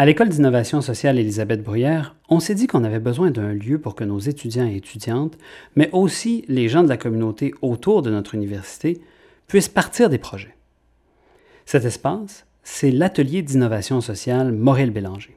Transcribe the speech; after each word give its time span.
À 0.00 0.06
l'École 0.06 0.28
d'innovation 0.28 0.80
sociale 0.80 1.18
Élisabeth 1.18 1.60
Bruyère, 1.60 2.14
on 2.28 2.38
s'est 2.38 2.54
dit 2.54 2.68
qu'on 2.68 2.84
avait 2.84 3.00
besoin 3.00 3.32
d'un 3.32 3.52
lieu 3.52 3.80
pour 3.80 3.96
que 3.96 4.04
nos 4.04 4.20
étudiants 4.20 4.68
et 4.68 4.76
étudiantes, 4.76 5.36
mais 5.74 5.90
aussi 5.90 6.44
les 6.46 6.68
gens 6.68 6.84
de 6.84 6.88
la 6.88 6.96
communauté 6.96 7.52
autour 7.62 8.02
de 8.02 8.10
notre 8.12 8.36
université, 8.36 9.00
puissent 9.48 9.68
partir 9.68 10.08
des 10.08 10.18
projets. 10.18 10.54
Cet 11.66 11.84
espace, 11.84 12.46
c'est 12.62 12.92
l'atelier 12.92 13.42
d'innovation 13.42 14.00
sociale 14.00 14.52
Mauriel 14.52 14.92
Bélanger. 14.92 15.36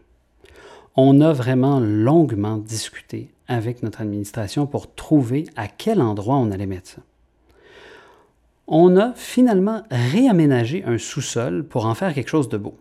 On 0.95 1.21
a 1.21 1.33
vraiment 1.33 1.79
longuement 1.79 2.57
discuté 2.57 3.31
avec 3.47 3.81
notre 3.81 4.01
administration 4.01 4.67
pour 4.67 4.93
trouver 4.93 5.47
à 5.55 5.67
quel 5.67 5.99
endroit 6.03 6.35
on 6.35 6.51
allait 6.51 6.67
mettre 6.67 6.89
ça. 6.91 7.01
On 8.67 8.95
a 8.95 9.13
finalement 9.15 9.81
réaménagé 9.89 10.83
un 10.85 10.99
sous-sol 10.99 11.63
pour 11.63 11.87
en 11.87 11.95
faire 11.95 12.13
quelque 12.13 12.29
chose 12.29 12.47
de 12.47 12.57
beau. 12.57 12.77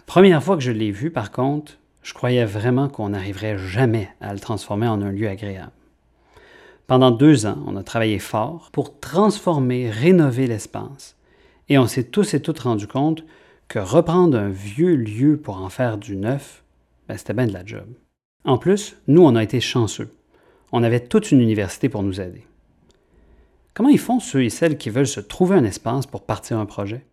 La 0.00 0.04
première 0.06 0.42
fois 0.42 0.56
que 0.56 0.62
je 0.62 0.72
l'ai 0.72 0.90
vu, 0.92 1.10
par 1.10 1.30
contre, 1.30 1.74
je 2.02 2.14
croyais 2.14 2.46
vraiment 2.46 2.88
qu'on 2.88 3.10
n'arriverait 3.10 3.58
jamais 3.58 4.08
à 4.22 4.32
le 4.32 4.40
transformer 4.40 4.88
en 4.88 5.02
un 5.02 5.12
lieu 5.12 5.28
agréable. 5.28 5.70
Pendant 6.86 7.10
deux 7.10 7.44
ans, 7.44 7.58
on 7.66 7.76
a 7.76 7.82
travaillé 7.82 8.18
fort 8.18 8.70
pour 8.72 8.98
transformer, 8.98 9.90
rénover 9.90 10.46
l'espace, 10.46 11.16
et 11.68 11.76
on 11.76 11.86
s'est 11.86 12.04
tous 12.04 12.32
et 12.32 12.40
toutes 12.40 12.60
rendus 12.60 12.86
compte 12.86 13.24
que 13.68 13.78
reprendre 13.78 14.38
un 14.38 14.48
vieux 14.48 14.94
lieu 14.94 15.36
pour 15.36 15.58
en 15.58 15.68
faire 15.68 15.98
du 15.98 16.16
neuf, 16.16 16.64
ben, 17.06 17.18
c'était 17.18 17.34
bien 17.34 17.46
de 17.46 17.52
la 17.52 17.66
job. 17.66 17.86
En 18.46 18.56
plus, 18.56 18.96
nous, 19.06 19.22
on 19.22 19.36
a 19.36 19.42
été 19.42 19.60
chanceux. 19.60 20.10
On 20.72 20.82
avait 20.82 21.06
toute 21.06 21.30
une 21.30 21.42
université 21.42 21.90
pour 21.90 22.02
nous 22.02 22.22
aider. 22.22 22.46
Comment 23.74 23.90
ils 23.90 23.98
font 23.98 24.18
ceux 24.18 24.44
et 24.44 24.50
celles 24.50 24.78
qui 24.78 24.88
veulent 24.88 25.06
se 25.06 25.20
trouver 25.20 25.56
un 25.56 25.64
espace 25.64 26.06
pour 26.06 26.22
partir 26.22 26.58
un 26.58 26.66
projet? 26.66 27.04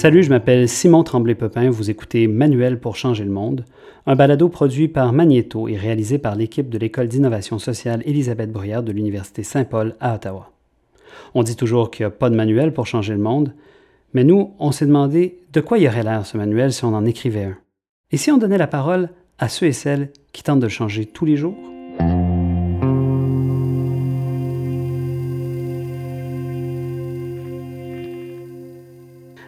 Salut, 0.00 0.22
je 0.22 0.30
m'appelle 0.30 0.66
Simon 0.66 1.04
Tremblay-Pepin, 1.04 1.68
vous 1.68 1.90
écoutez 1.90 2.26
Manuel 2.26 2.80
pour 2.80 2.96
changer 2.96 3.22
le 3.22 3.30
monde, 3.30 3.66
un 4.06 4.16
balado 4.16 4.48
produit 4.48 4.88
par 4.88 5.12
Magneto 5.12 5.68
et 5.68 5.76
réalisé 5.76 6.16
par 6.16 6.36
l'équipe 6.36 6.70
de 6.70 6.78
l'École 6.78 7.06
d'innovation 7.06 7.58
sociale 7.58 8.02
Élisabeth 8.06 8.50
Bruyère 8.50 8.82
de 8.82 8.92
l'Université 8.92 9.42
Saint-Paul 9.42 9.96
à 10.00 10.14
Ottawa. 10.14 10.52
On 11.34 11.42
dit 11.42 11.54
toujours 11.54 11.90
qu'il 11.90 12.06
n'y 12.06 12.06
a 12.06 12.10
pas 12.12 12.30
de 12.30 12.34
manuel 12.34 12.72
pour 12.72 12.86
changer 12.86 13.12
le 13.12 13.18
monde, 13.18 13.52
mais 14.14 14.24
nous, 14.24 14.54
on 14.58 14.72
s'est 14.72 14.86
demandé 14.86 15.36
de 15.52 15.60
quoi 15.60 15.76
il 15.76 15.84
y 15.84 15.88
aurait 15.88 16.02
l'air 16.02 16.24
ce 16.24 16.38
manuel 16.38 16.72
si 16.72 16.82
on 16.86 16.94
en 16.94 17.04
écrivait 17.04 17.44
un. 17.44 17.58
Et 18.10 18.16
si 18.16 18.30
on 18.30 18.38
donnait 18.38 18.56
la 18.56 18.66
parole 18.66 19.10
à 19.38 19.50
ceux 19.50 19.66
et 19.66 19.72
celles 19.72 20.12
qui 20.32 20.42
tentent 20.42 20.60
de 20.60 20.68
changer 20.68 21.04
tous 21.04 21.26
les 21.26 21.36
jours? 21.36 21.58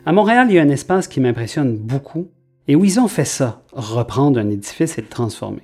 À 0.04 0.12
Montréal, 0.12 0.48
il 0.50 0.54
y 0.54 0.58
a 0.58 0.62
un 0.62 0.68
espace 0.68 1.06
qui 1.06 1.20
m'impressionne 1.20 1.76
beaucoup 1.76 2.26
et 2.66 2.74
où 2.74 2.84
ils 2.84 2.98
ont 2.98 3.06
fait 3.06 3.24
ça, 3.24 3.62
reprendre 3.72 4.40
un 4.40 4.50
édifice 4.50 4.98
et 4.98 5.00
le 5.00 5.06
transformer. 5.06 5.62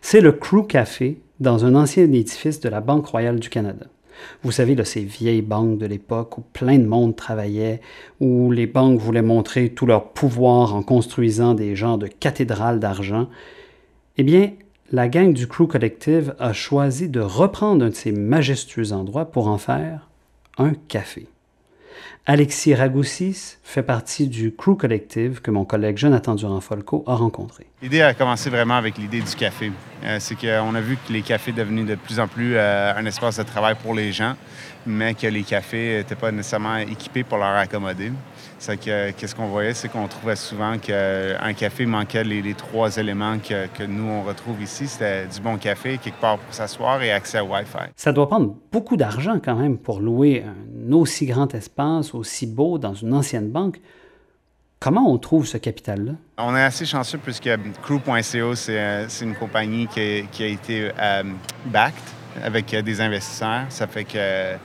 C'est 0.00 0.22
le 0.22 0.32
Crew 0.32 0.66
Café 0.66 1.20
dans 1.40 1.66
un 1.66 1.74
ancien 1.74 2.04
édifice 2.04 2.60
de 2.60 2.70
la 2.70 2.80
Banque 2.80 3.06
royale 3.06 3.38
du 3.38 3.50
Canada. 3.50 3.84
Vous 4.42 4.50
savez, 4.50 4.74
là, 4.74 4.86
ces 4.86 5.04
vieilles 5.04 5.42
banques 5.42 5.76
de 5.76 5.84
l'époque 5.84 6.38
où 6.38 6.40
plein 6.40 6.78
de 6.78 6.86
monde 6.86 7.16
travaillait, 7.16 7.82
où 8.18 8.50
les 8.50 8.66
banques 8.66 8.98
voulaient 8.98 9.20
montrer 9.20 9.68
tout 9.68 9.84
leur 9.84 10.08
pouvoir 10.12 10.74
en 10.74 10.82
construisant 10.82 11.52
des 11.52 11.76
genres 11.76 11.98
de 11.98 12.06
cathédrales 12.06 12.80
d'argent. 12.80 13.28
Eh 14.16 14.22
bien, 14.22 14.52
la 14.90 15.08
gang 15.08 15.34
du 15.34 15.48
Crew 15.48 15.66
Collective 15.66 16.34
a 16.38 16.54
choisi 16.54 17.10
de 17.10 17.20
reprendre 17.20 17.84
un 17.84 17.90
de 17.90 17.94
ces 17.94 18.12
majestueux 18.12 18.94
endroits 18.94 19.26
pour 19.26 19.48
en 19.48 19.58
faire 19.58 20.08
un 20.56 20.72
café. 20.88 21.26
Alexis 22.26 22.74
Ragoussis 22.74 23.58
fait 23.62 23.82
partie 23.82 24.26
du 24.26 24.52
crew 24.52 24.76
collective 24.76 25.40
que 25.40 25.50
mon 25.50 25.64
collègue 25.64 25.96
Jonathan 25.96 26.34
Durand-Folco 26.34 27.04
a 27.06 27.14
rencontré. 27.14 27.66
L'idée 27.80 28.02
a 28.02 28.14
commencé 28.14 28.50
vraiment 28.50 28.76
avec 28.76 28.98
l'idée 28.98 29.20
du 29.20 29.34
café. 29.34 29.70
Euh, 30.04 30.16
c'est 30.18 30.34
qu'on 30.34 30.74
a 30.74 30.80
vu 30.80 30.96
que 30.96 31.12
les 31.12 31.22
cafés 31.22 31.52
devenaient 31.52 31.84
de 31.84 31.94
plus 31.94 32.18
en 32.18 32.26
plus 32.26 32.56
euh, 32.56 32.92
un 32.96 33.06
espace 33.06 33.38
de 33.38 33.44
travail 33.44 33.76
pour 33.80 33.94
les 33.94 34.12
gens, 34.12 34.34
mais 34.84 35.14
que 35.14 35.26
les 35.26 35.42
cafés 35.42 35.98
n'étaient 35.98 36.16
pas 36.16 36.32
nécessairement 36.32 36.78
équipés 36.78 37.22
pour 37.22 37.38
leur 37.38 37.54
accommoder. 37.54 38.10
C'est 38.58 38.78
que 38.78 39.10
qu'est-ce 39.12 39.34
qu'on 39.34 39.48
voyait, 39.48 39.74
c'est 39.74 39.88
qu'on 39.88 40.08
trouvait 40.08 40.36
souvent 40.36 40.78
qu'un 40.78 41.52
café 41.54 41.84
manquait 41.84 42.24
les, 42.24 42.54
trois 42.54 42.96
éléments 42.96 43.38
que, 43.38 43.84
nous 43.86 44.08
on 44.08 44.22
retrouve 44.22 44.62
ici. 44.62 44.86
C'était 44.86 45.26
du 45.26 45.40
bon 45.40 45.56
café, 45.58 45.98
quelque 45.98 46.20
part 46.20 46.38
pour 46.38 46.54
s'asseoir 46.54 47.02
et 47.02 47.12
accès 47.12 47.40
au 47.40 47.46
Wi-Fi. 47.46 47.90
Ça 47.96 48.12
doit 48.12 48.28
prendre 48.28 48.54
beaucoup 48.72 48.96
d'argent 48.96 49.38
quand 49.44 49.56
même 49.56 49.76
pour 49.78 50.00
louer 50.00 50.44
un 50.44 50.92
aussi 50.92 51.26
grand 51.26 51.54
espace, 51.54 52.14
aussi 52.14 52.46
beau 52.46 52.78
dans 52.78 52.94
une 52.94 53.12
ancienne 53.12 53.50
banque. 53.50 53.80
Comment 54.78 55.10
on 55.10 55.18
trouve 55.18 55.46
ce 55.46 55.56
capital-là? 55.56 56.12
On 56.38 56.54
est 56.54 56.62
assez 56.62 56.84
chanceux 56.84 57.18
puisque 57.18 57.48
Crew.co, 57.82 58.54
c'est 58.54 59.08
une 59.22 59.34
compagnie 59.34 59.86
qui, 59.86 60.42
a 60.42 60.46
été 60.46 60.90
euh, 60.98 61.22
backed 61.66 62.02
avec 62.42 62.74
des 62.74 63.00
investisseurs. 63.00 63.64
Ça 63.70 63.86
fait 63.86 64.04
que 64.04 64.56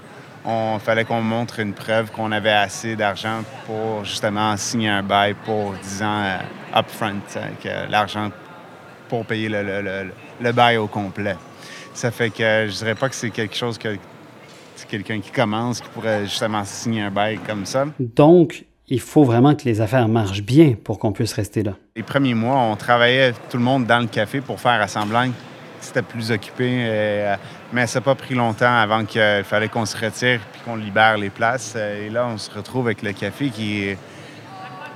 on 0.46 0.80
fallait 0.80 1.06
qu'on 1.06 1.22
montre 1.22 1.60
une 1.60 1.74
preuve 1.74 2.12
qu'on 2.12 2.32
avait 2.32 2.52
assez 2.52 2.96
d'argent 2.96 3.42
pour 3.66 4.04
justement 4.04 4.56
signer 4.58 4.90
un 4.90 5.04
bail 5.04 5.36
pour 5.46 5.74
10 5.74 6.04
ans 6.04 6.24
euh, 6.24 6.80
upfront, 6.80 7.22
que 7.64 7.92
l'argent 7.92 8.30
pour 9.08 9.26
payer 9.26 9.50
le, 9.50 10.52
bail 10.52 10.78
au 10.78 10.88
complet. 10.88 11.36
Ça 11.94 12.12
fait 12.12 12.30
que 12.30 12.68
je 12.68 12.78
dirais 12.78 12.96
pas 12.96 13.10
que 13.10 13.16
c'est 13.16 13.30
quelque 13.30 13.56
chose 13.56 13.78
que 13.78 13.98
c'est 14.76 14.88
quelqu'un 14.88 15.20
qui 15.20 15.32
commence 15.32 15.82
qui 15.82 15.90
pourrait 15.90 16.24
justement 16.24 16.64
signer 16.64 17.02
un 17.02 17.12
bail 17.12 17.38
comme 17.46 17.66
ça. 17.66 17.86
Donc, 18.00 18.66
il 18.88 19.00
faut 19.00 19.24
vraiment 19.24 19.54
que 19.54 19.66
les 19.66 19.82
affaires 19.82 20.08
marchent 20.08 20.42
bien 20.42 20.76
pour 20.82 20.98
qu'on 20.98 21.12
puisse 21.12 21.34
rester 21.34 21.62
là. 21.62 21.74
Les 21.96 22.04
premiers 22.04 22.34
mois, 22.34 22.58
on 22.58 22.76
travaillait 22.76 23.34
tout 23.50 23.58
le 23.58 23.64
monde 23.64 23.86
dans 23.86 24.00
le 24.00 24.08
café 24.08 24.42
pour 24.42 24.60
faire 24.60 24.82
assemblant 24.82 25.30
c'était 25.82 26.02
plus 26.04 26.32
occupé. 26.32 26.66
Euh, 27.72 27.74
mais 27.74 27.88
ça 27.88 28.00
n'a 28.00 28.04
pas 28.04 28.16
pris 28.16 28.36
longtemps 28.36 28.74
avant 28.74 29.06
qu'il 29.06 29.44
fallait 29.44 29.70
qu'on 29.70 29.86
se 29.86 29.98
retire 29.98 30.40
puis 30.52 30.62
qu'on 30.66 30.76
libère 30.76 31.18
les 31.18 31.30
places. 31.30 31.76
Et 31.76 32.10
là, 32.10 32.28
on 32.28 32.38
se 32.38 32.52
retrouve 32.52 32.88
avec 32.88 33.02
le 33.02 33.14
café 33.14 33.50
qui 33.50 33.84
est 33.84 33.98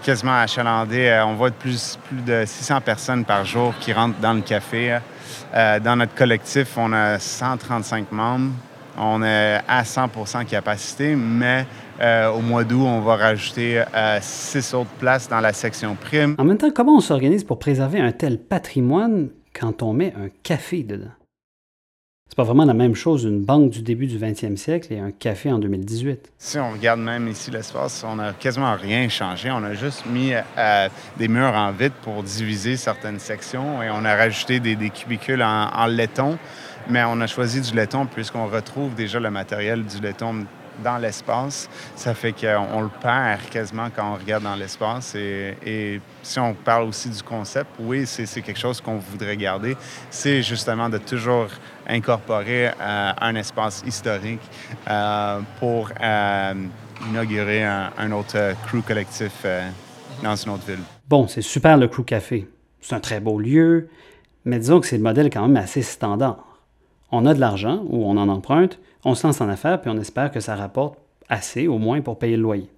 quasiment 0.03 0.37
achalandé. 0.39 1.07
Euh, 1.07 1.25
on 1.25 1.35
voit 1.35 1.49
de 1.49 1.55
plus, 1.55 1.97
plus 2.07 2.21
de 2.21 2.43
600 2.45 2.81
personnes 2.81 3.25
par 3.25 3.45
jour 3.45 3.73
qui 3.79 3.93
rentrent 3.93 4.19
dans 4.19 4.33
le 4.33 4.41
café. 4.41 4.99
Euh, 5.53 5.79
dans 5.79 5.95
notre 5.95 6.15
collectif, 6.15 6.77
on 6.77 6.93
a 6.93 7.19
135 7.19 8.11
membres. 8.11 8.51
On 8.97 9.21
est 9.23 9.59
à 9.67 9.83
100% 9.83 10.45
capacité, 10.45 11.17
mais 11.17 11.65
au 12.33 12.39
mois 12.39 12.63
d'août, 12.63 12.85
on 12.85 13.01
va 13.01 13.17
rajouter 13.17 13.83
six 14.21 14.73
autres 14.73 14.89
places 14.91 15.27
dans 15.27 15.41
la 15.41 15.51
section 15.51 15.95
prime. 15.95 16.35
En 16.37 16.45
même 16.45 16.57
temps, 16.57 16.71
comment 16.73 16.95
on 16.95 17.01
s'organise 17.01 17.43
pour 17.43 17.59
préserver 17.59 17.99
un 17.99 18.13
tel 18.13 18.37
patrimoine 18.37 19.27
quand 19.53 19.83
on 19.83 19.91
met 19.91 20.13
un 20.17 20.29
café 20.43 20.83
dedans? 20.83 21.11
C'est 22.27 22.43
pas 22.43 22.43
vraiment 22.43 22.65
la 22.65 22.73
même 22.73 22.95
chose 22.95 23.23
une 23.23 23.45
banque 23.45 23.69
du 23.69 23.81
début 23.81 24.07
du 24.07 24.17
20e 24.17 24.57
siècle 24.57 24.91
et 24.91 24.99
un 24.99 25.11
café 25.11 25.51
en 25.51 25.57
2018. 25.57 26.33
Si 26.37 26.57
on 26.57 26.71
regarde 26.71 26.99
même 26.99 27.29
ici 27.29 27.49
l'espace, 27.49 28.03
on 28.05 28.15
n'a 28.15 28.33
quasiment 28.33 28.75
rien 28.75 29.07
changé. 29.07 29.49
On 29.51 29.63
a 29.63 29.73
juste 29.73 30.05
mis 30.07 30.33
euh, 30.33 30.89
des 31.17 31.27
murs 31.29 31.53
en 31.53 31.71
vitre 31.71 31.95
pour 32.01 32.23
diviser 32.23 32.75
certaines 32.75 33.19
sections 33.19 33.81
et 33.81 33.89
on 33.89 34.03
a 34.03 34.15
rajouté 34.17 34.59
des, 34.59 34.75
cubicules 34.89 35.41
en, 35.41 35.69
en, 35.73 35.85
laiton. 35.85 36.37
Mais 36.89 37.03
on 37.05 37.21
a 37.21 37.27
choisi 37.27 37.61
du 37.61 37.73
laiton 37.73 38.05
puisqu'on 38.05 38.47
retrouve 38.47 38.95
déjà 38.95 39.19
le 39.19 39.31
matériel 39.31 39.85
du 39.85 40.01
laiton 40.01 40.45
dans 40.83 40.97
l'espace. 40.97 41.69
Ça 41.95 42.13
fait 42.13 42.33
qu'on 42.33 42.81
le 42.81 42.89
perd 43.01 43.49
quasiment 43.49 43.87
quand 43.95 44.13
on 44.13 44.15
regarde 44.15 44.43
dans 44.43 44.55
l'espace. 44.55 45.15
Et, 45.15 46.01
si 46.23 46.39
on 46.39 46.53
parle 46.53 46.85
aussi 46.85 47.09
du 47.09 47.21
concept, 47.21 47.69
oui, 47.79 48.05
c'est 48.07 48.41
quelque 48.41 48.59
chose 48.59 48.81
qu'on 48.81 48.97
voudrait 48.97 49.37
garder. 49.37 49.77
C'est 50.09 50.41
justement 50.41 50.89
de 50.89 50.97
toujours 50.97 51.47
incorporer 51.87 52.69
euh, 52.69 53.11
un 53.21 53.35
espace 53.35 53.83
historique 53.85 54.41
euh, 54.89 55.39
pour 55.59 55.91
euh, 56.01 56.53
inaugurer 57.09 57.63
un, 57.63 58.11
autre 58.11 58.55
crew 58.65 58.81
collectif 58.81 59.45
dans 60.23 60.35
une 60.35 60.51
autre 60.51 60.65
ville. 60.65 60.79
Bon, 61.07 61.27
c'est 61.27 61.43
super 61.43 61.77
le 61.77 61.87
crew 61.87 62.03
café. 62.03 62.47
C'est 62.81 62.95
un 62.95 62.99
très 62.99 63.19
beau 63.19 63.39
lieu, 63.39 63.89
mais 64.45 64.59
disons 64.59 64.79
que 64.79 64.87
c'est 64.87 64.97
le 64.97 65.03
modèle 65.03 65.29
quand 65.29 65.47
même 65.47 65.57
assez 65.57 65.81
standard. 65.81 66.37
On 67.11 67.25
a 67.25 67.33
de 67.33 67.39
l'argent 67.39 67.83
ou 67.87 68.05
on 68.05 68.17
en 68.17 68.29
emprunte, 68.29 68.79
on 69.05 69.15
se 69.15 69.25
lance 69.25 69.39
en 69.39 69.47
affaires 69.47 69.79
puis 69.79 69.89
on 69.89 69.97
espère 69.97 70.31
que 70.31 70.39
ça 70.39 70.55
rapporte 70.55 70.99
assez 71.29 71.67
au 71.67 71.77
moins 71.77 72.01
pour 72.01 72.19
payer 72.19 72.35
le 72.35 72.43
loyer. 72.43 72.69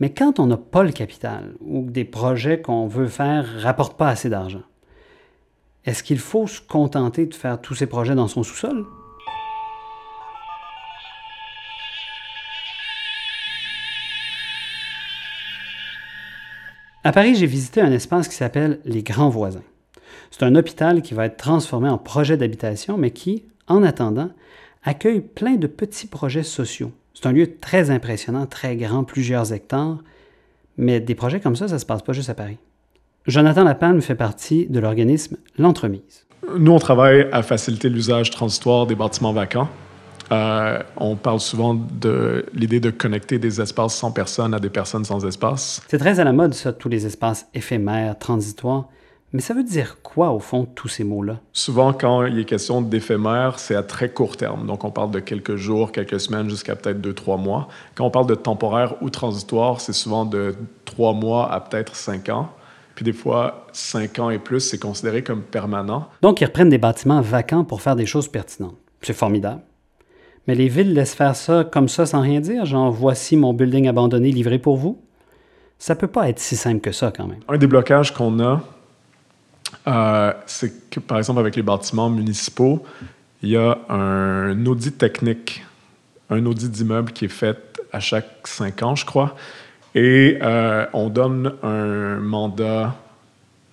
Mais 0.00 0.10
quand 0.10 0.40
on 0.40 0.46
n'a 0.46 0.56
pas 0.56 0.84
le 0.84 0.92
capital 0.92 1.54
ou 1.60 1.84
que 1.84 1.90
des 1.90 2.04
projets 2.04 2.62
qu'on 2.62 2.86
veut 2.86 3.08
faire 3.08 3.46
ne 3.54 3.60
rapportent 3.60 3.98
pas 3.98 4.08
assez 4.08 4.30
d'argent, 4.30 4.62
est-ce 5.84 6.02
qu'il 6.02 6.18
faut 6.18 6.46
se 6.46 6.60
contenter 6.60 7.26
de 7.26 7.34
faire 7.34 7.60
tous 7.60 7.74
ces 7.74 7.86
projets 7.86 8.14
dans 8.14 8.28
son 8.28 8.42
sous-sol? 8.42 8.86
À 17.04 17.10
Paris, 17.10 17.34
j'ai 17.34 17.46
visité 17.46 17.80
un 17.80 17.90
espace 17.90 18.28
qui 18.28 18.36
s'appelle 18.36 18.78
Les 18.84 19.02
Grands 19.02 19.28
Voisins. 19.28 19.64
C'est 20.30 20.44
un 20.44 20.54
hôpital 20.54 21.02
qui 21.02 21.14
va 21.14 21.26
être 21.26 21.36
transformé 21.36 21.88
en 21.88 21.98
projet 21.98 22.36
d'habitation, 22.36 22.96
mais 22.96 23.10
qui, 23.10 23.44
en 23.66 23.82
attendant, 23.82 24.30
accueille 24.84 25.20
plein 25.20 25.56
de 25.56 25.66
petits 25.66 26.06
projets 26.06 26.42
sociaux. 26.42 26.92
C'est 27.14 27.26
un 27.26 27.32
lieu 27.32 27.58
très 27.60 27.90
impressionnant, 27.90 28.46
très 28.46 28.76
grand, 28.76 29.04
plusieurs 29.04 29.52
hectares, 29.52 29.98
mais 30.76 31.00
des 31.00 31.14
projets 31.14 31.40
comme 31.40 31.56
ça, 31.56 31.68
ça 31.68 31.74
ne 31.74 31.78
se 31.78 31.86
passe 31.86 32.02
pas 32.02 32.12
juste 32.12 32.30
à 32.30 32.34
Paris. 32.34 32.58
Jonathan 33.26 33.64
Lapalme 33.64 34.00
fait 34.00 34.14
partie 34.14 34.66
de 34.66 34.80
l'organisme 34.80 35.36
L'Entremise. 35.58 36.26
Nous, 36.58 36.72
on 36.72 36.78
travaille 36.78 37.28
à 37.30 37.42
faciliter 37.42 37.88
l'usage 37.88 38.30
transitoire 38.30 38.86
des 38.86 38.96
bâtiments 38.96 39.32
vacants. 39.32 39.68
Euh, 40.32 40.78
on 40.96 41.14
parle 41.14 41.40
souvent 41.40 41.74
de 41.74 42.46
l'idée 42.54 42.80
de 42.80 42.90
connecter 42.90 43.38
des 43.38 43.60
espaces 43.60 43.94
sans 43.94 44.10
personne 44.10 44.54
à 44.54 44.58
des 44.58 44.70
personnes 44.70 45.04
sans 45.04 45.24
espace. 45.26 45.82
C'est 45.88 45.98
très 45.98 46.18
à 46.18 46.24
la 46.24 46.32
mode, 46.32 46.54
ça, 46.54 46.72
tous 46.72 46.88
les 46.88 47.06
espaces 47.06 47.46
éphémères, 47.54 48.18
transitoires. 48.18 48.88
Mais 49.32 49.40
ça 49.40 49.54
veut 49.54 49.64
dire 49.64 49.98
quoi, 50.02 50.30
au 50.30 50.38
fond, 50.38 50.66
tous 50.66 50.88
ces 50.88 51.04
mots-là? 51.04 51.40
Souvent, 51.54 51.94
quand 51.94 52.26
il 52.26 52.38
est 52.38 52.44
question 52.44 52.82
d'éphémère, 52.82 53.58
c'est 53.58 53.74
à 53.74 53.82
très 53.82 54.10
court 54.10 54.36
terme. 54.36 54.66
Donc, 54.66 54.84
on 54.84 54.90
parle 54.90 55.10
de 55.10 55.20
quelques 55.20 55.56
jours, 55.56 55.90
quelques 55.90 56.20
semaines, 56.20 56.50
jusqu'à 56.50 56.76
peut-être 56.76 57.00
deux, 57.00 57.14
trois 57.14 57.38
mois. 57.38 57.68
Quand 57.94 58.04
on 58.04 58.10
parle 58.10 58.26
de 58.26 58.34
temporaire 58.34 58.94
ou 59.00 59.08
transitoire, 59.08 59.80
c'est 59.80 59.94
souvent 59.94 60.26
de 60.26 60.54
trois 60.84 61.14
mois 61.14 61.50
à 61.50 61.60
peut-être 61.60 61.96
cinq 61.96 62.28
ans. 62.28 62.50
Puis 62.94 63.06
des 63.06 63.14
fois, 63.14 63.66
cinq 63.72 64.18
ans 64.18 64.28
et 64.28 64.38
plus, 64.38 64.60
c'est 64.60 64.78
considéré 64.78 65.22
comme 65.22 65.40
permanent. 65.40 66.08
Donc, 66.20 66.42
ils 66.42 66.44
reprennent 66.44 66.68
des 66.68 66.76
bâtiments 66.76 67.22
vacants 67.22 67.64
pour 67.64 67.80
faire 67.80 67.96
des 67.96 68.04
choses 68.04 68.28
pertinentes. 68.28 68.76
C'est 69.00 69.14
formidable. 69.14 69.62
Mais 70.46 70.54
les 70.54 70.68
villes 70.68 70.92
laissent 70.92 71.14
faire 71.14 71.36
ça 71.36 71.64
comme 71.64 71.88
ça 71.88 72.04
sans 72.04 72.20
rien 72.20 72.40
dire, 72.40 72.66
genre 72.66 72.92
voici 72.92 73.36
mon 73.36 73.54
building 73.54 73.88
abandonné 73.88 74.30
livré 74.30 74.58
pour 74.58 74.76
vous? 74.76 75.00
Ça 75.78 75.96
peut 75.96 76.06
pas 76.06 76.28
être 76.28 76.38
si 76.38 76.54
simple 76.54 76.80
que 76.80 76.92
ça 76.92 77.12
quand 77.16 77.26
même. 77.26 77.40
Un 77.48 77.58
des 77.58 77.66
blocages 77.66 78.12
qu'on 78.12 78.38
a, 78.40 78.60
euh, 79.86 80.32
c'est 80.46 80.90
que, 80.90 81.00
par 81.00 81.18
exemple, 81.18 81.40
avec 81.40 81.56
les 81.56 81.62
bâtiments 81.62 82.10
municipaux, 82.10 82.84
il 83.42 83.50
y 83.50 83.56
a 83.56 83.78
un 83.88 84.66
audit 84.66 84.96
technique, 84.96 85.64
un 86.30 86.44
audit 86.46 86.70
d'immeuble 86.70 87.12
qui 87.12 87.24
est 87.24 87.28
fait 87.28 87.58
à 87.92 88.00
chaque 88.00 88.46
cinq 88.46 88.82
ans, 88.82 88.94
je 88.94 89.04
crois. 89.04 89.36
Et 89.94 90.38
euh, 90.40 90.86
on 90.92 91.10
donne 91.10 91.54
un 91.62 92.18
mandat 92.20 92.94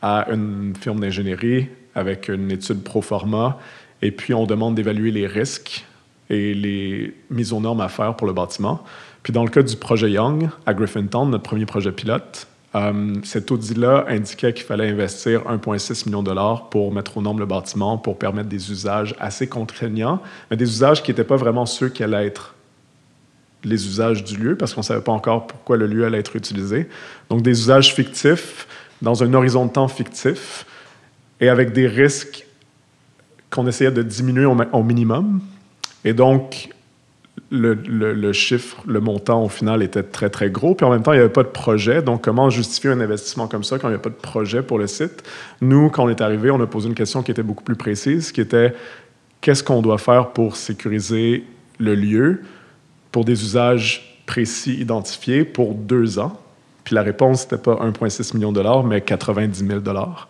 à 0.02 0.28
une 0.32 0.74
firme 0.80 1.00
d'ingénierie 1.00 1.70
avec 1.96 2.30
une 2.30 2.52
étude 2.52 2.84
pro 2.84 3.02
forma, 3.02 3.60
et 4.02 4.12
puis 4.12 4.34
on 4.34 4.46
demande 4.46 4.76
d'évaluer 4.76 5.12
les 5.12 5.28
risques 5.28 5.86
et 6.30 6.54
les 6.54 7.16
mises 7.30 7.54
aux 7.54 7.60
normes 7.60 7.82
à 7.82 7.90
faire 7.90 8.16
pour 8.16 8.28
le 8.28 8.34
bâtiment. 8.34 8.84
Puis 9.24 9.34
dans 9.34 9.44
le 9.44 9.50
cas 9.50 9.62
du 9.62 9.76
projet 9.76 10.12
Young 10.12 10.50
à 10.66 10.74
Griffintown, 10.74 11.30
notre 11.30 11.44
premier 11.44 11.66
projet 11.66 11.92
pilote, 11.92 12.48
euh, 12.76 13.16
cet 13.24 13.52
audit-là 13.52 14.06
indiquait 14.08 14.54
qu'il 14.54 14.66
fallait 14.66 14.90
investir 14.90 15.42
1,6 15.42 16.06
million 16.06 16.22
de 16.22 16.28
dollars 16.28 16.70
pour 16.70 16.94
mettre 16.94 17.18
aux 17.18 17.22
normes 17.22 17.40
le 17.40 17.46
bâtiment, 17.46 17.98
pour 17.98 18.18
permettre 18.18 18.50
des 18.50 18.72
usages 18.72 19.16
assez 19.20 19.48
contraignants, 19.48 20.22
mais 20.52 20.58
des 20.58 20.70
usages 20.70 21.02
qui 21.02 21.12
n'étaient 21.12 21.24
pas 21.24 21.36
vraiment 21.36 21.66
ceux 21.66 21.90
qui 21.90 22.04
allaient 22.04 22.28
être 22.28 22.54
les 23.64 23.88
usages 23.88 24.24
du 24.24 24.38
lieu, 24.38 24.56
parce 24.56 24.74
qu'on 24.74 24.82
ne 24.82 24.86
savait 24.86 25.02
pas 25.02 25.12
encore 25.12 25.48
pourquoi 25.48 25.78
le 25.78 25.88
lieu 25.88 26.06
allait 26.06 26.20
être 26.20 26.36
utilisé. 26.36 26.88
Donc 27.30 27.42
des 27.42 27.60
usages 27.60 27.94
fictifs, 27.94 28.68
dans 29.02 29.24
un 29.24 29.34
horizon 29.34 29.66
de 29.66 29.72
temps 29.72 29.88
fictif, 29.88 30.66
et 31.42 31.50
avec 31.50 31.74
des 31.74 31.88
risques 31.88 32.46
qu'on 33.50 33.66
essayait 33.68 33.92
de 33.92 34.04
diminuer 34.04 34.46
au 34.46 34.84
minimum. 34.84 35.42
Et 36.06 36.14
donc, 36.14 36.70
le, 37.52 38.34
chiffre, 38.34 38.78
le 38.88 39.00
montant 39.00 39.44
au 39.44 39.50
final 39.50 39.82
était 39.82 40.04
très, 40.04 40.30
très 40.30 40.50
gros. 40.50 40.76
Puis 40.76 40.86
en 40.86 40.92
même 40.92 41.02
temps, 41.02 41.14
il 41.14 41.18
n'y 41.18 41.22
avait 41.22 41.34
pas 41.34 41.44
de 41.44 41.50
projet. 41.50 42.02
Donc, 42.02 42.24
comment 42.24 42.50
justifier 42.50 42.92
un 42.92 43.00
investissement 43.00 43.48
comme 43.48 43.64
ça 43.64 43.80
quand 43.80 43.88
il 43.88 43.92
n'y 43.92 43.98
a 43.98 44.02
pas 44.02 44.10
de 44.10 44.16
projet 44.16 44.62
pour 44.62 44.78
le 44.78 44.88
site? 44.88 45.24
Nous, 45.62 45.90
quand 45.90 46.06
on 46.06 46.10
est 46.10 46.22
arrivé, 46.22 46.52
on 46.52 46.62
a 46.62 46.68
posé 46.68 46.88
une 46.88 46.96
question 46.96 47.24
qui 47.24 47.32
était 47.32 47.44
beaucoup 47.44 47.64
plus 47.64 47.76
précise, 47.76 48.32
qui 48.32 48.42
était 48.42 48.74
qu'est-ce 49.42 49.64
qu'on 49.64 49.82
doit 49.82 49.98
faire 49.98 50.30
pour 50.30 50.56
sécuriser 50.56 51.44
le 51.80 51.96
lieu 51.96 52.42
pour 53.12 53.26
des 53.26 53.44
usages 53.44 54.22
précis 54.26 54.76
identifiés 54.80 55.44
pour 55.44 55.74
deux 55.74 56.20
ans? 56.20 56.40
Puis 56.84 56.96
la 56.96 57.02
réponse, 57.02 57.44
n'était 57.44 57.62
pas 57.62 57.76
1,6 57.76 58.36
million 58.36 58.52
de 58.52 58.56
dollars, 58.56 58.84
mais 58.84 59.02
90 59.02 59.66
000 59.66 59.80
dollars. 59.80 60.28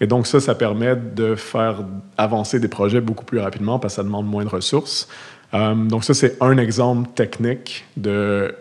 Et 0.00 0.06
donc 0.06 0.26
ça, 0.26 0.40
ça 0.40 0.54
permet 0.54 0.96
de 0.96 1.36
faire 1.36 1.84
avancer 2.18 2.58
des 2.58 2.68
projets 2.68 3.00
beaucoup 3.00 3.24
plus 3.24 3.38
rapidement 3.38 3.78
parce 3.78 3.94
que 3.94 3.96
ça 3.96 4.02
demande 4.02 4.26
moins 4.26 4.44
de 4.44 4.48
ressources. 4.48 5.08
Euh, 5.54 5.74
donc 5.74 6.04
ça, 6.04 6.14
c'est 6.14 6.40
un 6.40 6.56
exemple 6.58 7.10
technique 7.14 7.84
de, 7.96 8.54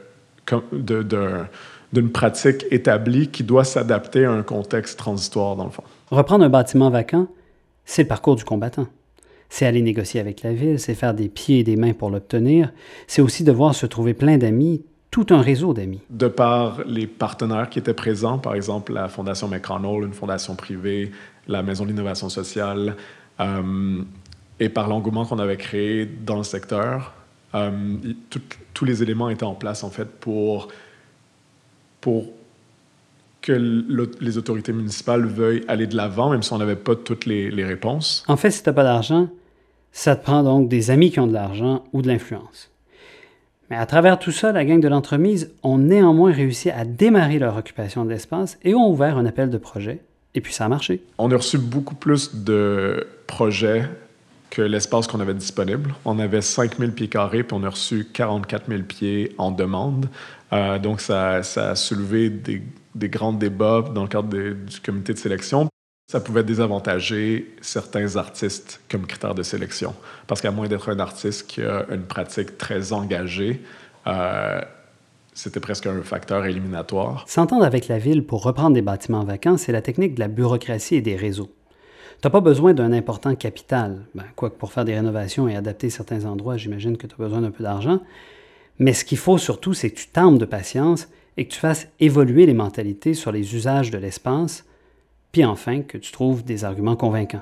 d'une 1.93 2.11
pratique 2.11 2.65
établie 2.71 3.29
qui 3.29 3.43
doit 3.43 3.63
s'adapter 3.63 4.25
à 4.25 4.31
un 4.31 4.43
contexte 4.43 4.97
transitoire, 4.99 5.55
dans 5.55 5.65
le 5.65 5.71
fond. 5.71 5.83
Reprendre 6.09 6.43
un 6.43 6.49
bâtiment 6.49 6.89
vacant, 6.89 7.27
c'est 7.85 8.03
le 8.03 8.07
parcours 8.07 8.35
du 8.35 8.43
combattant. 8.43 8.88
C'est 9.49 9.65
aller 9.65 9.81
négocier 9.81 10.19
avec 10.19 10.43
la 10.43 10.53
ville, 10.53 10.79
c'est 10.79 10.95
faire 10.95 11.13
des 11.13 11.27
pieds 11.27 11.59
et 11.59 11.63
des 11.63 11.75
mains 11.75 11.93
pour 11.93 12.09
l'obtenir. 12.09 12.71
C'est 13.07 13.21
aussi 13.21 13.43
devoir 13.43 13.75
se 13.75 13.85
trouver 13.85 14.13
plein 14.13 14.38
d'amis, 14.38 14.85
tout 15.11 15.25
un 15.29 15.41
réseau 15.41 15.73
d'amis. 15.73 15.99
De 16.09 16.29
par 16.29 16.81
les 16.85 17.05
partenaires 17.05 17.69
qui 17.69 17.79
étaient 17.79 17.93
présents, 17.93 18.38
par 18.38 18.55
exemple 18.55 18.93
la 18.93 19.09
Fondation 19.09 19.49
McConnell, 19.49 20.05
une 20.05 20.13
fondation 20.13 20.55
privée, 20.55 21.11
la 21.49 21.63
Maison 21.63 21.83
de 21.83 21.89
l'innovation 21.89 22.29
sociale, 22.29 22.95
euh, 23.41 24.03
et 24.61 24.69
par 24.69 24.87
l'engouement 24.87 25.25
qu'on 25.25 25.39
avait 25.39 25.57
créé 25.57 26.05
dans 26.05 26.37
le 26.37 26.43
secteur, 26.43 27.13
euh, 27.55 27.97
tous 28.73 28.85
les 28.85 29.01
éléments 29.01 29.29
étaient 29.29 29.43
en 29.43 29.55
place 29.55 29.83
en 29.83 29.89
fait 29.89 30.05
pour, 30.05 30.67
pour 31.99 32.27
que 33.41 33.51
les 34.21 34.37
autorités 34.37 34.71
municipales 34.71 35.25
veuillent 35.25 35.65
aller 35.67 35.87
de 35.87 35.97
l'avant, 35.97 36.29
même 36.29 36.43
si 36.43 36.53
on 36.53 36.59
n'avait 36.59 36.75
pas 36.75 36.95
toutes 36.95 37.25
les, 37.25 37.49
les, 37.49 37.65
réponses. 37.65 38.23
En 38.27 38.37
fait, 38.37 38.51
si 38.51 38.61
tu 38.61 38.69
n'as 38.69 38.73
pas 38.73 38.83
d'argent, 38.83 39.29
ça 39.91 40.15
te 40.15 40.23
prend 40.23 40.43
donc 40.43 40.69
des 40.69 40.91
amis 40.91 41.09
qui 41.09 41.19
ont 41.19 41.27
de 41.27 41.33
l'argent 41.33 41.83
ou 41.91 42.03
de 42.03 42.07
l'influence. 42.07 42.69
Mais 43.71 43.77
à 43.77 43.87
travers 43.87 44.19
tout 44.19 44.31
ça, 44.31 44.51
la 44.51 44.63
gang 44.63 44.79
de 44.79 44.87
l'entremise 44.87 45.51
ont 45.63 45.79
néanmoins 45.79 46.31
réussi 46.31 46.69
à 46.69 46.85
démarrer 46.85 47.39
leur 47.39 47.57
occupation 47.57 48.05
de 48.05 48.11
l'espace 48.11 48.59
et 48.63 48.75
ont 48.75 48.91
ouvert 48.91 49.17
un 49.17 49.25
appel 49.25 49.50
de 49.50 49.57
projet. 49.57 50.01
Et 50.36 50.41
puis 50.41 50.53
ça 50.53 50.65
a 50.65 50.69
marché. 50.69 51.01
On 51.17 51.31
a 51.31 51.36
reçu 51.36 51.57
beaucoup 51.57 51.95
plus 51.95 52.36
de 52.36 53.07
projets 53.25 53.89
que 54.51 54.62
l'espace 54.62 55.08
qu'on 55.08 55.22
avait 55.22 55.34
disponible. 55.34 55.96
On 56.05 56.20
avait 56.20 56.41
5000 56.41 56.91
pieds 56.91 57.08
carrés, 57.08 57.43
puis 57.43 57.58
on 57.60 57.63
a 57.63 57.70
reçu 57.70 58.05
44 58.13 58.67
000 58.67 58.84
pieds 58.84 59.34
en 59.39 59.50
demande. 59.50 60.08
Euh, 60.53 60.77
donc, 60.77 61.01
ça, 61.01 61.41
ça, 61.41 61.72
a 61.72 61.75
soulevé 61.75 62.29
des, 62.29 62.62
des, 62.93 63.10
grands 63.10 63.34
débats 63.34 63.81
dans 63.96 64.03
le 64.03 64.10
cadre 64.10 64.27
du 64.27 64.79
comité 64.81 65.13
de 65.13 65.17
sélection. 65.17 65.70
Ça 66.12 66.20
pouvait 66.20 66.43
désavantager 66.43 67.55
certains 67.62 68.17
artistes 68.17 68.81
comme 68.91 69.08
critère 69.08 69.34
de 69.34 69.43
sélection. 69.43 69.96
Parce 70.27 70.41
qu'à 70.41 70.51
moins 70.51 70.67
d'être 70.67 70.89
un 70.89 71.00
artiste 71.00 71.48
qui 71.48 71.63
a 71.63 71.86
une 71.89 72.03
pratique 72.03 72.58
très 72.58 72.91
engagée, 72.91 73.62
euh, 74.08 74.62
c'était 75.34 75.62
presque 75.62 75.88
un 75.88 76.01
facteur 76.01 76.46
éliminatoire. 76.46 77.24
S'entendre 77.29 77.63
avec 77.63 77.88
la 77.88 77.98
ville 77.98 78.25
pour 78.25 78.43
reprendre 78.43 78.74
des 78.74 78.81
bâtiments 78.81 79.24
vacants, 79.24 79.55
c'est 79.55 79.72
la 79.72 79.81
technique 79.81 80.15
de 80.15 80.20
la 80.20 80.27
bureaucratie 80.27 80.96
et 80.96 81.01
des 81.01 81.15
réseaux. 81.15 81.50
Tu 82.21 82.27
n'as 82.27 82.31
pas 82.33 82.41
besoin 82.41 82.75
d'un 82.75 82.93
important 82.93 83.33
capital. 83.33 84.05
Ben, 84.13 84.25
quoique 84.35 84.55
pour 84.55 84.71
faire 84.71 84.85
des 84.85 84.93
rénovations 84.93 85.47
et 85.47 85.55
adapter 85.55 85.89
certains 85.89 86.25
endroits, 86.25 86.55
j'imagine 86.55 86.95
que 86.95 87.07
tu 87.07 87.15
as 87.15 87.17
besoin 87.17 87.41
d'un 87.41 87.49
peu 87.49 87.63
d'argent. 87.63 87.99
Mais 88.77 88.93
ce 88.93 89.03
qu'il 89.03 89.17
faut 89.17 89.39
surtout, 89.39 89.73
c'est 89.73 89.89
que 89.89 89.97
tu 89.97 90.07
t'armes 90.07 90.37
de 90.37 90.45
patience 90.45 91.09
et 91.35 91.45
que 91.45 91.51
tu 91.51 91.59
fasses 91.59 91.87
évoluer 91.99 92.45
les 92.45 92.53
mentalités 92.53 93.15
sur 93.15 93.31
les 93.31 93.55
usages 93.55 93.89
de 93.89 93.97
l'espace, 93.97 94.65
puis 95.31 95.43
enfin 95.45 95.81
que 95.81 95.97
tu 95.97 96.11
trouves 96.11 96.43
des 96.43 96.63
arguments 96.63 96.95
convaincants. 96.95 97.41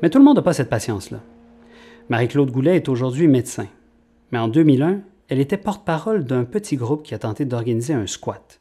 Mais 0.00 0.08
tout 0.08 0.18
le 0.18 0.24
monde 0.24 0.36
n'a 0.36 0.42
pas 0.42 0.54
cette 0.54 0.70
patience-là. 0.70 1.20
Marie-Claude 2.08 2.50
Goulet 2.50 2.76
est 2.76 2.88
aujourd'hui 2.88 3.28
médecin. 3.28 3.66
Mais 4.32 4.38
en 4.38 4.48
2001, 4.48 5.00
elle 5.28 5.40
était 5.40 5.56
porte-parole 5.56 6.24
d'un 6.24 6.44
petit 6.44 6.76
groupe 6.76 7.02
qui 7.02 7.14
a 7.14 7.18
tenté 7.18 7.44
d'organiser 7.44 7.94
un 7.94 8.06
squat, 8.06 8.60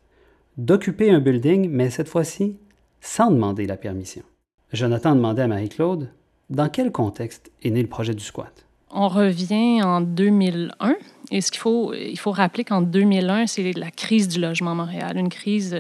d'occuper 0.58 1.10
un 1.12 1.20
building, 1.20 1.70
mais 1.70 1.90
cette 1.90 2.08
fois-ci 2.08 2.58
sans 3.02 3.32
demander 3.32 3.66
la 3.66 3.78
permission. 3.78 4.24
Jonathan 4.72 5.14
demandait 5.14 5.42
à 5.42 5.48
Marie-Claude 5.48 6.10
dans 6.50 6.70
quel 6.70 6.92
contexte 6.92 7.52
est 7.62 7.70
né 7.70 7.82
le 7.82 7.90
projet 7.90 8.14
du 8.14 8.24
squat? 8.24 8.66
On 8.90 9.08
revient 9.08 9.82
en 9.84 10.02
2001. 10.02 10.96
Et 11.32 11.42
ce 11.42 11.52
qu'il 11.52 11.60
faut, 11.60 11.94
il 11.94 12.18
faut 12.18 12.32
rappeler 12.32 12.64
qu'en 12.64 12.82
2001, 12.82 13.48
c'est 13.48 13.74
la 13.74 13.90
crise 13.92 14.28
du 14.28 14.40
logement 14.40 14.72
à 14.72 14.76
Montréal, 14.76 15.18
une 15.18 15.30
crise 15.30 15.76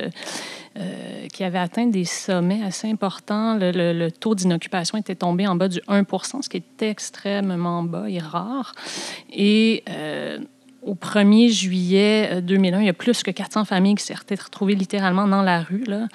euh, 0.75 1.27
qui 1.31 1.43
avait 1.43 1.59
atteint 1.59 1.85
des 1.85 2.05
sommets 2.05 2.63
assez 2.63 2.89
importants. 2.89 3.57
Le, 3.59 4.09
taux 4.09 4.33
d'inoccupation 4.33 4.97
était 4.97 5.15
tombé 5.15 5.45
en 5.47 5.55
bas 5.55 5.67
du 5.67 5.79
1% 5.81 6.41
ce 6.41 6.49
qui 6.49 6.57
est 6.57 6.81
extrêmement 6.81 7.83
bas 7.83 8.09
et 8.09 8.17
rare. 8.17 8.73
Et 9.31 9.83
euh, 9.89 10.39
au 10.85 10.95
1er 10.95 11.49
juillet 11.49 12.41
2001, 12.41 12.77
euh, 12.77 12.81
il 12.81 12.85
y 12.85 12.89
a 12.89 12.93
plus 12.93 13.23
que 13.23 13.31
400 13.31 13.65
familles 13.65 13.95
qui 13.95 14.03
s'étaient 14.03 14.35
retrouvées 14.35 14.75
littéralement 14.75 15.27
dans 15.27 15.41
la 15.41 15.61
rue, 15.61 15.83
là, 15.85 16.07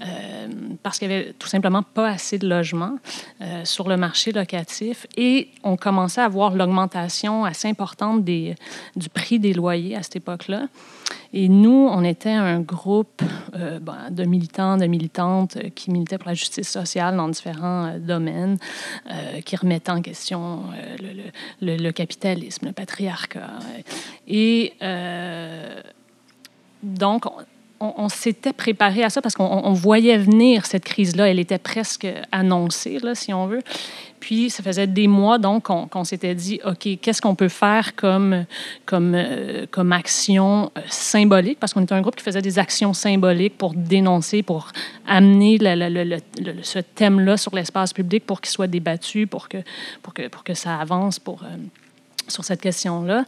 euh, 0.00 0.48
parce 0.82 0.98
qu'il 0.98 1.08
n'y 1.08 1.14
avait 1.14 1.32
tout 1.38 1.48
simplement 1.48 1.82
pas 1.82 2.08
assez 2.08 2.38
de 2.38 2.48
logements 2.48 2.96
euh, 3.40 3.64
sur 3.64 3.88
le 3.88 3.96
marché 3.96 4.32
locatif. 4.32 5.06
Et 5.16 5.48
on 5.62 5.76
commençait 5.76 6.20
à 6.20 6.28
voir 6.28 6.54
l'augmentation 6.54 7.44
assez 7.44 7.68
importante 7.68 8.24
des, 8.24 8.54
du 8.96 9.08
prix 9.08 9.38
des 9.38 9.52
loyers 9.52 9.96
à 9.96 10.02
cette 10.02 10.16
époque-là. 10.16 10.66
Et 11.32 11.48
nous, 11.48 11.88
on 11.90 12.04
était 12.04 12.30
un 12.30 12.60
groupe 12.60 13.22
ben, 13.52 14.10
de 14.10 14.24
militants, 14.24 14.76
de 14.76 14.86
militantes 14.86 15.58
qui 15.74 15.90
militaient 15.90 16.18
pour 16.18 16.28
la 16.28 16.34
justice 16.34 16.68
sociale 16.68 17.16
dans 17.16 17.28
différents 17.28 17.98
domaines, 17.98 18.58
qui 19.44 19.56
remettaient 19.56 19.92
en 19.92 20.02
question 20.02 20.64
le, 21.00 21.30
le, 21.62 21.76
le, 21.76 21.92
capitalisme, 21.92 22.66
le 22.66 22.72
patriarcat. 22.72 23.58
Et 24.28 24.74
donc, 26.82 27.24
on, 27.82 28.08
s'était 28.08 28.52
préparé 28.52 29.02
à 29.02 29.10
ça 29.10 29.20
parce 29.20 29.34
qu'on 29.34 29.72
voyait 29.72 30.18
venir 30.18 30.66
cette 30.66 30.84
crise-là. 30.84 31.28
Elle 31.28 31.38
était 31.38 31.58
presque 31.58 32.06
annoncée, 32.30 32.98
si 33.14 33.32
on 33.32 33.46
veut. 33.46 33.62
Puis, 34.20 34.50
ça 34.50 34.62
faisait 34.62 34.86
des 34.86 35.08
mois, 35.08 35.38
donc, 35.38 35.64
qu'on 35.64 36.04
s'était 36.04 36.36
dit, 36.36 36.60
OK, 36.64 36.88
qu'est-ce 37.00 37.20
qu'on 37.20 37.34
peut 37.34 37.48
faire 37.48 37.96
comme, 37.96 38.44
euh, 38.92 39.66
action 39.90 40.70
euh, 40.78 40.80
symbolique? 40.88 41.58
Parce 41.58 41.74
qu'on 41.74 41.82
était 41.82 41.94
un 41.94 42.02
groupe 42.02 42.14
qui 42.14 42.22
faisait 42.22 42.40
des 42.40 42.60
actions 42.60 42.92
symboliques 42.92 43.58
pour 43.58 43.74
dénoncer, 43.74 44.44
pour 44.44 44.68
amener 45.08 45.58
ce 46.62 46.78
thème-là 46.78 47.36
sur 47.36 47.52
l'espace 47.54 47.92
public 47.92 48.24
pour 48.24 48.40
qu'il 48.40 48.52
soit 48.52 48.68
débattu, 48.68 49.26
pour 49.26 49.48
que 49.48 50.54
ça 50.54 50.76
avance, 50.76 51.18
pour... 51.18 51.42
Euh, 51.42 51.56
sur 52.32 52.44
cette 52.44 52.60
question-là. 52.60 53.24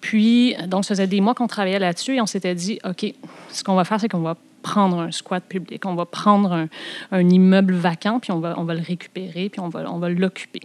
Puis, 0.00 0.56
donc, 0.66 0.84
ça 0.84 0.94
faisait 0.94 1.06
des 1.06 1.20
mois 1.20 1.34
qu'on 1.34 1.46
travaillait 1.46 1.78
là-dessus 1.78 2.16
et 2.16 2.20
on 2.20 2.26
s'était 2.26 2.54
dit, 2.54 2.78
OK, 2.84 3.06
ce 3.50 3.62
qu'on 3.62 3.74
va 3.74 3.84
faire, 3.84 4.00
c'est 4.00 4.08
qu'on 4.08 4.20
va 4.20 4.36
prendre 4.62 4.98
un 4.98 5.10
squat 5.10 5.42
public, 5.42 5.84
on 5.86 5.94
va 5.94 6.04
prendre 6.04 6.66
un, 7.12 7.28
immeuble 7.28 7.74
vacant, 7.74 8.20
puis 8.20 8.32
on 8.32 8.40
va, 8.40 8.54
on 8.58 8.64
va 8.64 8.74
le 8.74 8.82
récupérer, 8.82 9.48
puis 9.48 9.60
on 9.60 9.68
va, 9.68 9.90
on 9.90 9.98
va 9.98 10.08
l'occuper 10.08 10.60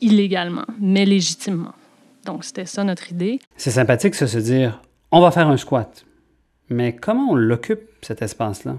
illégalement, 0.00 0.64
mais 0.80 1.04
légitimement. 1.04 1.72
Donc, 2.24 2.44
c'était 2.44 2.66
ça 2.66 2.84
notre 2.84 3.10
idée. 3.10 3.40
C'est 3.56 3.70
sympathique, 3.70 4.14
ça, 4.14 4.26
se 4.26 4.38
dire, 4.38 4.80
on 5.10 5.20
va 5.20 5.30
faire 5.30 5.48
un 5.48 5.56
squat. 5.56 6.04
Mais 6.70 6.94
comment 6.94 7.30
on 7.30 7.34
l'occupe, 7.34 7.82
cet 8.02 8.22
espace-là? 8.22 8.76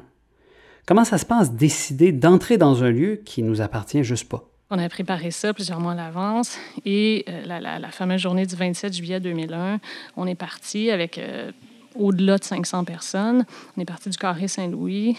Comment 0.85 1.03
ça 1.03 1.17
se 1.17 1.25
passe 1.25 1.51
décider 1.53 2.11
d'entrer 2.11 2.57
dans 2.57 2.83
un 2.83 2.89
lieu 2.89 3.21
qui 3.23 3.43
nous 3.43 3.61
appartient 3.61 4.03
juste 4.03 4.29
pas? 4.29 4.43
On 4.71 4.79
a 4.79 4.89
préparé 4.89 5.29
ça 5.29 5.53
plusieurs 5.53 5.79
mois 5.79 5.91
à 5.91 5.95
l'avance. 5.95 6.57
Et 6.85 7.23
euh, 7.29 7.45
la, 7.45 7.91
fameuse 7.91 8.21
journée 8.21 8.47
du 8.47 8.55
27 8.55 8.93
juillet 8.93 9.19
2001, 9.19 9.79
on 10.17 10.25
est 10.25 10.35
parti 10.35 10.89
avec 10.89 11.19
euh, 11.19 11.51
au-delà 11.93 12.39
de 12.39 12.43
500 12.43 12.83
personnes. 12.83 13.45
On 13.77 13.81
est 13.81 13.85
parti 13.85 14.09
du 14.09 14.17
Carré 14.17 14.47
Saint-Louis. 14.47 15.17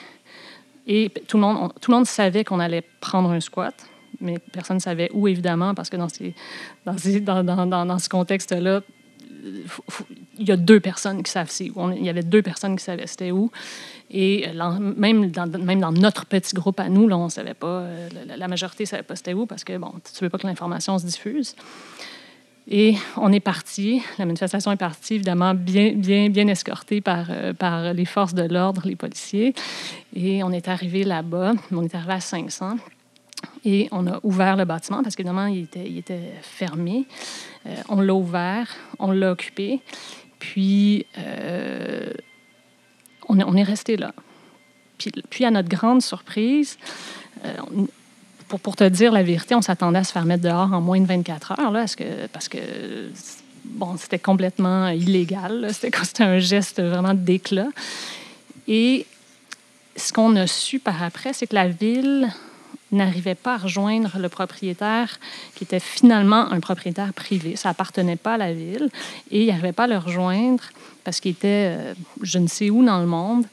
Et 0.88 1.10
tout 1.28 1.36
le 1.36 1.42
monde, 1.42 1.72
tout 1.80 1.90
le 1.92 1.96
monde 1.96 2.06
savait 2.06 2.44
qu'on 2.44 2.58
allait 2.58 2.82
prendre 3.00 3.30
un 3.30 3.40
squat, 3.40 3.74
mais 4.20 4.38
personne 4.38 4.76
ne 4.76 4.82
savait 4.82 5.10
où, 5.12 5.26
évidemment, 5.26 5.74
parce 5.74 5.90
que 5.90 5.96
dans, 5.96 6.08
ces, 6.08 6.34
dans, 7.20 7.44
dans, 7.44 7.66
dans, 7.66 7.86
dans 7.86 7.98
ce 7.98 8.08
contexte-là, 8.08 8.82
il 10.38 10.48
y 10.48 10.52
a 10.52 10.56
deux 10.56 10.80
personnes 10.80 11.22
qui 11.22 11.30
savent 11.30 11.52
où. 11.74 11.90
Il 11.90 12.04
y 12.04 12.08
avait 12.08 12.22
deux 12.22 12.42
personnes 12.42 12.76
qui 12.76 12.84
savaient 12.84 13.06
c'était 13.06 13.30
où. 13.30 13.50
Et 14.10 14.46
euh, 14.48 14.78
même, 14.78 15.30
dans, 15.30 15.92
notre 15.92 16.26
petit 16.26 16.54
groupe 16.54 16.78
à 16.80 16.88
nous, 16.88 17.08
on 17.10 17.28
savait 17.28 17.54
pas, 17.54 17.80
euh, 17.80 18.08
la, 18.36 18.48
majorité 18.48 18.84
ne 18.84 18.88
savait 18.88 19.02
pas 19.02 19.16
c'était 19.16 19.34
où 19.34 19.46
parce 19.46 19.64
que, 19.64 19.76
bon, 19.76 19.92
tu 20.16 20.24
veux 20.24 20.30
pas 20.30 20.38
que 20.38 20.46
l'information 20.46 20.98
se 20.98 21.06
diffuse. 21.06 21.54
Et 22.68 22.96
on 23.16 23.32
est 23.32 23.40
parti. 23.40 24.02
La 24.18 24.26
manifestation 24.26 24.72
est 24.72 24.76
partie, 24.76 25.14
évidemment, 25.14 25.54
bien, 25.54 25.92
bien, 25.94 26.28
bien 26.28 26.48
escortée 26.48 27.00
par, 27.00 27.26
euh, 27.30 27.92
les 27.92 28.04
forces 28.04 28.34
de 28.34 28.42
l'ordre, 28.42 28.82
les 28.84 28.96
policiers. 28.96 29.54
Et 30.14 30.42
on 30.42 30.50
est 30.50 30.68
arrivé 30.68 31.04
là-bas. 31.04 31.54
On 31.72 31.84
est 31.84 31.94
arrivé 31.94 32.12
à 32.12 32.20
500. 32.20 32.76
Et 33.64 33.88
on 33.90 34.06
a 34.06 34.20
ouvert 34.22 34.56
le 34.56 34.64
bâtiment 34.64 35.02
parce 35.02 35.16
qu'évidemment, 35.16 35.46
il 35.46 35.68
était 35.98 36.32
fermé. 36.42 37.06
on 37.88 38.00
l'a 38.00 38.14
ouvert, 38.14 38.68
on 38.98 39.10
l'a 39.10 39.32
occupé. 39.32 39.80
Puis, 40.38 41.06
on, 43.28 43.56
est 43.56 43.62
resté 43.62 43.96
là. 43.96 44.12
Puis, 45.30 45.44
à 45.44 45.50
notre 45.50 45.68
grande 45.68 46.02
surprise, 46.02 46.78
euh, 47.44 47.54
pour, 48.48 48.60
pour 48.60 48.76
te 48.76 48.84
dire 48.84 49.12
la 49.12 49.22
vérité, 49.22 49.54
on 49.54 49.62
s'attendait 49.62 49.98
à 49.98 50.04
se 50.04 50.12
faire 50.12 50.24
mettre 50.24 50.44
dehors 50.44 50.72
en 50.72 50.80
moins 50.80 51.00
de 51.00 51.06
24 51.06 51.52
heures, 51.60 51.70
là, 51.70 51.80
parce 51.80 51.96
que, 51.96 52.26
parce 52.32 52.48
que 52.48 52.58
bon, 53.64 53.96
c'était 53.96 54.18
complètement 54.18 54.88
illégal. 54.88 55.68
C'était 55.72 56.22
un 56.22 56.38
geste 56.38 56.80
vraiment 56.80 57.14
d'éclat. 57.14 57.68
Et 58.68 59.06
ce 59.96 60.12
qu'on 60.12 60.36
a 60.36 60.46
su 60.46 60.78
par 60.78 61.02
après, 61.02 61.32
c'est 61.32 61.46
que 61.46 61.54
la 61.54 61.68
ville 61.68 62.28
n'arrivait 62.92 63.34
pas 63.34 63.54
à 63.54 63.58
rejoindre 63.58 64.18
le 64.18 64.28
propriétaire 64.28 65.18
qui 65.54 65.64
était 65.64 65.80
finalement 65.80 66.50
un 66.52 66.60
propriétaire 66.60 67.12
privé. 67.12 67.56
Ça 67.56 67.70
appartenait 67.70 68.16
pas 68.16 68.34
à 68.34 68.38
la 68.38 68.52
ville 68.52 68.88
et 69.30 69.42
il 69.42 69.46
n'arrivait 69.48 69.72
pas 69.72 69.84
à 69.84 69.88
le 69.88 69.98
rejoindre 69.98 70.62
parce 71.04 71.20
qu'il 71.20 71.32
était 71.32 71.76
euh, 71.76 71.94
je 72.22 72.38
ne 72.38 72.46
sais 72.46 72.70
où 72.70 72.84
dans 72.84 73.00
le 73.00 73.06
monde. 73.06 73.46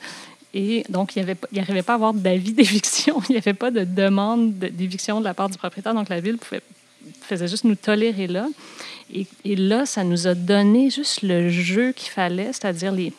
Et 0.54 0.84
donc, 0.90 1.16
il 1.16 1.26
n'arrivait 1.52 1.82
pas 1.82 1.94
à 1.94 1.96
avoir 1.96 2.14
d'avis 2.14 2.54
d'éviction. 2.54 3.22
Il 3.30 3.34
n'y 3.34 3.38
avait 3.38 3.54
pas 3.54 3.72
de 3.72 3.84
demande 3.84 4.54
d'éviction 4.54 5.20
de 5.20 5.26
la 5.26 5.34
part 5.34 5.50
du 5.50 5.58
propriétaire. 5.58 5.96
Donc, 5.96 6.10
la 6.10 6.20
ville 6.20 6.38
faisait 7.22 7.48
juste 7.48 7.64
nous 7.64 7.76
tolérer 7.76 8.28
là. 8.28 8.48
Et, 9.14 9.26
et 9.46 9.56
là, 9.56 9.86
ça 9.86 10.04
nous 10.04 10.28
a 10.28 10.36
donné 10.36 10.90
juste 10.90 11.24
le 11.24 11.50
jeu 11.50 11.92
qu'il 11.92 12.12
fallait, 12.12 12.48
c'est-à-dire 12.54 12.92
les, 12.92 13.14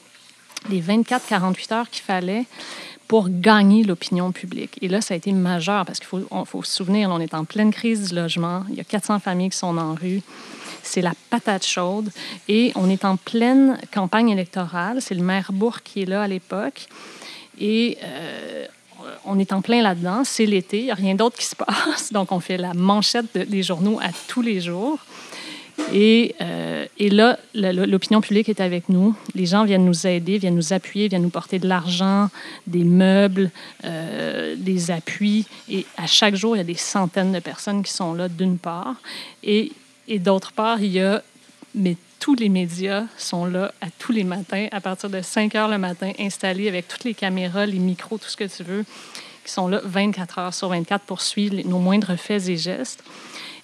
les 0.71 0.80
24-48 0.80 1.75
heures 1.75 1.90
qu'il 1.90 2.02
fallait 2.02 2.44
pour 3.09 3.29
gagner 3.29 3.85
l'opinion 3.85 4.33
publique. 4.33 4.79
Et 4.81 4.89
là, 4.89 5.01
ça 5.01 5.15
a 5.15 5.17
été 5.17 5.33
majeur 5.33 5.85
parce 5.85 5.99
qu'il 5.99 6.09
faut, 6.09 6.63
se 6.63 6.73
souvenir, 6.73 7.11
on 7.11 7.21
est 7.21 7.35
en 7.35 7.45
pleine 7.45 7.73
crise 7.73 8.09
du 8.09 8.15
logement. 8.15 8.65
Il 8.71 8.77
y 8.77 8.81
a 8.81 8.85
400 8.85 9.21
familles 9.21 9.51
qui 9.51 9.59
sont 9.59 9.77
en 9.79 9.95
rue 9.95 10.23
c'est 10.87 11.01
la 11.01 11.13
patate 11.31 11.65
chaude. 11.65 12.11
Et 12.47 12.73
on 12.75 12.89
est 12.91 13.05
en 13.05 13.17
pleine 13.17 13.79
campagne 13.93 14.29
électorale. 14.29 15.01
C'est 15.01 15.15
le 15.15 15.23
maire 15.23 15.51
Bourg 15.53 15.83
qui 15.83 16.03
est 16.03 16.07
là 16.07 16.23
à 16.23 16.29
l'époque. 16.29 16.87
Et 17.59 17.99
euh, 18.03 18.67
on 19.25 19.39
est 19.39 19.53
en 19.53 19.63
plein 19.63 19.83
là-dedans. 19.83 20.25
C'est 20.25 20.47
l'été, 20.47 20.81
il 20.81 20.85
n'y 20.85 20.91
a 20.91 20.95
rien 20.95 21.15
d'autre 21.15 21.37
qui 21.37 21.47
se 21.47 21.57
passe. 21.57 22.13
Donc, 22.13 22.33
on 22.33 22.41
fait 22.41 22.57
la 22.57 22.75
manchette 22.75 23.37
des 23.37 23.63
journaux 23.63 23.99
à 24.01 24.09
tous 24.29 24.43
les 24.43 24.61
jours. 24.61 24.99
Et, 25.93 26.35
euh, 26.40 26.87
et 26.99 27.11
là, 27.11 27.38
l'opinion 27.54 28.21
publique 28.21 28.49
est 28.49 28.61
avec 28.61 28.88
nous. 28.88 29.14
Les 29.35 29.47
gens 29.47 29.64
viennent 29.64 29.85
nous 29.85 30.07
aider, 30.07 30.38
viennent 30.38 30.54
nous 30.54 30.73
appuyer, 30.73 31.09
viennent 31.09 31.23
nous 31.23 31.31
porter 31.31 31.59
de 31.59 31.69
l'argent, 31.69 32.31
des 32.66 32.85
meubles, 32.85 33.50
euh, 33.85 34.54
des 34.57 34.90
appuis. 34.90 35.47
Et 35.69 35.85
à 35.97 36.07
chaque 36.07 36.35
jour, 36.35 36.57
il 36.57 36.59
y 36.59 36.62
a 36.62 36.64
des 36.64 36.75
centaines 36.75 37.33
de 37.33 37.40
personnes 37.40 37.83
qui 37.83 37.93
sont 37.93 38.14
là, 38.14 38.28
d'une 38.28 38.59
part. 38.59 38.97
Et 39.43 39.73
et 40.09 40.19
d'autre 40.19 40.52
part, 40.52 40.81
il 40.83 40.93
y 40.93 41.00
a, 41.00 41.23
mais 41.75 41.97
tous 42.21 42.35
les 42.35 42.49
médias 42.49 43.04
sont 43.16 43.47
là 43.47 43.73
à 43.81 43.87
tous 43.99 44.12
les 44.12 44.25
matins, 44.25 44.69
à 44.71 44.81
partir 44.81 45.11
de 45.11 45.21
5 45.21 45.54
heures 45.54 45.69
le 45.69 45.78
matin, 45.78 46.12
installés 46.19 46.69
avec 46.69 46.88
toutes 46.88 47.04
les 47.04 47.14
caméras, 47.14 47.66
les 47.66 47.78
micros, 47.78 48.19
tout 48.19 48.28
ce 48.28 48.37
que 48.37 48.45
tu 48.45 48.62
veux, 48.62 48.85
qui 49.45 49.52
sont 49.52 49.69
là 49.69 49.81
24 49.85 50.38
heures 50.38 50.54
sur 50.54 50.69
24 50.69 51.04
pour 51.04 51.21
suivre 51.21 51.57
nos 51.66 51.78
moindres 51.78 52.16
faits 52.19 52.49
et 52.49 52.57
gestes. 52.57 53.02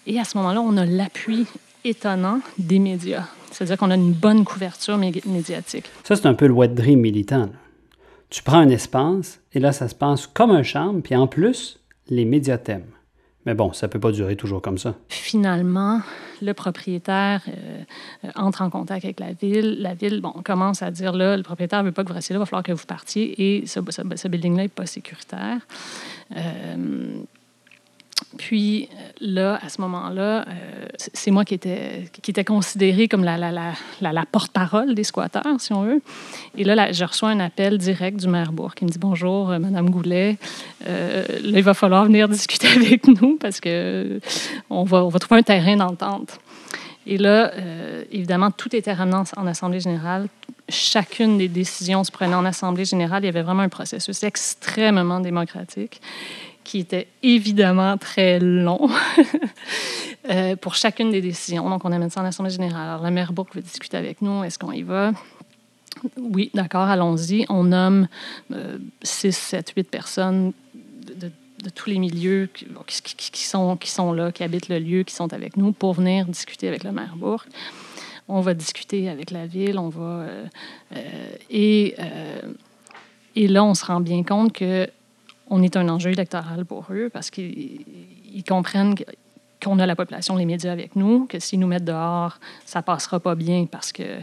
Et 0.07 0.19
à 0.19 0.25
ce 0.25 0.37
moment-là, 0.39 0.61
on 0.61 0.77
a 0.77 0.87
l'appui 0.87 1.47
étonnant 1.85 2.41
des 2.59 2.79
médias. 2.79 3.27
C'est-à-dire 3.51 3.77
qu'on 3.77 3.91
a 3.91 3.97
une 3.97 4.13
bonne 4.13 4.45
couverture 4.45 4.97
médiatique. 4.97 5.87
Ça, 6.05 6.17
c'est 6.17 6.27
un 6.27 6.35
peu 6.35 6.47
le 6.47 6.53
wet 6.53 6.69
dream 6.69 7.01
militant. 7.01 7.49
Tu 8.29 8.43
prends 8.43 8.59
un 8.59 8.69
espace 8.69 9.41
et 9.53 9.59
là, 9.59 9.73
ça 9.73 9.89
se 9.89 9.95
passe 9.95 10.27
comme 10.27 10.51
un 10.51 10.63
charme, 10.63 11.03
puis 11.03 11.17
en 11.17 11.27
plus, 11.27 11.81
les 12.09 12.25
médias 12.25 12.59
t'aiment. 12.59 12.93
Mais 13.47 13.55
bon, 13.55 13.73
ça 13.73 13.87
ne 13.87 13.93
peut 13.93 13.99
pas 13.99 14.13
durer 14.13 14.37
toujours 14.37 14.61
comme 14.61 14.77
ça. 14.77 14.95
Finalement, 15.09 16.03
le 16.43 16.53
propriétaire 16.53 17.43
euh, 17.49 17.83
entre 18.35 18.61
en 18.63 18.69
contact 18.69 19.05
avec 19.05 19.19
la 19.19 19.33
ville. 19.33 19.79
La 19.81 19.95
ville, 19.95 20.21
bon, 20.21 20.33
commence 20.45 20.83
à 20.83 20.91
dire 20.91 21.13
là, 21.13 21.37
le 21.37 21.43
propriétaire 21.43 21.83
ne 21.83 21.89
veut 21.89 21.93
pas 21.93 22.05
que 22.05 22.09
vous 22.09 22.15
restiez 22.15 22.35
là, 22.35 22.39
il 22.39 22.41
va 22.41 22.47
falloir 22.47 22.63
que 22.63 22.73
vous 22.73 22.87
partiez 22.87 23.57
et 23.61 23.67
ce, 23.67 23.81
ce, 23.91 24.29
building-là 24.29 24.65
n'est 24.65 24.69
pas 24.69 24.87
sécuritaire. 24.87 25.61
Euh, 26.37 27.23
puis 28.37 28.89
euh, 28.93 29.11
là, 29.21 29.61
à 29.63 29.69
ce 29.69 29.81
moment-là, 29.81 30.47
euh, 30.49 30.87
c'est 30.97 31.31
moi 31.31 31.45
qui 31.45 31.55
était, 31.55 32.11
qui 32.23 32.31
était 32.31 32.45
considérée 32.45 33.09
comme 33.09 33.25
la, 33.25 33.37
la, 33.37 33.53
la, 34.01 34.27
porte-parole 34.27 34.95
des 34.95 35.05
squatteurs, 35.05 35.61
si 35.61 35.73
on 35.73 35.83
veut. 35.83 36.03
Et 36.57 36.65
là, 36.65 36.93
je 36.93 37.05
reçois 37.05 37.31
un 37.31 37.41
appel 37.41 37.79
direct 37.79 38.19
du 38.19 38.29
maire 38.29 38.53
Bourg 38.53 38.75
qui 38.75 38.85
me 38.85 38.91
dit 38.91 38.99
Bonjour, 38.99 39.51
euh, 39.51 39.59
Madame 39.59 39.91
Goulet. 39.91 40.39
là, 40.87 41.23
il 41.43 41.63
va 41.63 41.75
falloir 41.75 42.05
venir 42.05 42.29
discuter 42.29 42.69
avec 42.77 43.07
nous 43.07 43.37
parce 43.37 43.61
que 43.61 44.21
on 44.69 44.85
va, 44.85 45.05
on 45.05 45.09
va 45.09 45.19
trouver 45.19 45.41
un 45.41 45.45
terrain 45.45 45.77
d'entente. 45.77 46.39
Et 47.07 47.17
là, 47.17 47.53
évidemment, 48.13 48.51
tout 48.51 48.77
était 48.77 48.93
ramené 48.93 49.17
en, 49.37 49.47
Assemblée 49.47 49.81
générale. 49.81 50.29
Chacune 50.69 51.39
des 51.39 51.49
décisions 51.49 52.05
se 52.05 52.13
prenait 52.13 52.35
en 52.35 52.45
Assemblée 52.45 52.85
générale. 52.85 53.23
Il 53.23 53.27
y 53.27 53.29
avait 53.31 53.43
vraiment 53.43 53.63
un 53.63 53.71
processus 53.71 54.23
extrêmement 54.23 55.19
démocratique 55.19 56.01
qui 56.71 56.79
était 56.79 57.09
évidemment 57.25 57.99
très 57.99 58.39
long 58.39 58.89
euh, 60.31 60.55
pour 60.55 60.77
chacune 60.77 61.11
des 61.11 61.21
décisions. 61.21 61.69
Donc, 61.69 61.85
on 61.85 61.91
amène 61.91 62.11
ça 62.11 62.21
en 62.21 62.25
Assemblée 62.25 62.53
générale. 62.53 62.91
Alors, 62.91 63.03
la 63.03 63.11
maire 63.11 63.33
Bourque 63.33 63.57
veut 63.57 63.61
discuter 63.61 63.97
avec 63.97 64.23
nous. 64.23 64.45
Est-ce 64.45 64.57
qu'on 64.57 64.71
y 64.71 64.85
va? 64.85 65.11
Oui, 66.17 66.53
d'accord, 66.55 66.83
allons-y. 66.83 67.45
On 67.49 67.65
nomme 67.65 68.07
6, 69.03 69.37
7, 69.37 69.73
8 69.77 69.91
personnes 69.91 70.53
de, 70.73 71.33
tous 71.75 71.91
les 71.91 71.99
milieux 71.99 72.49
qui, 72.87 73.45
sont, 73.45 74.13
là, 74.13 74.31
qui 74.31 74.45
habitent 74.45 74.69
le 74.69 74.79
lieu, 74.79 75.03
qui 75.03 75.13
sont 75.13 75.33
avec 75.33 75.57
nous 75.57 75.73
pour 75.73 75.95
venir 75.95 76.25
discuter 76.27 76.69
avec 76.69 76.85
le 76.85 76.93
maire 76.93 77.17
Bourque. 77.17 77.49
On 78.29 78.43
va 78.43 78.55
discuter 78.55 79.09
avec 79.09 79.33
la 79.33 79.49
ville, 79.49 79.77
on 79.77 79.89
va... 79.89 80.01
Euh, 80.23 80.47
euh, 80.93 82.41
et 83.35 83.49
là, 83.49 83.65
on 83.65 83.75
se 83.75 83.85
rend 83.85 84.01
bien 84.01 84.23
compte 84.23 84.53
que 84.53 84.89
on 85.51 85.63
est 85.63 85.77
un 85.77 85.89
enjeu 85.89 86.11
électoral 86.11 86.65
pour 86.65 86.87
eux 86.91 87.11
parce 87.13 87.31
qu'ils 87.31 87.85
comprennent 88.49 88.95
qu'on 89.63 89.79
a 89.79 89.87
la 89.87 89.97
population, 89.97 90.37
les 90.37 90.47
médias 90.47 90.73
avec 90.73 90.97
nous, 90.97 91.27
que 91.27 91.39
s'ils 91.39 91.61
nous 91.61 91.67
mettent 91.67 91.85
dehors, 91.85 92.39
ça 92.65 92.83
passera 92.83 93.21
pas 93.21 93.35
bien 93.35 93.67
parce 93.67 93.93
que 93.93 94.21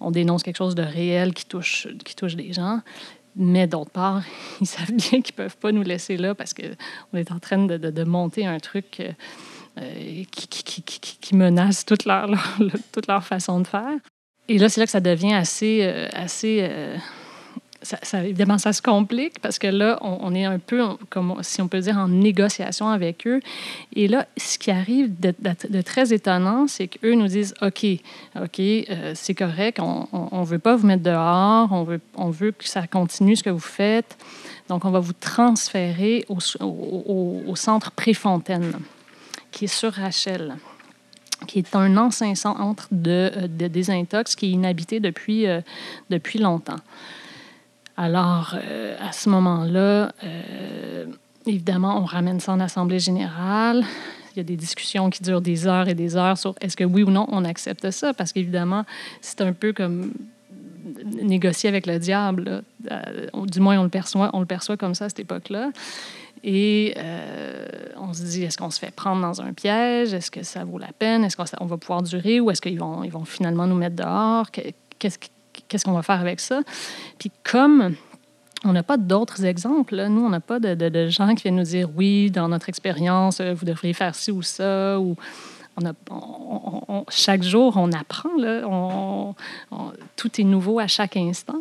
on 0.00 0.12
dénonce 0.12 0.44
quelque 0.44 0.58
chose 0.58 0.76
de 0.76 0.82
réel 0.82 1.34
qui 1.34 1.44
touche, 1.44 1.88
qui 2.04 2.14
touche 2.14 2.36
des 2.36 2.52
gens. 2.52 2.80
Mais 3.34 3.66
d'autre 3.66 3.90
part, 3.90 4.22
ils 4.60 4.66
savent 4.66 4.92
bien 4.92 5.22
qu'ils 5.22 5.34
peuvent 5.34 5.56
pas 5.56 5.72
nous 5.72 5.82
laisser 5.82 6.16
là 6.16 6.34
parce 6.34 6.54
qu'on 6.54 7.18
est 7.18 7.32
en 7.32 7.38
train 7.38 7.66
de, 7.66 7.76
de, 7.76 8.04
monter 8.04 8.46
un 8.46 8.58
truc 8.58 9.00
euh, 9.00 10.24
qui, 10.30 10.48
qui, 10.48 10.82
qui, 10.82 11.36
menace 11.36 11.84
toute 11.84 12.04
leur, 12.06 12.28
toute 12.92 13.06
leur 13.06 13.24
façon 13.24 13.60
de 13.60 13.66
faire. 13.66 13.98
Et 14.48 14.58
là, 14.58 14.68
c'est 14.68 14.80
là 14.80 14.86
que 14.86 14.92
ça 14.92 15.00
devient 15.00 15.34
assez, 15.34 15.80
euh, 15.82 16.08
assez 16.12 16.60
euh, 16.62 16.96
évidemment, 18.14 18.58
ça 18.58 18.72
se 18.72 18.82
complique 18.82 19.40
parce 19.40 19.58
que 19.58 19.66
là, 19.66 19.98
on, 20.02 20.34
est 20.34 20.44
un 20.44 20.58
peu, 20.58 20.82
si 21.42 21.62
on 21.62 21.68
peut 21.68 21.80
dire, 21.80 21.96
en 21.96 22.08
négociation 22.08 22.88
avec 22.88 23.26
eux. 23.26 23.40
Et 23.94 24.08
là, 24.08 24.26
ce 24.36 24.58
qui 24.58 24.70
arrive 24.70 25.18
de, 25.20 25.80
très 25.82 26.12
étonnant, 26.12 26.66
c'est 26.66 26.88
qu'eux 26.88 27.14
nous 27.14 27.28
disent 27.28 27.54
OK, 27.62 27.84
OK, 28.36 28.60
euh, 28.60 29.12
c'est 29.14 29.34
correct, 29.34 29.78
on 29.80 30.06
ne 30.32 30.44
veut 30.44 30.58
pas 30.58 30.76
vous 30.76 30.86
mettre 30.86 31.02
dehors, 31.02 31.72
on 31.72 31.84
veut, 31.84 32.00
on 32.16 32.30
veut 32.30 32.52
que 32.52 32.68
ça 32.68 32.86
continue 32.86 33.36
ce 33.36 33.42
que 33.42 33.50
vous 33.50 33.58
faites. 33.58 34.16
Donc, 34.68 34.84
on 34.84 34.90
va 34.90 35.00
vous 35.00 35.14
transférer 35.14 36.24
au, 36.28 36.38
au, 36.60 37.56
centre 37.56 37.90
Préfontaine, 37.90 38.72
qui 39.50 39.64
est 39.64 39.68
sur 39.68 39.92
Rachel 39.92 40.56
qui 41.46 41.60
est 41.60 41.76
un 41.76 41.96
ancien 41.96 42.34
centre 42.34 42.88
de, 42.90 43.46
de 43.46 43.68
désintox 43.68 44.34
qui 44.34 44.46
est 44.46 44.50
inhabité 44.50 44.98
depuis, 44.98 45.46
euh, 45.46 45.60
depuis 46.10 46.40
longtemps. 46.40 46.80
Alors, 48.00 48.54
euh, 48.54 48.96
à 49.00 49.10
ce 49.10 49.28
moment-là, 49.28 50.12
euh, 50.22 51.06
évidemment, 51.46 52.00
on 52.00 52.04
ramène 52.04 52.38
ça 52.38 52.52
en 52.52 52.60
Assemblée 52.60 53.00
générale. 53.00 53.84
Il 54.32 54.38
y 54.38 54.40
a 54.40 54.44
des 54.44 54.56
discussions 54.56 55.10
qui 55.10 55.20
durent 55.24 55.40
des 55.40 55.66
heures 55.66 55.88
et 55.88 55.96
des 55.96 56.16
heures 56.16 56.38
sur 56.38 56.54
est-ce 56.60 56.76
que 56.76 56.84
oui 56.84 57.02
ou 57.02 57.10
non 57.10 57.26
on 57.28 57.44
accepte 57.44 57.90
ça, 57.90 58.14
parce 58.14 58.32
qu'évidemment, 58.32 58.84
c'est 59.20 59.40
un 59.40 59.52
peu 59.52 59.72
comme 59.72 60.12
négocier 61.20 61.68
avec 61.68 61.88
le 61.88 61.98
diable. 61.98 62.62
Euh, 62.88 63.44
du 63.46 63.58
moins, 63.58 63.76
on 63.80 63.82
le 63.82 63.88
perçoit, 63.88 64.30
on 64.32 64.38
le 64.38 64.46
perçoit 64.46 64.76
comme 64.76 64.94
ça 64.94 65.06
à 65.06 65.08
cette 65.08 65.18
époque-là. 65.18 65.72
Et 66.44 66.94
on 68.00 68.12
se 68.12 68.22
dit, 68.22 68.44
est-ce 68.44 68.56
qu'on 68.56 68.70
se 68.70 68.78
fait 68.78 68.92
prendre 68.92 69.20
dans 69.20 69.42
un 69.42 69.52
piège? 69.52 70.14
Est-ce 70.14 70.30
que 70.30 70.44
ça 70.44 70.64
vaut 70.64 70.78
la 70.78 70.92
peine? 70.96 71.24
Est-ce 71.24 71.36
qu'on 71.36 71.66
va 71.66 71.76
pouvoir 71.76 72.02
durer 72.02 72.38
ou 72.38 72.52
est-ce 72.52 72.62
qu'ils 72.62 72.78
vont, 72.78 73.02
ils 73.02 73.10
vont 73.10 73.24
finalement 73.24 73.66
nous 73.66 73.74
mettre 73.74 73.96
dehors? 73.96 74.52
Qu'est-ce 75.00 75.18
qu'est-ce 75.68 75.84
qu'on 75.84 75.92
va 75.92 76.02
faire 76.02 76.20
avec 76.20 76.40
ça? 76.40 76.60
Puis 77.18 77.30
comme 77.44 77.94
on 78.64 78.72
n'a 78.72 78.82
pas 78.82 78.96
d'autres 78.96 79.44
exemples, 79.44 80.04
nous, 80.08 80.24
on 80.24 80.30
n'a 80.30 80.40
pas 80.40 80.58
de, 80.58 81.08
gens 81.08 81.34
qui 81.34 81.42
viennent 81.42 81.56
nous 81.56 81.62
dire, 81.62 81.88
oui, 81.96 82.30
dans 82.30 82.48
notre 82.48 82.68
expérience, 82.68 83.40
euh, 83.40 83.54
vous 83.54 83.64
devriez 83.64 83.92
faire 83.92 84.14
ci 84.14 84.32
ou 84.32 84.42
ça, 84.42 84.98
ou 84.98 85.16
chaque 87.08 87.42
jour, 87.42 87.74
on 87.76 87.92
apprend, 87.92 89.34
tout 90.16 90.40
est 90.40 90.44
nouveau 90.44 90.78
à 90.78 90.86
chaque 90.86 91.16
instant. 91.16 91.60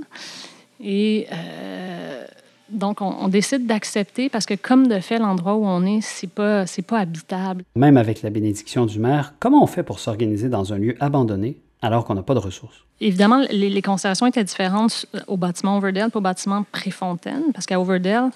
Et 0.84 1.28
euh, 1.32 2.26
donc, 2.70 3.02
on, 3.02 3.28
décide 3.28 3.65
d'accepter 3.65 4.30
parce 4.30 4.46
que, 4.46 4.54
comme 4.54 4.88
de 4.88 5.00
fait, 5.00 5.20
l'endroit 5.20 5.56
où 5.56 5.65
on 5.65 5.84
est, 5.86 6.02
c'est 6.02 6.30
pas, 6.30 6.65
c'est 6.65 6.82
pas 6.82 7.00
habitable. 7.00 7.63
Même 7.76 7.98
avec 7.98 8.22
la 8.22 8.30
bénédiction 8.30 8.86
du 8.86 9.00
maire, 9.00 9.34
comment 9.39 9.63
on 9.63 9.67
fait 9.67 9.84
pour 9.84 10.00
s'organiser 10.00 10.50
dans 10.50 10.74
un 10.74 10.78
lieu 10.78 10.96
abandonné 11.00 11.58
alors 11.82 12.06
qu'on 12.06 12.16
n'a 12.16 12.24
pas 12.24 12.34
de 12.34 12.40
ressources? 12.40 12.84
Évidemment, 13.00 13.44
les, 13.52 13.82
considérations 13.82 14.26
étaient 14.26 14.44
différentes 14.44 15.06
au 15.28 15.38
bâtiment 15.38 15.78
Overdale 15.78 16.10
et 16.13 16.18
au 16.18 16.22
bâtiment 16.22 16.66
Préfontaine, 16.72 17.54
parce 17.54 17.66
qu'à 17.66 17.80
Overdale, 17.80 18.32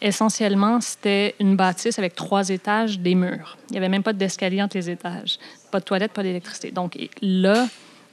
essentiellement, 0.00 0.80
c'était 0.80 1.36
une 1.38 1.56
bâtisse 1.56 1.98
avec 1.98 2.14
trois 2.14 2.48
étages, 2.48 2.98
des 2.98 3.14
murs. 3.14 3.56
Il 3.68 3.72
n'y 3.72 3.78
avait 3.78 3.88
même 3.88 4.02
pas 4.02 4.12
d'escalier 4.12 4.62
entre 4.62 4.76
les 4.76 4.90
étages. 4.90 5.38
Pas 5.70 5.78
de 5.78 5.84
toilette, 5.84 6.12
pas 6.12 6.22
d'électricité. 6.22 6.72
Donc 6.72 6.98
là, 7.22 7.68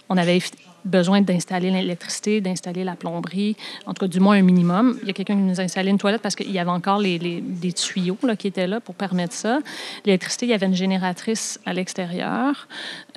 on 0.09 0.17
avait 0.17 0.39
besoin 0.85 1.21
d'installer 1.21 1.71
l'électricité, 1.71 2.41
d'installer 2.41 2.83
la 2.83 2.95
plomberie, 2.95 3.55
en 3.85 3.93
tout 3.93 4.05
cas, 4.05 4.07
du 4.07 4.19
moins 4.19 4.37
un 4.37 4.41
minimum. 4.41 4.97
Il 5.01 5.07
y 5.07 5.11
a 5.11 5.13
quelqu'un 5.13 5.35
qui 5.35 5.41
nous 5.41 5.59
a 5.59 5.63
installé 5.63 5.89
une 5.89 5.97
toilette 5.97 6.21
parce 6.21 6.35
qu'il 6.35 6.51
y 6.51 6.59
avait 6.59 6.71
encore 6.71 6.99
les, 6.99 7.19
des 7.41 7.73
tuyaux 7.73 8.17
là, 8.23 8.35
qui 8.35 8.47
étaient 8.47 8.67
là 8.67 8.79
pour 8.79 8.95
permettre 8.95 9.33
ça. 9.33 9.59
L'électricité, 10.05 10.45
il 10.45 10.49
y 10.49 10.53
avait 10.53 10.65
une 10.65 10.75
génératrice 10.75 11.59
à 11.65 11.73
l'extérieur. 11.73 12.67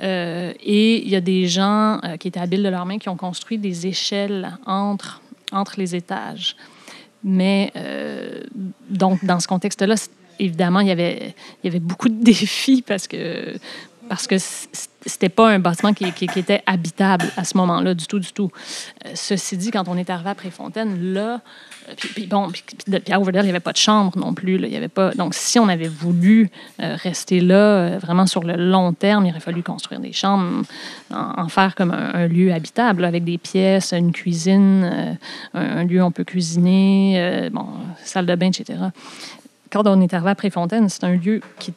Euh, 0.03 0.53
et 0.63 1.03
il 1.03 1.09
y 1.09 1.17
a 1.17 1.21
des 1.21 1.47
gens 1.47 2.01
euh, 2.05 2.17
qui 2.17 2.29
étaient 2.29 2.41
habiles 2.41 2.63
de 2.63 2.69
leurs 2.69 2.87
mains 2.87 2.99
qui 2.99 3.09
ont 3.09 3.17
construit 3.17 3.59
des 3.59 3.87
échelles 3.87 4.57
entre, 4.67 5.21
entre 5.53 5.75
les 5.79 5.95
étages. 5.95 6.57
Mais 7.23 7.71
euh, 7.77 8.41
donc, 8.89 9.25
dans 9.25 9.41
ce 9.41 9.47
contexte-là, 9.47 9.95
évidemment, 10.39 10.81
il 10.81 10.89
y, 10.89 10.91
avait, 10.91 11.35
il 11.63 11.67
y 11.67 11.69
avait 11.69 11.81
beaucoup 11.81 12.09
de 12.09 12.23
défis 12.25 12.83
parce 12.83 13.07
que 13.07 13.55
parce 14.11 14.27
que 14.27 14.35
c'était 15.07 15.29
pas 15.29 15.49
un 15.49 15.61
bâtiment 15.61 15.95
qui, 15.95 16.05
était 16.05 16.65
habitable 16.67 17.27
à 17.37 17.45
ce 17.45 17.57
moment-là 17.59 17.95
du 17.95 18.09
tout, 18.09 18.19
du 18.19 18.33
tout. 18.33 18.51
Euh, 19.07 19.11
ceci 19.15 19.57
dit, 19.57 19.71
quand 19.71 19.87
on 19.87 19.97
est 19.97 20.11
arrivé 20.11 20.31
à 20.31 20.35
Préfontaine, 20.35 21.15
là, 21.15 21.41
euh, 21.89 21.93
puis, 21.97 22.27
bon, 22.27 22.51
puis, 22.51 22.65
à 23.09 23.21
Overdale, 23.21 23.45
il 23.45 23.47
n'y 23.47 23.51
avait 23.51 23.61
pas 23.61 23.71
de 23.71 23.77
chambre 23.77 24.19
non 24.19 24.35
plus. 24.35 24.57
Il 24.57 24.67
y 24.67 24.77
avait 24.77 24.89
pas, 24.89 25.13
donc, 25.13 25.35
si 25.35 25.61
on 25.61 25.69
avait 25.69 25.87
voulu 25.87 26.51
euh, 26.83 26.97
rester 26.97 27.39
là, 27.39 27.99
vraiment 27.99 28.27
sur 28.27 28.43
le 28.43 28.57
long 28.57 28.93
terme, 28.93 29.27
il 29.27 29.31
aurait 29.31 29.39
fallu 29.39 29.63
construire 29.63 30.01
des 30.01 30.13
chambres, 30.13 30.65
en, 31.13 31.47
faire 31.47 31.77
comme 31.77 31.93
un, 31.93 32.27
lieu 32.27 32.53
habitable, 32.53 33.05
avec 33.05 33.23
des 33.23 33.39
pièces, 33.39 33.93
une 33.93 34.11
cuisine, 34.11 35.17
un, 35.55 35.85
lieu 35.85 36.03
où 36.03 36.05
on 36.05 36.11
peut 36.11 36.25
cuisiner, 36.25 37.49
bon, 37.53 37.67
salle 38.03 38.27
de 38.27 38.35
bain, 38.35 38.49
etc 38.49 38.91
quand 39.71 39.87
on 39.87 40.01
est 40.01 40.13
arrivé 40.13 40.31
à 40.31 40.35
Préfontaine, 40.35 40.89
c'est 40.89 41.05
un 41.05 41.15
lieu 41.15 41.41
qui, 41.59 41.73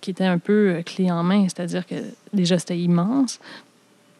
qui, 0.00 0.10
était 0.10 0.24
un 0.24 0.38
peu 0.38 0.76
euh, 0.76 0.82
clé 0.82 1.10
en 1.10 1.22
main, 1.22 1.44
c'est-à-dire 1.44 1.86
que 1.86 1.96
déjà 2.32 2.58
c'était 2.58 2.78
immense. 2.78 3.40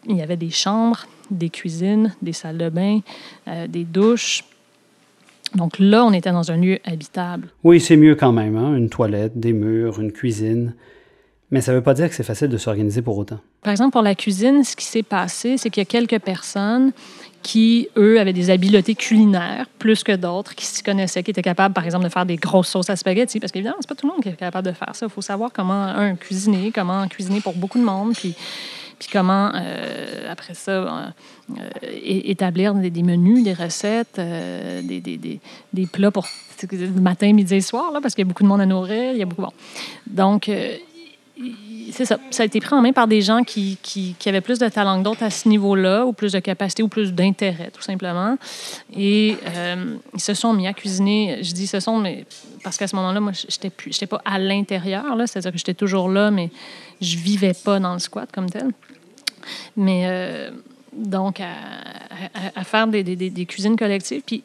Il 0.07 0.17
y 0.17 0.23
avait 0.23 0.37
des 0.37 0.51
chambres, 0.51 1.07
des 1.31 1.49
cuisines, 1.49 2.15
des 2.21 2.33
salles 2.33 2.59
de 2.59 2.69
bain, 2.69 3.01
euh, 3.49 3.67
des 3.67 3.85
douches. 3.85 4.45
Donc 5.55 5.79
là, 5.79 6.05
on 6.05 6.13
était 6.13 6.33
dans 6.33 6.51
un 6.51 6.57
lieu 6.57 6.79
habitable. 6.85 7.49
Oui, 7.63 7.81
c'est 7.81 7.97
mieux 7.97 8.17
quand 8.17 8.33
même, 8.33 8.57
hein? 8.57 8.75
une 8.77 8.91
toilette, 8.91 9.39
des 9.39 9.53
murs, 9.53 10.01
une 10.01 10.13
cuisine. 10.13 10.75
Mais 11.51 11.61
ça 11.61 11.71
ne 11.71 11.77
veut 11.77 11.83
pas 11.83 11.95
dire 11.95 12.09
que 12.09 12.15
c'est 12.15 12.25
facile 12.25 12.49
de 12.49 12.57
s'organiser 12.57 13.01
pour 13.01 13.17
autant. 13.17 13.39
Par 13.63 13.71
exemple, 13.71 13.93
pour 13.93 14.03
la 14.03 14.17
cuisine, 14.17 14.65
ce 14.65 14.75
qui 14.75 14.85
s'est 14.85 15.05
passé, 15.05 15.57
c'est 15.57 15.71
qu'il 15.71 15.81
y 15.81 15.87
a 15.87 15.89
quelques 15.89 16.19
personnes 16.19 16.93
qui, 17.45 17.89
eux, 17.99 18.19
avaient 18.19 18.33
des 18.33 18.49
habiletés 18.49 18.95
culinaires 18.95 19.67
plus 19.79 20.03
que 20.03 20.13
d'autres, 20.17 20.55
qui 20.55 20.65
s'y 20.65 20.83
connaissaient, 20.83 21.23
qui 21.23 21.31
étaient 21.31 21.43
capables, 21.43 21.75
par 21.75 21.85
exemple, 21.85 22.05
de 22.05 22.09
faire 22.09 22.25
des 22.25 22.37
grosses 22.37 22.69
sauces 22.69 22.89
à 22.89 22.97
spaghetti. 22.97 23.39
Parce 23.39 23.53
qu'évidemment, 23.53 23.77
c'est 23.81 23.89
pas 23.89 23.95
tout 23.95 24.07
le 24.07 24.15
monde 24.15 24.23
qui 24.23 24.31
est 24.31 24.37
capable 24.37 24.67
de 24.67 24.73
faire 24.73 24.97
ça. 24.97 25.07
Il 25.07 25.13
faut 25.13 25.21
savoir 25.21 25.51
comment, 25.53 25.85
un, 25.85 26.17
cuisiner, 26.17 26.73
comment 26.75 27.07
cuisiner 27.07 27.43
pour 27.43 27.53
beaucoup 27.53 27.79
de 27.79 27.85
monde, 27.85 28.15
puis, 28.15 28.35
puis 28.99 29.09
comment, 29.13 29.53
euh, 29.55 30.33
après 30.33 30.55
ça, 30.55 30.71
euh, 30.71 30.87
euh, 31.51 31.91
établir 32.03 32.73
des, 32.75 33.03
menus, 33.03 33.45
des 33.45 33.53
recettes, 33.53 34.19
des, 34.19 35.01
des, 35.01 35.41
des, 35.73 35.87
plats 35.87 36.11
pour 36.11 36.27
matin, 36.99 37.31
midi 37.35 37.57
et 37.57 37.61
soir, 37.61 37.93
là, 37.93 38.01
parce 38.01 38.15
qu'il 38.15 38.25
y 38.25 38.27
a 38.27 38.29
beaucoup 38.29 38.43
de 38.43 38.49
monde 38.49 38.63
à 38.63 38.67
nourrir. 38.67 39.13
Il 39.13 39.19
y 39.19 39.23
a 39.23 39.27
beaucoup... 39.27 39.43
Bon. 39.43 39.53
Donc, 40.07 40.51
c'est 41.91 42.05
ça. 42.05 42.19
Ça 42.31 42.45
a 42.45 42.47
été 42.47 42.61
pris 42.61 42.75
en 42.75 42.81
main 42.81 42.93
par 42.93 43.09
des 43.09 43.21
gens 43.21 43.43
qui, 43.43 43.79
qui, 43.83 44.15
qui 44.19 44.29
avaient 44.29 44.41
plus 44.41 44.59
de 44.59 44.69
talent 44.69 44.99
que 44.99 45.05
d'autres 45.05 45.25
à 45.25 45.31
ce 45.31 45.49
niveau-là, 45.49 46.07
ou 46.07 46.13
plus 46.13 46.33
de 46.33 46.39
capacité, 46.39 46.83
ou 46.83 46.89
plus 46.89 47.13
d'intérêt, 47.13 47.71
tout 47.73 47.83
simplement. 47.83 48.37
Et 48.97 49.37
euh, 49.47 49.97
ils 50.15 50.21
se 50.21 50.35
sont 50.35 50.53
mis 50.53 50.67
à 50.67 50.73
cuisiner. 50.73 51.43
Je 51.43 51.53
dis 51.53 51.67
ce 51.67 51.81
sont, 51.81 51.99
mais 51.99 52.25
parce 52.63 52.77
qu'à 52.77 52.87
ce 52.87 52.95
moment-là, 52.97 53.21
moi, 53.21 53.33
je 53.33 53.47
n'étais 53.47 54.07
pas 54.07 54.23
à 54.25 54.39
l'intérieur, 54.39 55.05
c'est-à-dire 55.27 55.53
que 55.53 55.59
j'étais 55.59 55.75
toujours 55.75 56.09
là, 56.09 56.31
mais 56.31 56.51
je 57.01 57.17
vivais 57.17 57.55
pas 57.55 57.81
dans 57.81 57.95
le 57.95 57.99
squat 58.01 58.31
comme 58.33 58.49
tel. 58.49 58.71
Mais 59.77 60.05
euh, 60.07 60.51
donc, 60.93 61.41
à, 61.41 61.53
à, 62.55 62.65
faire 62.65 62.87
des, 62.87 63.03
des, 63.03 63.17
des, 63.17 63.47
cuisines 63.47 63.77
collectives. 63.77 64.23
Puis 64.25 64.45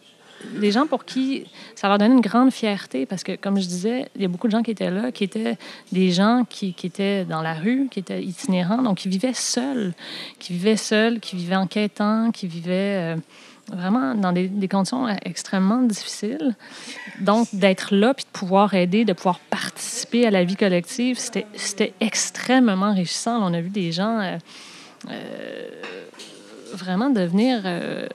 des 0.55 0.71
gens 0.71 0.87
pour 0.87 1.05
qui 1.05 1.45
ça 1.75 1.87
leur 1.87 1.97
donnait 1.97 2.15
une 2.15 2.21
grande 2.21 2.51
fierté 2.51 3.05
parce 3.05 3.23
que, 3.23 3.35
comme 3.35 3.59
je 3.59 3.67
disais, 3.67 4.09
il 4.15 4.21
y 4.21 4.25
a 4.25 4.27
beaucoup 4.27 4.47
de 4.47 4.51
gens 4.51 4.63
qui 4.63 4.71
étaient 4.71 4.91
là, 4.91 5.11
qui 5.11 5.23
étaient 5.23 5.57
des 5.91 6.11
gens 6.11 6.45
qui, 6.49 6.75
étaient 6.83 7.25
dans 7.25 7.41
la 7.41 7.53
rue, 7.53 7.87
qui 7.89 7.99
étaient 7.99 8.23
itinérants, 8.23 8.81
donc 8.81 8.99
qui 8.99 9.09
vivaient 9.09 9.33
seuls, 9.33 9.93
qui 10.39 10.53
vivaient 10.53 10.77
seuls, 10.77 11.19
qui 11.19 11.35
vivaient 11.35 11.55
en 11.55 11.67
quêtant, 11.67 12.31
qui 12.31 12.47
vivaient... 12.47 13.15
Euh, 13.15 13.17
vraiment 13.71 14.15
dans 14.15 14.31
des, 14.31 14.67
conditions 14.67 15.07
extrêmement 15.23 15.81
difficiles. 15.81 16.55
Donc, 17.19 17.47
d'être 17.53 17.93
là, 17.93 18.13
puis 18.13 18.25
de 18.25 18.29
pouvoir 18.37 18.73
aider, 18.73 19.05
de 19.05 19.13
pouvoir 19.13 19.39
participer 19.39 20.25
à 20.25 20.31
la 20.31 20.43
vie 20.43 20.55
collective, 20.55 21.17
c'était 21.19 21.93
extrêmement 21.99 22.87
enrichissant. 22.87 23.39
On 23.41 23.53
a 23.53 23.61
vu 23.61 23.69
des 23.69 23.91
gens 23.91 24.19
euh, 24.19 24.37
euh, 25.09 25.69
vraiment 26.73 27.09
devenir, 27.09 27.61
euh, 27.65 28.07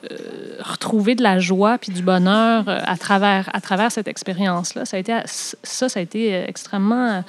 retrouver 0.60 1.14
de 1.14 1.22
la 1.22 1.38
joie 1.38 1.78
puis 1.78 1.92
du 1.92 2.02
bonheur 2.02 2.64
à 2.66 2.96
travers, 2.96 3.50
à 3.52 3.60
travers 3.60 3.92
cette 3.92 4.08
expérience-là. 4.08 4.84
Ça, 4.84 4.98
ça, 5.26 5.88
ça 5.88 6.00
a 6.00 6.02
été 6.02 6.32
extrêmement 6.32 7.22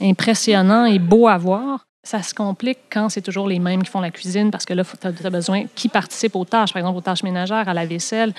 impressionnant 0.00 0.84
et 0.84 0.98
beau 0.98 1.28
à 1.28 1.38
voir 1.38 1.86
ça 2.06 2.22
se 2.22 2.32
complique 2.32 2.78
quand 2.88 3.08
c'est 3.08 3.20
toujours 3.20 3.48
les 3.48 3.58
mêmes 3.58 3.82
qui 3.82 3.90
font 3.90 4.00
la 4.00 4.12
cuisine 4.12 4.52
parce 4.52 4.64
que 4.64 4.72
là, 4.72 4.84
tu 4.84 5.06
as, 5.06 5.30
besoin 5.30 5.64
qui 5.74 5.88
participe 5.88 6.36
aux 6.36 6.44
tâches, 6.44 6.72
par 6.72 6.80
exemple 6.80 6.96
aux 6.96 7.02
tâches 7.02 7.24
ménagères, 7.24 7.68
à 7.68 7.74
la 7.74 7.84
vaisselle. 7.84 8.32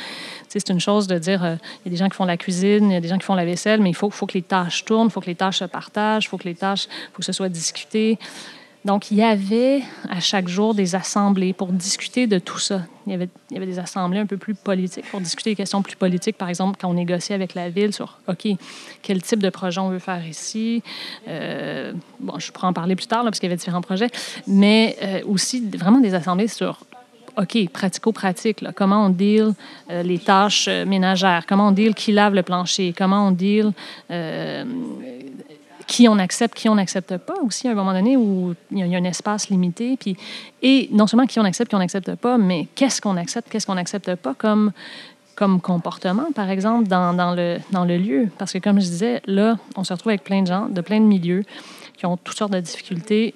c'est 0.47 0.69
une 0.69 0.79
chose 0.79 1.05
de 1.07 1.19
dire, 1.19 1.43
euh, 1.43 1.55
il 1.83 1.89
y 1.89 1.89
a 1.89 1.91
des 1.91 1.97
gens 1.97 2.07
qui 2.07 2.15
font 2.15 2.25
la 2.25 2.37
cuisine, 2.37 2.89
il 2.89 2.93
y 2.93 2.95
a 2.95 3.01
des 3.01 3.09
gens 3.09 3.17
qui 3.17 3.25
font 3.25 3.35
la 3.35 3.43
vaisselle, 3.43 3.81
mais 3.81 3.89
il 3.89 3.95
faut, 3.95 4.09
faut 4.09 4.25
que 4.25 4.35
les 4.35 4.41
tâches 4.41 4.85
tournent, 4.85 5.07
il 5.07 5.11
faut 5.11 5.19
que 5.19 5.25
les 5.25 5.35
tâches 5.35 5.59
se 5.59 5.65
partagent, 5.65 6.25
il 6.25 6.29
faut 6.29 6.37
que 6.37 6.47
les 6.47 6.55
tâches, 6.55 6.87
faut 7.11 7.19
que 7.19 7.25
ce 7.25 7.33
soit 7.33 7.49
discuté. 7.49 8.17
Donc, 8.87 9.11
il 9.11 9.17
y 9.17 9.21
avait 9.21 9.83
à 10.09 10.21
chaque 10.21 10.47
jour 10.47 10.73
des 10.73 10.95
assemblées 10.95 11.51
pour 11.51 11.73
discuter 11.73 12.25
de 12.25 12.39
tout 12.39 12.57
ça. 12.57 12.83
Il 13.05 13.11
y 13.11 13.15
avait, 13.15 13.65
des 13.65 13.79
assemblées 13.79 14.19
un 14.19 14.25
peu 14.25 14.37
plus 14.37 14.55
politiques 14.55 15.03
pour 15.11 15.19
discuter 15.19 15.49
des 15.49 15.55
questions 15.57 15.81
plus 15.81 15.97
politiques. 15.97 16.37
Par 16.37 16.47
exemple, 16.47 16.77
quand 16.79 16.89
on 16.89 16.93
négociait 16.93 17.35
avec 17.35 17.53
la 17.53 17.69
ville 17.69 17.91
sur, 17.91 18.17
OK, 18.29 18.47
quel 19.01 19.21
type 19.21 19.43
de 19.43 19.49
projet 19.49 19.81
on 19.81 19.89
veut 19.89 19.99
faire 19.99 20.25
ici? 20.25 20.83
Euh, 21.27 21.91
bon, 22.21 22.39
je 22.39 22.49
pourrais 22.53 22.67
en 22.67 22.73
parler 22.73 22.95
plus 22.95 23.07
tard, 23.07 23.25
parce 23.25 23.41
qu'il 23.41 23.49
y 23.49 23.51
avait 23.51 23.57
différents 23.57 23.81
projets. 23.81 24.09
Mais 24.47 24.95
euh, 25.03 25.21
aussi, 25.25 25.69
vraiment 25.77 25.99
des 25.99 26.13
assemblées 26.13 26.47
sur 26.47 26.79
OK, 27.35 27.57
pratico-pratique, 27.73 28.63
comment 28.73 29.07
on 29.07 29.09
deal 29.09 29.53
euh, 29.91 30.01
les 30.01 30.19
tâches 30.19 30.69
ménagères, 30.69 31.45
comment 31.45 31.67
on 31.67 31.71
deal 31.71 31.93
qui 31.93 32.13
lave 32.13 32.33
le 32.33 32.41
plancher, 32.41 32.93
comment 32.97 33.27
on 33.27 33.31
deal 33.31 33.73
qui 35.87 36.07
on 36.07 36.19
accepte, 36.19 36.55
qui 36.55 36.69
on 36.69 36.75
n'accepte 36.75 37.17
pas 37.17 37.35
aussi 37.41 37.67
à 37.67 37.71
un 37.71 37.75
moment 37.75 37.93
donné 37.93 38.17
où 38.17 38.53
il 38.71 38.85
y, 38.85 38.95
a, 38.95 38.97
un 38.97 39.03
espace 39.05 39.49
limité. 39.49 39.97
Puis, 39.97 40.17
et 40.61 40.89
non 40.91 41.07
seulement 41.07 41.25
qui 41.25 41.39
on 41.39 41.45
accepte, 41.45 41.69
qui 41.69 41.75
on 41.75 41.79
n'accepte 41.79 42.15
pas, 42.15 42.37
mais 42.37 42.67
qu'est-ce 42.75 43.01
qu'on 43.01 43.15
accepte, 43.15 43.49
qu'est-ce 43.49 43.65
qu'on 43.65 43.75
n'accepte 43.75 44.15
pas 44.15 44.33
comme, 44.33 44.73
comme 45.35 45.61
comportement, 45.61 46.31
par 46.35 46.49
exemple, 46.49 46.87
dans, 46.87 47.13
dans, 47.13 47.33
le, 47.33 47.59
dans 47.71 47.85
le 47.85 47.97
lieu. 47.97 48.27
Parce 48.37 48.53
que, 48.53 48.57
comme 48.57 48.81
je 48.81 48.85
disais, 48.85 49.21
là, 49.25 49.57
on 49.75 49.83
se 49.83 49.93
retrouve 49.93 50.09
avec 50.09 50.23
plein 50.23 50.41
de 50.41 50.47
gens 50.47 50.67
de 50.67 50.81
plein 50.81 50.99
de 50.99 51.05
milieux 51.05 51.43
qui 51.97 52.05
ont 52.05 52.17
toutes 52.17 52.37
sortes 52.37 52.53
de 52.53 52.59
difficultés. 52.59 53.33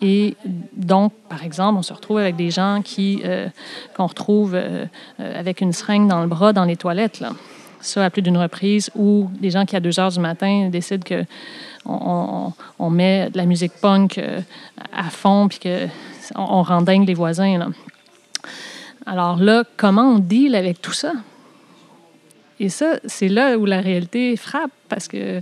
Et 0.00 0.36
donc, 0.74 1.12
par 1.28 1.44
exemple, 1.44 1.78
on 1.78 1.82
se 1.82 1.92
retrouve 1.92 2.18
avec 2.18 2.36
des 2.36 2.50
gens 2.50 2.80
qui 2.84 3.20
euh, 3.24 3.48
qu'on 3.96 4.06
retrouve 4.06 4.54
euh, 4.54 4.86
euh, 5.20 5.40
avec 5.40 5.60
une 5.60 5.72
seringue 5.72 6.08
dans 6.08 6.20
le 6.20 6.28
bras 6.28 6.52
dans 6.52 6.64
les 6.64 6.76
toilettes. 6.76 7.20
Là. 7.20 7.32
Ça, 7.80 8.04
à 8.04 8.10
plus 8.10 8.22
d'une 8.22 8.36
reprise, 8.36 8.90
ou 8.94 9.28
des 9.40 9.50
gens 9.50 9.64
qui, 9.64 9.76
à 9.76 9.80
2 9.80 10.00
heures 10.00 10.10
du 10.10 10.20
matin, 10.20 10.68
décident 10.70 11.04
que 11.04 11.24
on, 11.84 12.52
met 12.90 13.30
de 13.30 13.36
la 13.36 13.46
musique 13.46 13.72
punk 13.80 14.18
euh, 14.18 14.40
à 14.92 15.04
fond, 15.04 15.48
puis 15.48 15.58
qu'on 15.58 15.88
on 16.36 16.62
rend 16.62 16.82
dingue 16.82 17.06
les 17.06 17.14
voisins. 17.14 17.70
Alors 19.06 19.36
là, 19.36 19.64
comment 19.76 20.14
on 20.14 20.18
deal 20.18 20.54
avec 20.54 20.80
tout 20.82 20.92
ça? 20.92 21.12
Et 22.60 22.68
ça, 22.68 22.98
c'est 23.06 23.28
là 23.28 23.56
où 23.56 23.64
la 23.64 23.80
réalité 23.80 24.36
frappe, 24.36 24.72
parce 24.88 25.08
que 25.08 25.40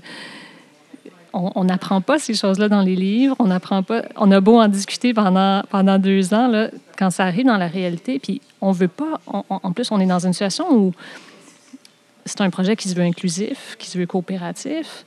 on 1.39 1.65
n'apprend 1.65 2.01
pas 2.01 2.19
ces 2.19 2.33
choses-là 2.33 2.71
dans 2.71 2.81
les 2.81 2.97
livres, 2.97 3.37
on 3.39 3.49
n'apprend 3.49 3.83
pas, 3.83 4.03
on 4.17 4.31
a 4.31 4.41
beau 4.41 4.59
en 4.59 4.69
discuter 4.69 5.13
pendant, 5.13 5.63
pendant 5.69 5.99
deux 5.99 6.33
ans, 6.33 6.49
là, 6.49 6.71
quand 6.97 7.11
ça 7.11 7.25
arrive 7.25 7.45
dans 7.45 7.59
la 7.59 7.69
réalité, 7.69 8.19
puis 8.19 8.41
on 8.63 8.73
veut 8.73 8.89
pas, 8.89 9.21
en 9.27 9.73
plus, 9.73 9.91
on 9.91 10.01
est 10.01 10.07
dans 10.07 10.25
une 10.25 10.33
situation 10.33 10.73
où 10.73 10.93
c'est 12.25 12.41
un 12.41 12.51
projet 12.51 12.75
qui 12.75 12.89
se 12.89 12.95
veut 12.95 13.05
inclusif, 13.05 13.77
qui 13.79 13.89
se 13.89 13.99
veut 13.99 14.07
coopératif, 14.07 15.05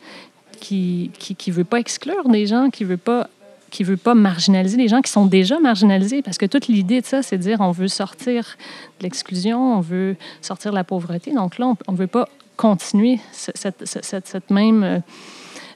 qui 0.59 1.11
ne 1.29 1.35
qui, 1.35 1.51
veut 1.51 1.63
pas 1.63 1.79
exclure 1.79 2.27
des 2.29 2.45
gens, 2.45 2.69
qui 2.69 2.83
veut 2.83 2.97
pas 2.97 3.29
qui 3.69 3.83
veut 3.83 3.97
pas 3.97 4.15
marginaliser 4.15 4.77
les 4.77 4.87
gens 4.87 5.01
qui 5.01 5.11
sont 5.11 5.27
déjà 5.27 5.59
marginalisés. 5.59 6.23
Parce 6.23 6.39
que 6.39 6.47
toute 6.47 6.67
l'idée 6.67 7.01
de 7.01 7.05
ça, 7.05 7.21
c'est 7.21 7.37
de 7.37 7.43
dire 7.43 7.61
on 7.61 7.71
veut 7.71 7.87
sortir 7.87 8.57
de 8.99 9.03
l'exclusion, 9.03 9.77
on 9.77 9.79
veut 9.79 10.15
sortir 10.41 10.71
de 10.71 10.75
la 10.75 10.83
pauvreté. 10.83 11.33
Donc 11.33 11.59
là, 11.59 11.73
on 11.87 11.91
ne 11.91 11.97
veut 11.97 12.07
pas 12.07 12.27
continuer 12.57 13.19
cette, 13.31 13.85
cette, 13.85 14.27
cette 14.27 14.49
même 14.49 14.83
euh, 14.83 14.99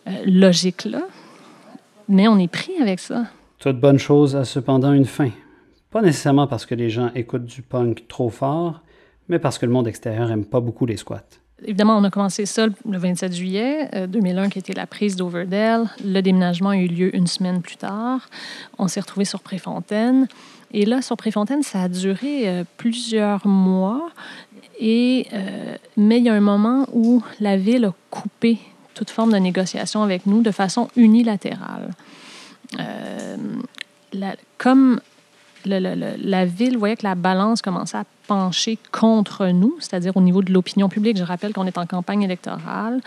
euh, 0.07 0.11
logique-là, 0.25 1.03
mais 2.09 2.27
on 2.27 2.37
est 2.39 2.47
pris 2.47 2.73
avec 2.81 2.99
ça. 2.99 3.25
Toute 3.59 3.79
bonne 3.79 3.99
chose 3.99 4.35
a 4.35 4.43
cependant 4.43 4.91
une 4.91 5.05
fin. 5.05 5.29
Pas 5.91 6.01
nécessairement 6.01 6.47
parce 6.47 6.65
que 6.65 6.75
les 6.75 6.89
gens 6.89 7.11
écoutent 7.13 7.45
du 7.45 7.61
punk 7.61 8.07
trop 8.07 8.29
fort, 8.29 8.81
mais 9.29 9.39
parce 9.39 9.57
que 9.57 9.65
le 9.65 9.71
monde 9.71 9.87
extérieur 9.87 10.29
aime 10.31 10.43
pas 10.43 10.59
beaucoup 10.59 10.85
les 10.85 10.97
squats. 10.97 11.21
Évidemment, 11.65 11.97
on 11.97 12.03
a 12.03 12.09
commencé 12.09 12.45
ça 12.45 12.65
le 12.67 12.97
27 12.97 13.33
juillet 13.33 14.07
2001, 14.07 14.45
euh, 14.45 14.49
qui 14.49 14.59
était 14.59 14.73
la 14.73 14.87
prise 14.87 15.15
d'Overdale. 15.15 15.89
Le 16.03 16.21
déménagement 16.21 16.69
a 16.69 16.77
eu 16.77 16.87
lieu 16.87 17.15
une 17.15 17.27
semaine 17.27 17.61
plus 17.61 17.77
tard. 17.77 18.27
On 18.77 18.87
s'est 18.87 18.99
retrouvé 18.99 19.25
sur 19.25 19.39
Préfontaine. 19.39 20.27
Et 20.71 20.85
là, 20.85 21.01
sur 21.01 21.15
Préfontaine, 21.15 21.63
ça 21.63 21.83
a 21.83 21.87
duré 21.87 22.49
euh, 22.49 22.63
plusieurs 22.77 23.45
mois. 23.47 24.09
Et, 24.79 25.27
euh, 25.33 25.77
mais 25.95 26.17
il 26.17 26.25
y 26.25 26.29
a 26.29 26.33
un 26.33 26.41
moment 26.41 26.87
où 26.91 27.23
la 27.39 27.55
ville 27.55 27.85
a 27.85 27.93
coupé 28.09 28.57
toute 28.93 29.09
forme 29.09 29.31
de 29.31 29.37
négociation 29.37 30.03
avec 30.03 30.25
nous 30.25 30.41
de 30.41 30.51
façon 30.51 30.89
unilatérale. 30.95 31.91
comme 34.57 34.99
la 35.65 36.45
ville 36.45 36.77
voyait 36.77 36.95
que 36.95 37.05
la 37.05 37.15
balance 37.15 37.61
commençait 37.61 37.97
à 37.97 38.05
pencher 38.27 38.77
contre 38.91 39.47
nous, 39.47 39.75
c'est-à-dire 39.79 40.15
au 40.15 40.21
niveau 40.21 40.41
de 40.41 40.51
l'opinion 40.51 40.89
publique. 40.89 41.17
Je 41.17 41.23
rappelle 41.23 41.53
qu'on 41.53 41.65
est 41.65 41.77
en 41.77 41.85
campagne 41.85 42.23
électorale. 42.23 43.01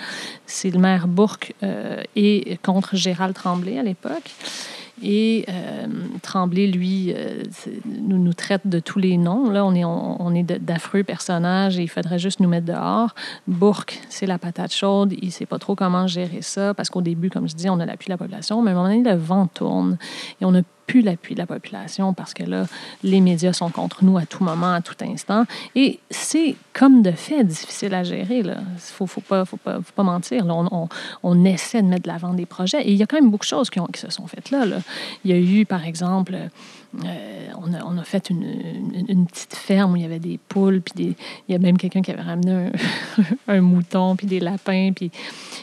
C'est 0.47 0.71
le 0.71 0.79
maire 0.79 1.09
Bourque 1.09 1.55
euh, 1.63 2.03
et 2.15 2.59
contre 2.63 2.97
Gérald 2.97 3.35
Tremblay 3.35 3.79
à 3.79 3.83
l'époque. 3.83 4.31
Et 5.03 5.45
euh, 5.51 5.87
Tremblay, 6.23 6.67
lui, 6.67 7.13
euh, 7.15 7.43
nous, 7.85 8.19
nous 8.19 8.33
traite 8.33 8.67
de 8.67 8.79
tous 8.81 8.99
les 8.99 9.19
noms. 9.19 9.51
Là, 9.51 9.65
on 9.67 9.75
est, 9.75 9.85
on, 9.85 10.35
est 10.35 10.43
d'affreux 10.43 11.03
personnages 11.03 11.79
et 11.79 11.83
il 11.83 11.89
faudrait 11.89 12.19
juste 12.19 12.41
nous 12.41 12.49
mettre 12.49 12.67
dehors. 12.67 13.15
Bourque, 13.47 14.01
c'est 14.09 14.27
la 14.27 14.39
patate 14.39 14.73
chaude. 14.73 15.13
Il 15.21 15.27
ne 15.27 15.31
sait 15.31 15.45
pas 15.45 15.59
trop 15.59 15.75
comment 15.75 16.07
gérer 16.07 16.41
ça 16.41 16.73
parce 16.73 16.89
qu'au 16.89 17.03
début, 17.03 17.29
comme 17.29 17.47
je 17.47 17.55
dis, 17.55 17.69
on 17.69 17.79
a 17.79 17.85
l'appui 17.85 18.07
de 18.07 18.13
la 18.13 18.17
population. 18.17 18.63
Mais 18.63 18.71
à 18.71 18.75
un 18.75 18.77
moment 18.77 18.89
donné, 18.89 19.03
le 19.03 19.17
vent 19.17 19.47
tourne 19.47 19.99
et 20.41 20.47
on 20.47 20.55
a 20.55 20.63
plus 20.87 21.03
l'appui 21.03 21.35
de 21.35 21.41
la 21.41 21.47
population 21.47 22.15
parce 22.15 22.35
que 22.35 22.43
là, 22.43 22.67
les 23.03 23.21
médias 23.21 23.53
sont 23.53 23.71
contre 23.71 24.05
nous 24.05 24.19
à 24.19 24.27
tout 24.27 24.45
moment, 24.45 24.73
à 24.73 24.81
tout 24.81 24.95
instant. 25.03 25.45
Et 25.75 26.01
c'est 26.11 26.57
comme 26.73 27.03
de 27.03 27.11
fait 27.11 27.45
difficile 27.45 27.95
à 27.95 28.05
gérer. 28.05 28.39
Il 28.39 28.47
ne 28.47 28.55
faut, 28.79 29.07
faut, 29.07 29.21
pas, 29.21 29.45
faut, 29.45 29.57
pas, 29.57 29.77
faut 29.77 29.93
pas 29.95 30.03
mentir. 30.03 30.47
on, 30.47 30.69
on, 30.71 30.89
on, 31.23 31.45
essaie 31.45 31.83
de 31.83 31.89
mettre 31.89 32.05
de 32.05 32.09
l'avant 32.09 32.35
des 32.35 32.47
projets. 32.47 32.83
Et 32.83 32.93
il 32.93 32.97
y 32.97 33.03
a 33.03 33.07
quand 33.07 33.17
même 33.17 33.31
beaucoup 33.31 33.45
de 33.45 33.49
choses 33.49 33.71
qui, 33.71 33.81
ont, 33.81 33.87
qui 33.87 34.01
se 34.01 34.11
sont 34.11 34.27
faites 34.27 34.51
là, 34.51 34.65
là. 34.65 34.79
Il 35.25 35.31
y 35.31 35.35
a 35.35 35.39
eu, 35.39 35.67
par 35.67 35.85
exemple, 35.85 36.37
euh, 37.05 37.49
on, 37.59 37.75
a, 37.75 37.85
on, 37.85 37.99
a, 37.99 38.05
fait 38.05 38.31
une, 38.31 38.45
une, 39.09 39.27
petite 39.27 39.55
ferme 39.55 39.93
où 39.93 39.97
il 39.97 40.03
y 40.03 40.05
avait 40.05 40.19
des 40.19 40.39
poules, 40.39 40.81
puis 40.81 40.93
des, 40.95 41.17
il 41.49 41.53
y 41.53 41.55
a 41.55 41.59
même 41.59 41.77
quelqu'un 41.77 42.01
qui 42.01 42.11
avait 42.11 42.23
ramené 42.23 42.71
un, 43.49 43.61
mouton, 43.61 44.17
puis 44.17 44.27
des 44.27 44.41
lapins, 44.41 44.93
puis, 44.95 45.11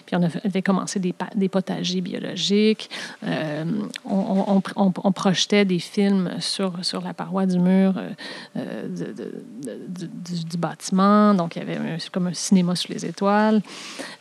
puis 0.06 0.16
on 0.16 0.24
avait 0.24 0.62
commencé 0.62 1.00
des, 1.00 1.14
des 1.36 1.50
potagers 1.50 2.02
biologiques. 2.02 2.90
Euh, 3.26 3.66
on, 4.06 4.62
on, 4.76 5.12
projetait 5.14 5.66
des 5.66 5.80
films 5.80 6.32
sur, 6.40 6.84
sur 6.84 7.02
la 7.02 7.14
paroi 7.14 7.46
du 7.46 7.60
mur 7.60 7.94
euh, 8.56 8.88
du, 8.88 10.58
bâtiment, 10.58 11.34
donc 11.34 11.56
il 11.56 11.60
y 11.60 11.62
avait 11.62 11.98
comme 12.12 12.28
un 12.28 12.34
cinéma 12.34 12.76
sous 12.76 12.92
les 12.92 13.06
étoiles. 13.06 13.62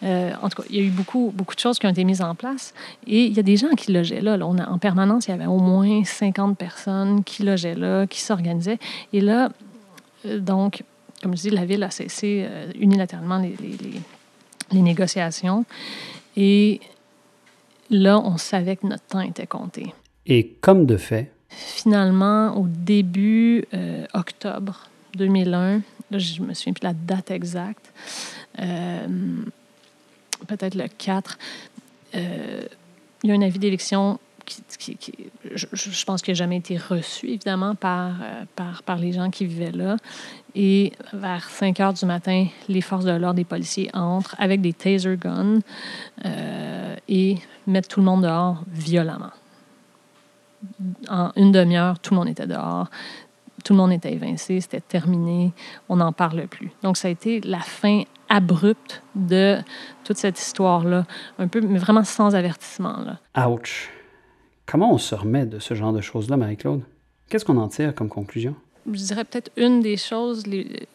en 0.02 0.48
tout 0.48 0.62
cas, 0.62 0.68
il 0.70 0.76
y 0.76 0.80
a 0.80 0.82
eu 0.82 0.90
beaucoup, 0.90 1.32
beaucoup 1.34 1.54
de 1.54 1.60
choses 1.60 1.78
qui 1.78 1.86
ont 1.86 1.90
été 1.90 2.04
mises 2.04 2.22
en 2.22 2.34
place, 2.34 2.74
et 3.06 3.26
il 3.26 3.36
y 3.36 3.40
a 3.40 3.42
des 3.42 3.56
gens 3.56 3.70
qui 3.76 3.92
logeaient 3.92 4.20
là. 4.20 4.36
là 4.36 4.46
en 4.46 4.78
permanence, 4.78 5.26
il 5.26 5.30
y 5.30 5.34
avait 5.34 5.46
au 5.46 5.58
moins 5.58 6.04
50 6.04 6.56
personnes 6.56 7.24
qui 7.24 7.42
logeaient 7.42 7.74
là, 7.74 8.06
qui 8.06 8.20
s'organisaient. 8.20 8.78
Et 9.12 9.20
là, 9.20 9.50
euh, 10.26 10.38
donc, 10.38 10.82
comme 11.22 11.36
je 11.36 11.42
dis, 11.42 11.50
la 11.50 11.64
ville 11.64 11.82
a 11.82 11.90
cessé 11.90 12.44
euh, 12.46 12.72
unilatéralement 12.78 13.38
les, 13.38 13.54
les, 14.72 14.82
négociations. 14.82 15.64
Et 16.36 16.80
là, 17.90 18.18
on 18.18 18.38
savait 18.38 18.76
que 18.76 18.86
notre 18.86 19.04
temps 19.04 19.20
était 19.20 19.46
compté. 19.46 19.92
Et 20.26 20.48
comme 20.60 20.86
de 20.86 20.96
fait. 20.96 21.32
Finalement, 21.48 22.56
au 22.56 22.66
début 22.66 23.64
euh, 23.74 24.06
octobre 24.14 24.88
2001, 25.16 25.82
là, 26.10 26.18
je 26.18 26.40
me 26.42 26.54
souviens 26.54 26.72
plus 26.72 26.84
la 26.84 26.94
date 26.94 27.30
exacte, 27.30 27.92
peut-être 30.46 30.74
le 30.74 30.86
4, 30.88 31.38
il 32.14 32.20
y 33.24 33.30
a 33.30 33.34
un 33.34 33.42
avis 33.42 33.58
d'élection 33.58 34.18
qui, 34.44 35.06
je, 35.54 36.04
pense 36.04 36.26
n'a 36.26 36.34
jamais 36.34 36.56
été 36.56 36.76
reçu, 36.76 37.28
évidemment, 37.28 37.74
par, 37.74 38.14
par, 38.56 38.82
par 38.82 38.96
les 38.96 39.12
gens 39.12 39.30
qui 39.30 39.46
vivaient 39.46 39.70
là. 39.70 39.96
Et 40.54 40.92
vers 41.12 41.48
5 41.48 41.78
heures 41.80 41.92
du 41.92 42.04
matin, 42.06 42.46
les 42.68 42.80
forces 42.80 43.04
de 43.04 43.12
l'ordre, 43.12 43.36
des 43.36 43.44
policiers 43.44 43.90
entrent 43.94 44.34
avec 44.38 44.60
des 44.60 44.72
taser 44.72 45.16
guns 45.16 45.60
et 47.08 47.36
mettent 47.66 47.88
tout 47.88 48.00
le 48.00 48.06
monde 48.06 48.22
dehors 48.22 48.64
violemment. 48.72 49.30
En 51.08 51.32
une 51.36 51.52
demi-heure, 51.52 51.98
tout 51.98 52.14
le 52.14 52.20
monde 52.20 52.28
était 52.28 52.46
dehors 52.46 52.88
tout 53.62 53.72
le 53.72 53.78
monde 53.78 53.92
était 53.92 54.12
évincé, 54.12 54.60
c'était 54.60 54.80
terminé, 54.80 55.52
on 55.88 55.96
n'en 55.96 56.12
parle 56.12 56.46
plus. 56.46 56.70
Donc, 56.82 56.96
ça 56.96 57.08
a 57.08 57.10
été 57.10 57.40
la 57.40 57.60
fin 57.60 58.02
abrupte 58.28 59.02
de 59.14 59.58
toute 60.04 60.16
cette 60.16 60.38
histoire-là, 60.38 61.06
un 61.38 61.48
peu, 61.48 61.60
mais 61.60 61.78
vraiment 61.78 62.04
sans 62.04 62.34
avertissement. 62.34 62.98
Là. 62.98 63.48
Ouch! 63.48 63.90
Comment 64.66 64.92
on 64.92 64.98
se 64.98 65.14
remet 65.14 65.46
de 65.46 65.58
ce 65.58 65.74
genre 65.74 65.92
de 65.92 66.00
choses-là, 66.00 66.36
Marie-Claude? 66.36 66.82
Qu'est-ce 67.28 67.44
qu'on 67.44 67.56
en 67.56 67.68
tire 67.68 67.94
comme 67.94 68.08
conclusion? 68.08 68.54
Je 68.90 69.04
dirais 69.04 69.24
peut-être 69.24 69.50
une 69.56 69.80
des 69.80 69.96
choses 69.96 70.46
les, 70.46 70.88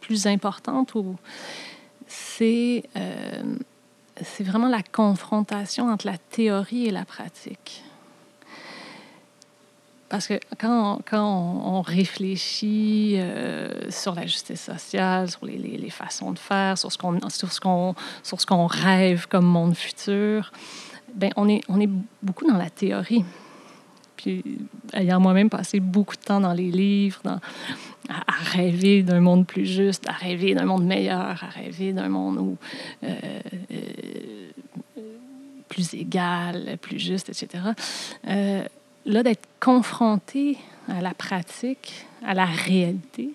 plus 0.00 0.26
importantes, 0.26 0.94
c'est 2.06 2.84
euh, 2.96 3.42
c'est 4.22 4.44
vraiment 4.44 4.68
la 4.68 4.82
confrontation 4.82 5.90
entre 5.90 6.06
la 6.06 6.16
théorie 6.16 6.86
et 6.86 6.90
la 6.90 7.04
pratique. 7.04 7.83
Parce 10.14 10.28
que 10.28 10.38
quand, 10.60 11.00
on, 11.12 11.82
réfléchit 11.82 13.14
euh, 13.16 13.90
sur 13.90 14.14
la 14.14 14.26
justice 14.28 14.60
sociale, 14.60 15.28
sur 15.28 15.44
les, 15.44 15.90
façons 15.90 16.30
de 16.30 16.38
faire, 16.38 16.78
sur 16.78 16.92
ce 16.92 16.96
qu'on 16.96 17.18
sur 17.30 17.50
ce 17.50 17.58
qu'on 17.60 17.96
sur 18.22 18.40
ce 18.40 18.46
qu'on 18.46 18.66
rêve 18.68 19.26
comme 19.26 19.44
monde 19.44 19.74
futur, 19.74 20.52
ben 21.16 21.32
on 21.34 21.48
est 21.48 21.62
on 21.68 21.80
est 21.80 21.90
beaucoup 22.22 22.46
dans 22.46 22.56
la 22.56 22.70
théorie. 22.70 23.24
Puis 24.14 24.44
ayant 24.92 25.18
moi-même 25.18 25.50
passé 25.50 25.80
beaucoup 25.80 26.14
de 26.14 26.22
temps 26.22 26.38
dans 26.38 26.52
les 26.52 26.70
livres, 26.70 27.20
à, 28.08 28.22
rêver 28.52 29.02
d'un 29.02 29.18
monde 29.18 29.48
plus 29.48 29.66
juste, 29.66 30.08
à 30.08 30.12
rêver 30.12 30.54
d'un 30.54 30.66
monde 30.66 30.84
meilleur, 30.84 31.42
à 31.42 31.48
rêver 31.48 31.92
d'un 31.92 32.08
monde 32.08 32.56
euh, 33.02 33.40
euh, 33.72 35.00
plus 35.68 35.92
égal, 35.94 36.78
plus 36.80 37.00
juste, 37.00 37.30
etc 37.30 37.74
là, 39.06 39.22
d'être 39.22 39.48
confronté 39.60 40.58
à 40.88 41.00
la 41.00 41.14
pratique, 41.14 42.06
à 42.24 42.34
la 42.34 42.46
réalité, 42.46 43.32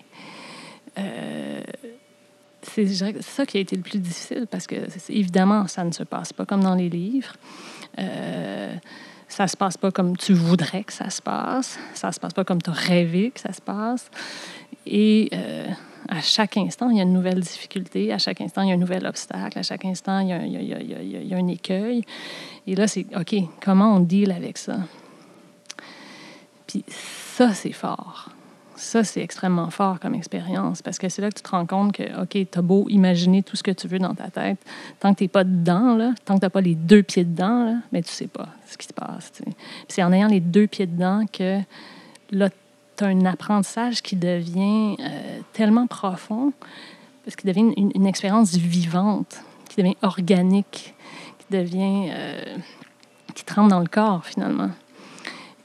euh, 0.98 1.60
c'est 2.62 2.86
ça 3.22 3.46
qui 3.46 3.56
a 3.56 3.60
été 3.60 3.76
le 3.76 3.82
plus 3.82 3.98
difficile 3.98 4.46
parce 4.50 4.66
que, 4.66 4.76
évidemment, 5.08 5.66
ça 5.66 5.84
ne 5.84 5.92
se 5.92 6.02
passe 6.02 6.32
pas 6.32 6.44
comme 6.44 6.62
dans 6.62 6.74
les 6.74 6.88
livres. 6.88 7.34
Euh, 7.98 8.74
ça 9.28 9.46
se 9.46 9.56
passe 9.56 9.76
pas 9.76 9.90
comme 9.90 10.16
tu 10.16 10.34
voudrais 10.34 10.84
que 10.84 10.92
ça 10.92 11.08
se 11.08 11.22
passe. 11.22 11.78
Ça 11.94 12.12
se 12.12 12.20
passe 12.20 12.32
pas 12.32 12.44
comme 12.44 12.60
tu 12.60 12.70
as 12.70 12.74
rêvé 12.74 13.30
que 13.30 13.40
ça 13.40 13.52
se 13.52 13.60
passe. 13.60 14.10
Et 14.86 15.30
euh, 15.32 15.68
à 16.08 16.20
chaque 16.20 16.56
instant, 16.56 16.90
il 16.90 16.98
y 16.98 17.00
a 17.00 17.04
une 17.04 17.12
nouvelle 17.12 17.40
difficulté. 17.40 18.12
À 18.12 18.18
chaque 18.18 18.40
instant, 18.40 18.62
il 18.62 18.68
y 18.68 18.72
a 18.72 18.74
un 18.74 18.78
nouvel 18.78 19.06
obstacle. 19.06 19.58
À 19.58 19.62
chaque 19.62 19.84
instant, 19.84 20.20
il 20.20 20.28
y 20.28 20.32
a, 20.32 20.44
il 20.44 21.28
y 21.30 21.34
a, 21.34 21.36
un 21.36 21.46
écueil. 21.46 22.02
Et 22.66 22.74
là, 22.74 22.88
c'est 22.88 23.06
OK, 23.16 23.36
comment 23.64 23.94
on 23.94 24.00
deal 24.00 24.32
avec 24.32 24.58
ça? 24.58 24.78
Puis 26.70 26.84
ça, 26.88 27.52
c'est 27.52 27.72
fort. 27.72 28.30
Ça, 28.76 29.04
c'est 29.04 29.20
extrêmement 29.20 29.70
fort 29.70 30.00
comme 30.00 30.14
expérience 30.14 30.80
parce 30.80 30.98
que 30.98 31.08
c'est 31.08 31.20
là 31.20 31.28
que 31.30 31.36
tu 31.36 31.42
te 31.42 31.50
rends 31.50 31.66
compte 31.66 31.92
que, 31.92 32.22
OK, 32.22 32.30
tu 32.30 32.58
as 32.58 32.62
beau 32.62 32.86
imaginer 32.88 33.42
tout 33.42 33.56
ce 33.56 33.62
que 33.62 33.72
tu 33.72 33.88
veux 33.88 33.98
dans 33.98 34.14
ta 34.14 34.30
tête, 34.30 34.58
tant 35.00 35.12
que 35.12 35.18
tu 35.18 35.24
n'es 35.24 35.28
pas 35.28 35.44
dedans, 35.44 35.96
là, 35.96 36.14
tant 36.24 36.34
que 36.34 36.40
tu 36.40 36.46
n'as 36.46 36.50
pas 36.50 36.60
les 36.62 36.74
deux 36.74 37.02
pieds 37.02 37.24
dedans, 37.24 37.64
là, 37.64 37.74
mais 37.92 38.02
tu 38.02 38.10
sais 38.10 38.26
pas 38.26 38.48
ce 38.66 38.78
qui 38.78 38.86
se 38.86 38.92
passe. 38.92 39.32
C'est 39.88 40.02
en 40.02 40.12
ayant 40.12 40.28
les 40.28 40.40
deux 40.40 40.66
pieds 40.66 40.86
dedans 40.86 41.24
que 41.30 41.60
là, 42.30 42.48
tu 42.96 43.04
as 43.04 43.08
un 43.08 43.26
apprentissage 43.26 44.00
qui 44.00 44.16
devient 44.16 44.96
euh, 45.00 45.40
tellement 45.52 45.86
profond 45.86 46.52
parce 47.24 47.36
qu'il 47.36 47.52
devient 47.52 47.74
une, 47.76 48.06
expérience 48.06 48.54
vivante, 48.54 49.42
qui 49.68 49.76
devient 49.76 49.96
organique, 50.02 50.94
qui 51.38 51.56
devient. 51.56 52.08
Euh, 52.10 52.56
qui 53.34 53.44
te 53.44 53.54
rentre 53.54 53.68
dans 53.68 53.80
le 53.80 53.86
corps 53.86 54.24
finalement. 54.24 54.70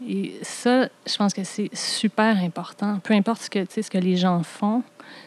Et 0.07 0.37
ça, 0.43 0.87
je 1.07 1.15
pense 1.17 1.33
que 1.33 1.43
c'est 1.43 1.69
super 1.73 2.37
important. 2.37 2.99
Peu 3.03 3.13
importe 3.13 3.43
ce 3.43 3.49
que, 3.49 3.65
ce 3.69 3.89
que 3.89 3.97
les 3.97 4.17
gens 4.17 4.43
font, 4.43 4.83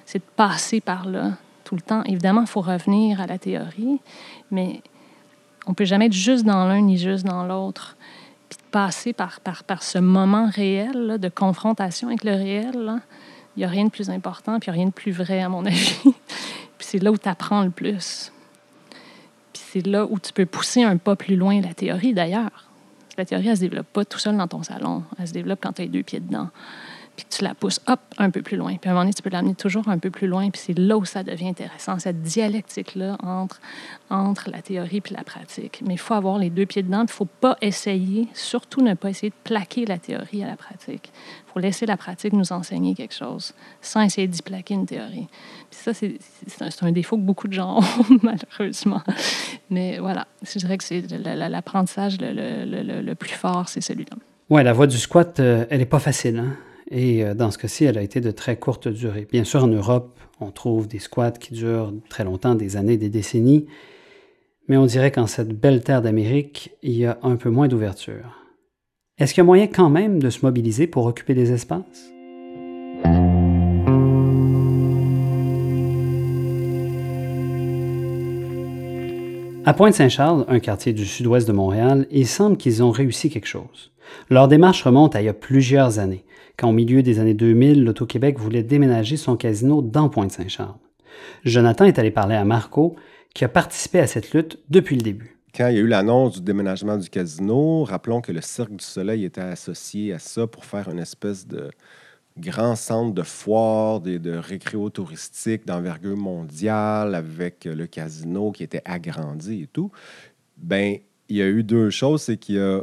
c'est 0.07 0.19
de 0.19 0.31
passer 0.37 0.81
par 0.81 1.07
là 1.07 1.33
tout 1.65 1.75
le 1.75 1.81
temps. 1.81 2.03
Évidemment, 2.05 2.43
il 2.43 2.47
faut 2.47 2.61
revenir 2.61 3.21
à 3.21 3.27
la 3.27 3.39
théorie, 3.39 4.01
mais 4.51 4.81
on 5.67 5.71
ne 5.71 5.75
peut 5.75 5.85
jamais 5.85 6.07
être 6.07 6.13
juste 6.13 6.45
dans 6.45 6.67
l'un 6.67 6.81
ni 6.81 6.97
juste 6.97 7.27
dans 7.27 7.45
l'autre. 7.45 7.97
Puis 8.49 8.59
de 8.59 8.71
passer 8.71 9.13
par, 9.13 9.41
par, 9.41 9.65
par 9.65 9.83
ce 9.83 9.99
moment 9.99 10.49
réel 10.49 11.19
de 11.19 11.29
confrontation 11.29 12.09
avec 12.09 12.25
le 12.25 12.33
réel, 12.33 13.01
il 13.57 13.61
n'y 13.61 13.65
a 13.65 13.69
rien 13.69 13.85
de 13.85 13.91
plus 13.91 14.11
important, 14.11 14.61
puis 14.61 14.71
il 14.71 14.73
n'y 14.73 14.79
a 14.79 14.81
rien 14.81 14.87
de 14.87 14.95
plus 14.95 15.13
vrai, 15.13 15.43
à 15.43 15.49
mon 15.49 15.67
avis. 15.67 15.99
puis 16.05 16.13
c'est 16.79 17.03
là 17.03 17.11
où 17.11 17.19
tu 17.19 17.29
apprends 17.29 17.65
le 17.65 17.71
plus. 17.71 18.33
Puis 19.53 19.63
c'est 19.73 19.87
là 19.87 20.07
où 20.09 20.19
tu 20.21 20.33
peux 20.33 20.47
pousser 20.47 20.85
un 20.85 20.97
pas 20.97 21.17
plus 21.17 21.37
loin 21.37 21.61
la 21.61 21.75
théorie, 21.75 22.15
d'ailleurs 22.15 22.68
la 23.19 23.25
théorie, 23.25 23.47
elle 23.47 23.51
ne 23.51 23.57
se 23.57 23.61
développe 23.61 23.87
pas 23.89 24.05
tout 24.05 24.19
seul 24.19 24.37
dans 24.37 24.49
ton 24.49 24.63
salon. 24.63 25.03
Elle 25.19 25.29
se 25.29 25.33
développe 25.33 25.59
quand 25.63 25.73
tu 25.73 25.83
as 25.83 25.85
les 25.85 25.91
deux 25.91 26.03
pieds 26.03 26.21
dedans. 26.21 26.49
Puis 27.19 27.27
tu 27.29 27.43
la 27.43 27.53
pousses, 27.53 27.81
hop, 27.89 27.99
un 28.19 28.31
peu 28.31 28.43
plus 28.43 28.57
loin. 28.57 28.77
Puis 28.77 28.89
à 28.89 28.93
un 28.93 28.95
moment 28.95 29.03
donné, 29.03 29.13
tu 29.13 29.23
peux 29.23 29.31
l'amener 29.31 29.57
toujours 29.57 29.89
un 29.89 29.99
peu 29.99 30.09
plus 30.09 30.29
loin. 30.29 30.51
Puis 30.51 30.63
c'est 30.65 30.79
là 30.79 30.97
où 30.97 31.05
ça 31.05 31.25
devient 31.25 31.49
intéressant, 31.49 31.99
cette 31.99 32.23
dialectique-là 32.23 33.17
entre, 33.25 33.61
entre 34.09 34.49
la 34.53 34.63
théorie 34.63 35.03
et 35.05 35.15
la 35.15 35.25
pratique. 35.25 35.83
Mais 35.85 35.95
il 35.95 35.99
faut 35.99 36.15
avoir 36.15 36.39
les 36.39 36.49
deux 36.49 36.65
pieds 36.65 36.85
dedans. 36.85 37.01
Il 37.01 37.07
ne 37.07 37.09
faut 37.09 37.25
pas 37.25 37.57
essayer, 37.61 38.29
surtout 38.35 38.83
ne 38.83 38.95
pas 38.95 39.11
essayer 39.11 39.31
de 39.31 39.35
plaquer 39.43 39.85
la 39.85 39.99
théorie 39.99 40.45
à 40.45 40.47
la 40.47 40.55
pratique. 40.55 41.11
Il 41.13 41.53
faut 41.53 41.59
laisser 41.59 41.87
la 41.87 41.97
pratique 41.97 42.35
nous 42.35 42.53
enseigner 42.53 42.95
quelque 42.95 43.15
chose, 43.15 43.53
sans 43.83 44.03
essayer 44.03 44.29
d'y 44.29 44.41
plaquer 44.41 44.75
une 44.75 44.87
théorie. 44.87 45.27
Puis 45.73 45.81
ça, 45.83 45.95
c'est 45.95 46.21
un, 46.61 46.87
un, 46.87 46.93
défaut 46.93 47.17
que 47.17 47.23
beaucoup 47.23 47.49
de 47.49 47.55
gens 47.55 47.79
ont, 47.81 48.19
malheureusement. 48.23 49.03
Mais 49.71 49.99
voilà, 49.99 50.29
je 50.45 50.57
dirais 50.61 50.79
que 50.79 50.85
c'est 50.85 51.03
l'apprentissage 51.11 52.19
le, 52.21 52.33
le, 52.33 53.03
le, 53.03 53.15
plus 53.17 53.35
fort, 53.35 53.69
c'est 53.69 53.81
celui-là. 53.81 54.17
Oui, 54.51 54.63
la 54.63 54.73
voie 54.73 54.87
du 54.87 54.99
squat, 54.99 55.41
euh, 55.41 55.67
elle 55.69 55.81
n'est 55.81 55.85
pas 55.85 55.99
facile. 55.99 56.39
Hein? 56.39 56.57
Et 56.91 57.23
euh, 57.23 57.35
dans 57.35 57.51
ce 57.51 57.59
cas-ci, 57.59 57.85
elle 57.85 57.99
a 57.99 58.03
été 58.03 58.21
de 58.21 58.31
très 58.31 58.57
courte 58.57 58.89
durée. 58.89 59.29
Bien 59.31 59.45
sûr, 59.45 59.65
en 59.65 59.69
Europe, 59.69 60.19
on 60.41 60.51
trouve 60.51 60.89
des 60.89 60.99
squats 60.99 61.33
qui 61.33 61.53
durent 61.53 61.93
très 62.09 62.25
longtemps, 62.25 62.55
des 62.55 62.77
années, 62.77 62.97
des 62.97 63.11
décennies. 63.11 63.67
Mais 64.69 64.77
on 64.77 64.87
dirait 64.87 65.11
qu'en 65.11 65.27
cette 65.27 65.53
belle 65.53 65.83
terre 65.83 66.03
d'Amérique, 66.03 66.73
il 66.83 66.97
y 66.97 67.07
a 67.07 67.19
un 67.23 67.37
peu 67.37 67.51
moins 67.51 67.69
d'ouverture. 67.69 68.43
Est-ce 69.19 69.35
qu'il 69.35 69.41
y 69.41 69.43
a 69.43 69.45
moyen 69.45 69.67
quand 69.67 69.91
même 69.91 70.23
de 70.23 70.31
se 70.31 70.45
mobiliser 70.45 70.87
pour 70.87 71.07
occuper 71.07 71.35
des 71.35 71.53
espaces? 71.53 72.13
À 79.65 79.75
Pointe-Saint-Charles, 79.75 80.47
un 80.49 80.61
quartier 80.61 80.95
du 80.95 81.05
sud-ouest 81.05 81.47
de 81.47 81.53
Montréal, 81.53 82.07
il 82.11 82.27
semble 82.27 82.57
qu'ils 82.57 82.83
ont 82.83 82.91
réussi 82.91 83.29
quelque 83.29 83.47
chose. 83.47 83.93
Leur 84.31 84.49
démarche 84.49 84.83
remonte 84.83 85.15
à 85.15 85.21
il 85.21 85.27
y 85.27 85.29
a 85.29 85.35
plusieurs 85.35 85.99
années, 85.99 86.25
quand 86.59 86.69
au 86.69 86.73
milieu 86.73 87.03
des 87.03 87.21
années 87.21 87.35
2000, 87.35 87.85
l'Auto-Québec 87.85 88.39
voulait 88.39 88.65
déménager 88.65 89.17
son 89.17 89.37
casino 89.37 89.81
dans 89.81 90.09
Pointe-Saint-Charles. 90.09 90.75
Jonathan 91.45 91.85
est 91.85 91.99
allé 91.99 92.11
parler 92.11 92.35
à 92.35 92.45
Marco, 92.45 92.97
qui 93.33 93.45
a 93.45 93.49
participé 93.49 94.01
à 94.01 94.09
cette 94.09 94.33
lutte 94.33 94.59
depuis 94.69 94.97
le 94.97 95.03
début. 95.03 95.39
Quand 95.55 95.69
il 95.69 95.77
y 95.77 95.79
a 95.79 95.81
eu 95.81 95.87
l'annonce 95.87 96.35
du 96.35 96.43
déménagement 96.43 96.97
du 96.97 97.09
casino, 97.09 97.85
rappelons 97.85 98.21
que 98.21 98.33
le 98.33 98.41
Cirque 98.41 98.75
du 98.75 98.85
Soleil 98.85 99.25
était 99.25 99.41
associé 99.41 100.13
à 100.13 100.19
ça 100.19 100.47
pour 100.49 100.65
faire 100.65 100.89
une 100.89 100.99
espèce 100.99 101.47
de, 101.47 101.71
grand 102.37 102.75
centre 102.75 103.15
de 103.15 103.23
foire, 103.23 104.01
de, 104.01 104.19
de 104.19 104.33
récréo 104.33 104.91
touristique 104.91 105.65
d'envergure 105.65 106.17
mondiale 106.17 107.15
avec 107.15 107.65
le 107.67 107.87
casino 107.87 108.51
qui 108.51 108.65
était 108.65 108.83
agrandi 108.85 109.63
et 109.63 109.67
tout, 109.69 109.93
ben 110.57 110.99
il 111.29 111.37
y 111.37 111.43
a 111.43 111.47
eu 111.47 111.63
deux 111.63 111.91
choses, 111.91 112.23
c'est 112.23 112.37
qu'il 112.37 112.57
y 112.57 112.61
a 112.61 112.83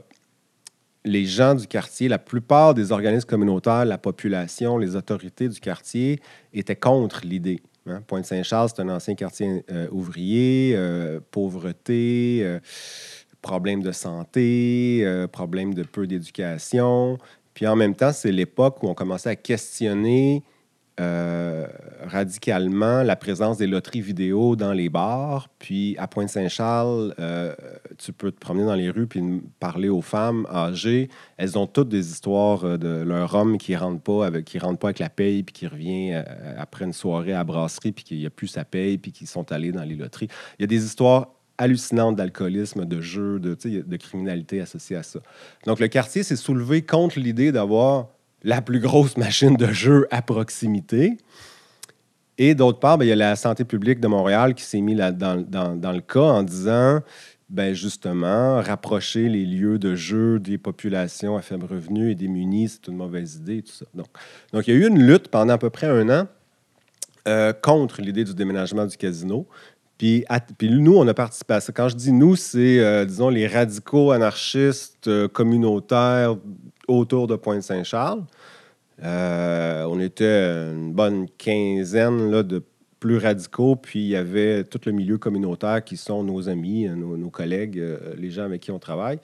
les 1.05 1.25
gens 1.25 1.53
du 1.53 1.67
quartier, 1.67 2.09
la 2.09 2.17
plupart 2.17 2.73
des 2.73 2.91
organismes 2.91 3.27
communautaires, 3.27 3.85
la 3.85 3.97
population, 3.97 4.77
les 4.77 4.95
autorités 4.95 5.47
du 5.47 5.59
quartier 5.59 6.19
étaient 6.51 6.75
contre 6.75 7.21
l'idée. 7.23 7.61
Hein. 7.87 8.01
Pointe-Saint-Charles, 8.07 8.69
c'est 8.75 8.81
un 8.81 8.89
ancien 8.89 9.13
quartier 9.15 9.63
euh, 9.71 9.87
ouvrier, 9.91 10.73
euh, 10.75 11.19
pauvreté, 11.31 12.39
euh, 12.41 12.59
problèmes 13.41 13.83
de 13.83 13.91
santé, 13.91 15.05
problèmes 15.31 15.75
de 15.75 15.83
peu 15.83 16.07
d'éducation. 16.07 17.19
Puis 17.53 17.67
en 17.67 17.75
même 17.75 17.95
temps, 17.95 18.11
c'est 18.11 18.31
l'époque 18.31 18.81
où 18.81 18.87
on 18.87 18.95
commençait 18.95 19.29
à 19.29 19.35
questionner 19.35 20.43
euh, 20.97 21.67
radicalement 22.05 23.03
la 23.03 23.17
présence 23.17 23.57
des 23.57 23.67
loteries 23.67 23.99
vidéo 23.99 24.55
dans 24.55 24.71
les 24.71 24.87
bars. 24.87 25.49
Puis 25.59 25.97
à 25.97 26.07
Pointe-Saint-Charles, 26.07 27.13
euh, 27.19 27.53
tu 27.97 28.13
peux 28.13 28.31
te 28.31 28.39
promener 28.39 28.65
dans 28.65 28.75
les 28.75 28.89
rues 28.89 29.05
puis 29.05 29.21
parler 29.59 29.89
aux 29.89 30.01
femmes 30.01 30.47
âgées. 30.49 31.09
Elles 31.35 31.57
ont 31.57 31.67
toutes 31.67 31.89
des 31.89 32.11
histoires 32.11 32.63
euh, 32.63 32.77
de 32.77 33.03
leur 33.03 33.35
homme 33.35 33.57
qui 33.57 33.75
rentre 33.75 34.23
avec 34.23 34.57
rentre 34.61 34.79
pas 34.79 34.87
avec 34.87 34.99
la 34.99 35.09
paye 35.09 35.43
puis 35.43 35.53
qui 35.53 35.67
revient 35.67 36.13
après 36.57 36.85
une 36.85 36.93
soirée 36.93 37.33
à 37.33 37.43
brasserie 37.43 37.91
puis 37.91 38.05
qu'il 38.05 38.19
n'y 38.19 38.25
a 38.25 38.29
plus 38.29 38.47
sa 38.47 38.63
paye 38.63 38.97
puis 38.97 39.11
qui 39.11 39.25
sont 39.25 39.51
allés 39.51 39.73
dans 39.73 39.83
les 39.83 39.95
loteries. 39.95 40.29
Il 40.59 40.61
y 40.61 40.65
a 40.65 40.67
des 40.67 40.85
histoires 40.85 41.27
hallucinante 41.57 42.15
d'alcoolisme, 42.15 42.85
de 42.85 43.01
jeux, 43.01 43.39
de, 43.39 43.55
de 43.63 43.97
criminalité 43.97 44.61
associée 44.61 44.97
à 44.97 45.03
ça. 45.03 45.19
Donc, 45.65 45.79
le 45.79 45.87
quartier 45.87 46.23
s'est 46.23 46.35
soulevé 46.35 46.81
contre 46.81 47.19
l'idée 47.19 47.51
d'avoir 47.51 48.07
la 48.45 48.61
plus 48.61 48.79
grosse 48.79 49.17
machine 49.17 49.55
de 49.57 49.67
jeu 49.73 50.07
à 50.11 50.21
proximité. 50.21 51.17
Et 52.37 52.53
d'autre 52.53 52.79
part, 52.79 52.97
ben, 52.97 53.05
il 53.05 53.09
y 53.09 53.11
a 53.11 53.15
la 53.15 53.35
santé 53.35 53.65
publique 53.65 53.99
de 53.99 54.07
Montréal 54.07 54.53
qui 54.53 54.63
s'est 54.63 54.81
mis 54.81 54.93
là 54.95 55.11
dans, 55.11 55.41
dans- 55.41 55.75
dans 55.75 55.91
le 55.91 56.01
cas 56.01 56.19
en 56.21 56.43
disant, 56.43 56.99
ben, 57.49 57.73
justement, 57.73 58.61
rapprocher 58.61 59.29
les 59.29 59.45
lieux 59.45 59.79
de 59.79 59.95
jeu 59.95 60.39
des 60.39 60.57
populations 60.57 61.35
à 61.37 61.41
faible 61.41 61.65
revenu 61.65 62.11
et 62.11 62.15
démunies, 62.15 62.69
c'est 62.69 62.87
une 62.87 62.97
mauvaise 62.97 63.35
idée, 63.35 63.61
tout 63.63 63.71
ça. 63.73 63.85
Donc, 63.93 64.07
donc, 64.53 64.67
il 64.67 64.73
y 64.73 64.77
a 64.77 64.79
eu 64.79 64.87
une 64.87 65.01
lutte 65.01 65.27
pendant 65.29 65.53
à 65.53 65.57
peu 65.57 65.69
près 65.71 65.87
un 65.87 66.09
an 66.09 66.27
euh, 67.27 67.51
contre 67.53 68.01
l'idée 68.01 68.23
du 68.23 68.35
déménagement 68.35 68.85
du 68.85 68.95
casino. 68.97 69.47
Puis, 69.97 70.25
puis 70.57 70.69
nous, 70.69 70.97
on 70.97 71.07
a 71.07 71.13
participé 71.13 71.53
à 71.53 71.61
ça. 71.61 71.71
Quand 71.71 71.87
je 71.87 71.95
dis 71.95 72.11
nous, 72.11 72.35
c'est, 72.35 72.79
euh, 72.79 73.05
disons, 73.05 73.29
les 73.29 73.47
radicaux 73.47 74.11
anarchistes 74.11 75.07
euh, 75.07 75.27
communautaires 75.29 76.35
autour 76.87 77.27
de 77.27 77.35
Pointe-Saint-Charles. 77.35 78.23
Euh, 79.03 79.83
on 79.85 79.99
était 79.99 80.71
une 80.71 80.93
bonne 80.93 81.27
quinzaine 81.37 82.31
là, 82.31 82.43
de 82.43 82.63
plus 82.99 83.17
radicaux, 83.17 83.75
puis 83.75 83.99
il 83.99 84.07
y 84.07 84.15
avait 84.15 84.63
tout 84.63 84.79
le 84.85 84.91
milieu 84.91 85.17
communautaire 85.17 85.83
qui 85.83 85.97
sont 85.97 86.23
nos 86.23 86.47
amis, 86.47 86.87
euh, 86.87 86.95
nos, 86.95 87.29
collègues, 87.29 87.77
euh, 87.77 88.13
les 88.17 88.31
gens 88.31 88.43
avec 88.43 88.61
qui 88.61 88.71
on 88.71 88.79
travaille. 88.79 89.19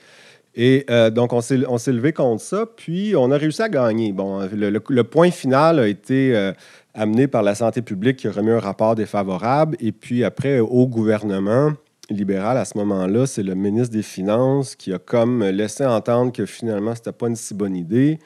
Et 0.54 0.86
donc, 1.14 1.32
on 1.32 1.40
s'est 1.40 1.56
levé 1.56 2.12
contre 2.12 2.44
ça, 2.44 2.66
puis 2.66 3.16
on 3.16 3.32
a 3.32 3.38
réussi 3.38 3.62
à 3.62 3.70
gagner. 3.70 4.12
Bon, 4.12 4.42
le, 4.52 5.04
point 5.04 5.32
final 5.32 5.80
a 5.80 5.88
été 5.88 6.52
amené 6.94 7.28
par 7.30 7.42
la 7.42 7.56
santé 7.56 7.82
publique 7.82 8.18
qui 8.18 8.28
a 8.28 8.34
remis 8.34 8.52
un 8.52 8.60
rapport 8.60 8.96
défavorable, 8.96 9.78
et 9.80 9.94
puis 9.94 10.26
après, 10.26 10.60
au 10.60 10.88
gouvernement 10.88 11.72
libéral, 12.10 12.58
à 12.58 12.66
ce 12.66 12.78
moment-là, 12.78 13.26
c'est 13.26 13.44
le 13.44 13.56
ministre 13.56 13.94
des 13.94 14.04
Finances 14.04 14.76
qui 14.76 14.94
a 14.94 15.00
comme 15.00 15.44
laissé 15.44 15.86
entendre 15.86 16.32
que 16.32 16.46
finalement, 16.46 16.96
c'était 16.96 17.12
pas 17.12 17.28
une 17.28 17.36
si 17.36 17.54
bonne 17.54 17.76
idée. 17.76 18.20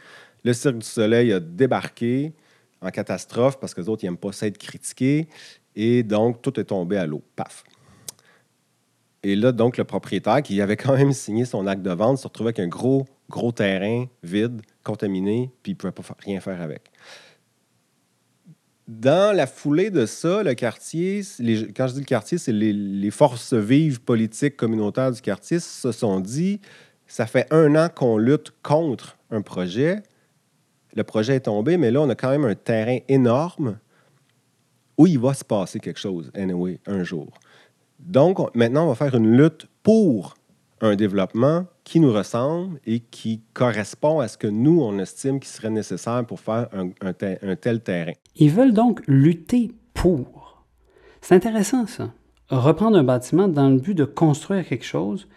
Le 0.43 0.53
Cirque 0.53 0.77
du 0.77 0.85
Soleil 0.85 1.33
a 1.33 1.39
débarqué 1.39 2.33
en 2.81 2.89
catastrophe 2.89 3.59
parce 3.59 3.73
que 3.73 3.81
les 3.81 3.89
autres, 3.89 4.03
ils 4.03 4.07
n'aiment 4.07 4.17
pas 4.17 4.31
ça 4.31 4.47
être 4.47 4.57
critiqués. 4.57 5.27
Et 5.75 6.03
donc, 6.03 6.41
tout 6.41 6.59
est 6.59 6.65
tombé 6.65 6.97
à 6.97 7.05
l'eau. 7.05 7.21
Paf. 7.35 7.63
Et 9.23 9.35
là, 9.35 9.51
donc, 9.51 9.77
le 9.77 9.83
propriétaire, 9.83 10.41
qui 10.43 10.61
avait 10.61 10.77
quand 10.77 10.95
même 10.95 11.11
signé 11.11 11.45
son 11.45 11.65
acte 11.65 11.81
de 11.81 11.91
vente, 11.91 12.19
se 12.19 12.27
retrouvait 12.27 12.49
avec 12.49 12.59
un 12.59 12.67
gros, 12.67 13.05
gros 13.29 13.51
terrain 13.51 14.05
vide, 14.21 14.61
contaminé, 14.83 15.51
puis 15.63 15.71
il 15.71 15.75
ne 15.75 15.79
pouvait 15.79 15.91
pas 15.91 16.03
rien 16.19 16.39
faire 16.39 16.61
avec. 16.61 16.91
Dans 18.87 19.35
la 19.35 19.47
foulée 19.47 19.89
de 19.89 20.05
ça, 20.05 20.43
le 20.43 20.53
quartier, 20.53 21.21
quand 21.75 21.87
je 21.87 21.93
dis 21.93 21.99
le 22.01 22.05
quartier, 22.05 22.37
c'est 22.37 22.51
les, 22.51 23.09
forces 23.09 23.53
vives 23.53 23.99
politiques 23.99 24.55
communautaires 24.55 25.11
du 25.11 25.21
quartier 25.21 25.59
se 25.59 25.91
sont 25.91 26.19
dit, 26.19 26.61
ça 27.07 27.25
fait 27.25 27.47
un 27.51 27.75
an 27.75 27.89
qu'on 27.89 28.17
lutte 28.19 28.53
contre 28.61 29.17
un 29.31 29.41
projet, 29.41 30.03
le 30.95 31.03
projet 31.03 31.35
est 31.35 31.41
tombé, 31.41 31.77
mais 31.77 31.89
là, 31.89 32.01
on 32.01 32.09
a 32.09 32.15
quand 32.15 32.29
même 32.29 32.45
un 32.45 32.53
terrain 32.53 32.99
énorme 33.07 33.79
où 34.97 35.07
il 35.07 35.19
va 35.19 35.33
se 35.33 35.43
passer 35.43 35.79
quelque 35.79 35.99
chose, 35.99 36.31
anyway, 36.35 36.79
un 36.85 37.03
jour. 37.03 37.27
Donc, 37.99 38.39
on- 38.39 38.49
maintenant, 38.53 38.85
on 38.85 38.89
va 38.89 38.95
faire 38.95 39.15
une 39.15 39.35
lutte 39.35 39.67
pour 39.81 40.35
un 40.79 40.95
développement 40.95 41.65
qui 41.83 41.99
nous 41.99 42.13
ressemble 42.13 42.79
et 42.85 42.99
qui 42.99 43.41
correspond 43.53 44.19
à 44.19 44.27
ce 44.27 44.37
que 44.37 44.47
nous, 44.47 44.79
on 44.79 44.99
estime 44.99 45.39
qui 45.39 45.49
serait 45.49 45.71
nécessaire 45.71 46.23
pour 46.25 46.39
faire 46.39 46.69
un 47.01 47.13
tel 47.55 47.81
terrain. 47.81 48.13
Ils 48.35 48.51
veulent 48.51 48.73
donc 48.73 49.01
lutter 49.07 49.71
pour. 49.93 50.63
C'est 51.21 51.35
intéressant, 51.35 51.87
ça. 51.87 52.11
Reprendre 52.49 52.97
un 52.97 53.03
bâtiment 53.03 53.47
dans 53.47 53.69
le 53.69 53.79
but 53.79 53.95
de 53.95 54.05
construire 54.05 54.67
quelque 54.67 54.85
chose 54.85 55.27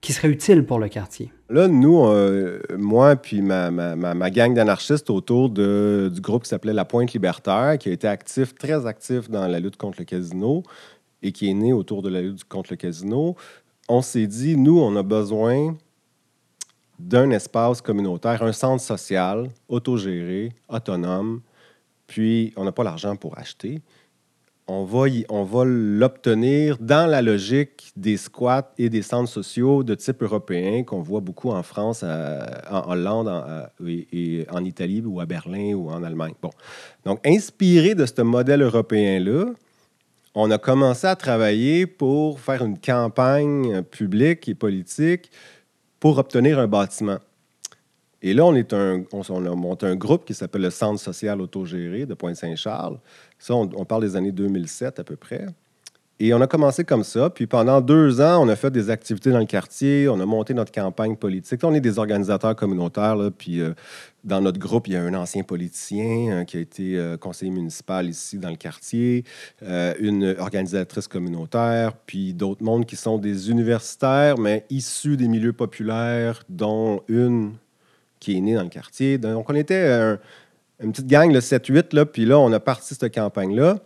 qui 0.00 0.12
serait 0.12 0.28
utile 0.28 0.64
pour 0.64 0.78
le 0.78 0.88
quartier. 0.88 1.32
Là, 1.50 1.66
nous, 1.66 2.04
moi 2.78 3.16
puis 3.16 3.42
ma, 3.42 4.30
gang 4.30 4.54
d'anarchistes 4.54 5.10
autour 5.10 5.50
du 5.50 6.20
groupe 6.20 6.44
qui 6.44 6.48
s'appelait 6.48 6.72
La 6.72 6.84
Pointe 6.84 7.12
Libertaire, 7.12 7.76
qui 7.78 7.88
a 7.88 7.92
été 7.92 8.06
actif, 8.06 8.54
très 8.54 8.86
actif 8.86 9.28
dans 9.28 9.46
la 9.46 9.58
lutte 9.58 9.76
contre 9.76 9.98
le 9.98 10.04
casino 10.04 10.62
et 11.22 11.32
qui 11.32 11.50
est 11.50 11.54
né 11.54 11.72
autour 11.72 12.02
de 12.02 12.08
la 12.08 12.22
lutte 12.22 12.44
contre 12.44 12.70
le 12.70 12.76
casino, 12.76 13.34
on 13.88 14.02
s'est 14.02 14.26
dit, 14.26 14.56
nous, 14.56 14.78
on 14.78 14.94
a 14.96 15.02
besoin 15.02 15.74
d'un 16.98 17.30
espace 17.30 17.80
communautaire, 17.80 18.42
un 18.42 18.52
centre 18.52 18.82
social, 18.82 19.48
autogéré, 19.68 20.52
autonome, 20.68 21.40
puis 22.08 22.52
on 22.56 22.64
n'a 22.64 22.72
pas 22.72 22.82
l'argent 22.82 23.14
pour 23.14 23.38
acheter. 23.38 23.80
On 24.70 24.84
va, 24.84 25.08
y- 25.08 25.24
on 25.30 25.44
va 25.44 25.64
l'obtenir 25.64 26.76
dans 26.78 27.06
la 27.08 27.22
logique 27.22 27.90
des 27.96 28.18
squats 28.18 28.70
et 28.76 28.90
des 28.90 29.00
centres 29.00 29.30
sociaux 29.30 29.82
de 29.82 29.94
type 29.94 30.22
européen 30.22 30.82
qu'on 30.84 31.00
voit 31.00 31.20
beaucoup 31.20 31.50
en 31.50 31.62
France, 31.62 32.02
à- 32.02 32.60
en 32.70 32.90
Hollande 32.92 33.28
en- 33.28 33.44
à- 33.46 33.70
et, 33.86 34.06
et 34.40 34.46
en 34.50 34.62
Italie 34.64 35.02
ou 35.06 35.20
à 35.20 35.26
Berlin 35.26 35.72
ou 35.72 35.88
en 35.88 36.02
Allemagne. 36.02 36.34
Bon. 36.42 36.50
Donc, 37.06 37.26
inspiré 37.26 37.94
de 37.94 38.04
ce 38.04 38.20
modèle 38.20 38.60
européen-là, 38.60 39.46
on 40.34 40.50
a 40.50 40.58
commencé 40.58 41.06
à 41.06 41.16
travailler 41.16 41.86
pour 41.86 42.38
faire 42.38 42.62
une 42.62 42.78
campagne 42.78 43.72
euh, 43.76 43.82
publique 43.82 44.48
et 44.50 44.54
politique 44.54 45.30
pour 45.98 46.18
obtenir 46.18 46.58
un 46.58 46.68
bâtiment. 46.68 47.18
Et 48.22 48.34
là, 48.34 48.44
on, 48.44 48.54
est 48.54 48.72
un, 48.72 49.04
on, 49.12 49.22
on 49.28 49.46
a 49.46 49.54
monté 49.54 49.86
un 49.86 49.96
groupe 49.96 50.24
qui 50.24 50.34
s'appelle 50.34 50.62
le 50.62 50.70
Centre 50.70 51.00
social 51.00 51.40
autogéré 51.40 52.04
de 52.04 52.14
Pointe-Saint-Charles. 52.14 52.98
Ça, 53.38 53.54
on, 53.54 53.84
parle 53.84 54.02
des 54.02 54.16
années 54.16 54.32
2007 54.32 54.98
à 54.98 55.04
peu 55.04 55.16
près. 55.16 55.46
Et 56.20 56.34
on 56.34 56.40
a 56.40 56.48
commencé 56.48 56.82
comme 56.82 57.04
ça. 57.04 57.30
Puis 57.30 57.46
pendant 57.46 57.80
deux 57.80 58.20
ans, 58.20 58.44
on 58.44 58.48
a 58.48 58.56
fait 58.56 58.72
des 58.72 58.90
activités 58.90 59.30
dans 59.30 59.38
le 59.38 59.44
quartier. 59.44 60.08
On 60.08 60.18
a 60.18 60.26
monté 60.26 60.52
notre 60.52 60.72
campagne 60.72 61.14
politique. 61.14 61.62
On 61.62 61.72
est 61.74 61.80
des 61.80 62.00
organisateurs 62.00 62.56
communautaires. 62.56 63.16
puis 63.38 63.60
euh, 63.60 63.72
dans 64.24 64.40
notre 64.40 64.58
groupe, 64.58 64.88
il 64.88 64.94
y 64.94 64.96
a 64.96 65.02
un 65.02 65.14
ancien 65.14 65.44
politicien 65.44 66.40
euh, 66.40 66.44
qui 66.44 66.56
a 66.56 66.60
été 66.60 66.98
euh, 66.98 67.16
conseiller 67.16 67.52
municipal 67.52 68.08
ici 68.08 68.38
dans 68.38 68.50
le 68.50 68.56
quartier, 68.56 69.22
une 70.00 70.34
organisatrice 70.40 71.06
communautaire, 71.06 71.92
puis 71.94 72.34
d'autres 72.34 72.64
mondes 72.64 72.84
qui 72.84 72.96
sont 72.96 73.18
des 73.18 73.48
universitaires, 73.52 74.38
mais 74.38 74.66
issus 74.70 75.16
des 75.16 75.28
milieux 75.28 75.52
populaires, 75.52 76.42
dont 76.48 77.02
une 77.06 77.52
qui 78.20 78.36
est 78.36 78.40
née 78.40 78.54
dans 78.54 78.62
le 78.62 78.68
quartier. 78.68 79.18
Donc 79.18 79.48
on 79.50 79.54
était 79.54 79.86
un- 79.88 80.18
une 80.80 80.92
petite 80.92 81.06
gang, 81.08 81.32
le 81.32 81.40
7-8, 81.40 81.92
là, 81.92 82.06
puis 82.06 82.24
là, 82.24 82.38
on 82.38 82.52
a 82.52 82.60
parti 82.60 82.94
cette 82.94 83.12
campagne-là. 83.14 83.78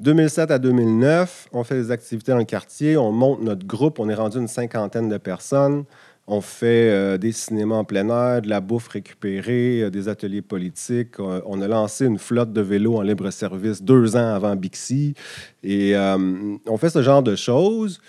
2007 0.00 0.50
à 0.50 0.58
2009, 0.58 1.48
on 1.52 1.62
fait 1.62 1.76
des 1.76 1.90
activités 1.92 2.32
dans 2.32 2.38
le 2.38 2.44
quartier, 2.44 2.96
on 2.96 3.12
monte 3.12 3.42
notre 3.42 3.64
groupe, 3.64 4.00
on 4.00 4.08
est 4.08 4.14
rendu 4.14 4.38
une 4.38 4.48
cinquantaine 4.48 5.08
de 5.08 5.16
personnes. 5.18 5.84
On 6.26 6.40
fait 6.40 6.90
euh, 6.90 7.18
des 7.18 7.32
cinémas 7.32 7.74
en 7.76 7.84
plein 7.84 8.08
air, 8.08 8.40
de 8.40 8.48
la 8.48 8.60
bouffe 8.62 8.88
récupérée, 8.88 9.82
euh, 9.82 9.90
des 9.90 10.08
ateliers 10.08 10.40
politiques. 10.40 11.20
Euh, 11.20 11.42
on 11.44 11.60
a 11.60 11.68
lancé 11.68 12.06
une 12.06 12.18
flotte 12.18 12.50
de 12.50 12.62
vélos 12.62 12.96
en 12.96 13.02
libre 13.02 13.30
service 13.30 13.82
deux 13.82 14.16
ans 14.16 14.34
avant 14.34 14.56
Bixi. 14.56 15.14
Et 15.62 15.94
on 15.96 16.76
fait 16.78 16.88
ce 16.90 17.02
genre 17.02 17.22
de 17.22 17.36
choses. 17.36 18.00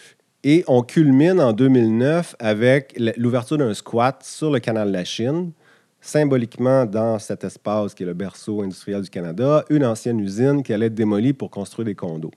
Et 0.48 0.64
on 0.68 0.84
culmine 0.84 1.42
en 1.42 1.54
2009 1.54 2.36
avec 2.38 2.96
l'ouverture 3.18 3.58
d'un 3.58 3.74
squat 3.74 4.22
sur 4.24 4.52
le 4.52 4.60
canal 4.60 4.90
de 4.90 4.94
la 4.94 5.04
Chine, 5.04 5.52
symboliquement 6.00 6.86
dans 6.86 7.18
cet 7.18 7.44
espace 7.44 7.96
qui 7.96 8.04
est 8.04 8.06
le 8.06 8.14
berceau 8.14 8.62
industriel 8.62 9.02
du 9.02 9.10
Canada, 9.10 9.66
une 9.72 9.84
ancienne 9.84 10.20
usine 10.20 10.62
qui 10.62 10.72
allait 10.72 10.86
être 10.86 10.94
démolie 10.94 11.34
pour 11.34 11.50
construire 11.50 11.88
des 11.88 11.96
condos. 11.96 12.30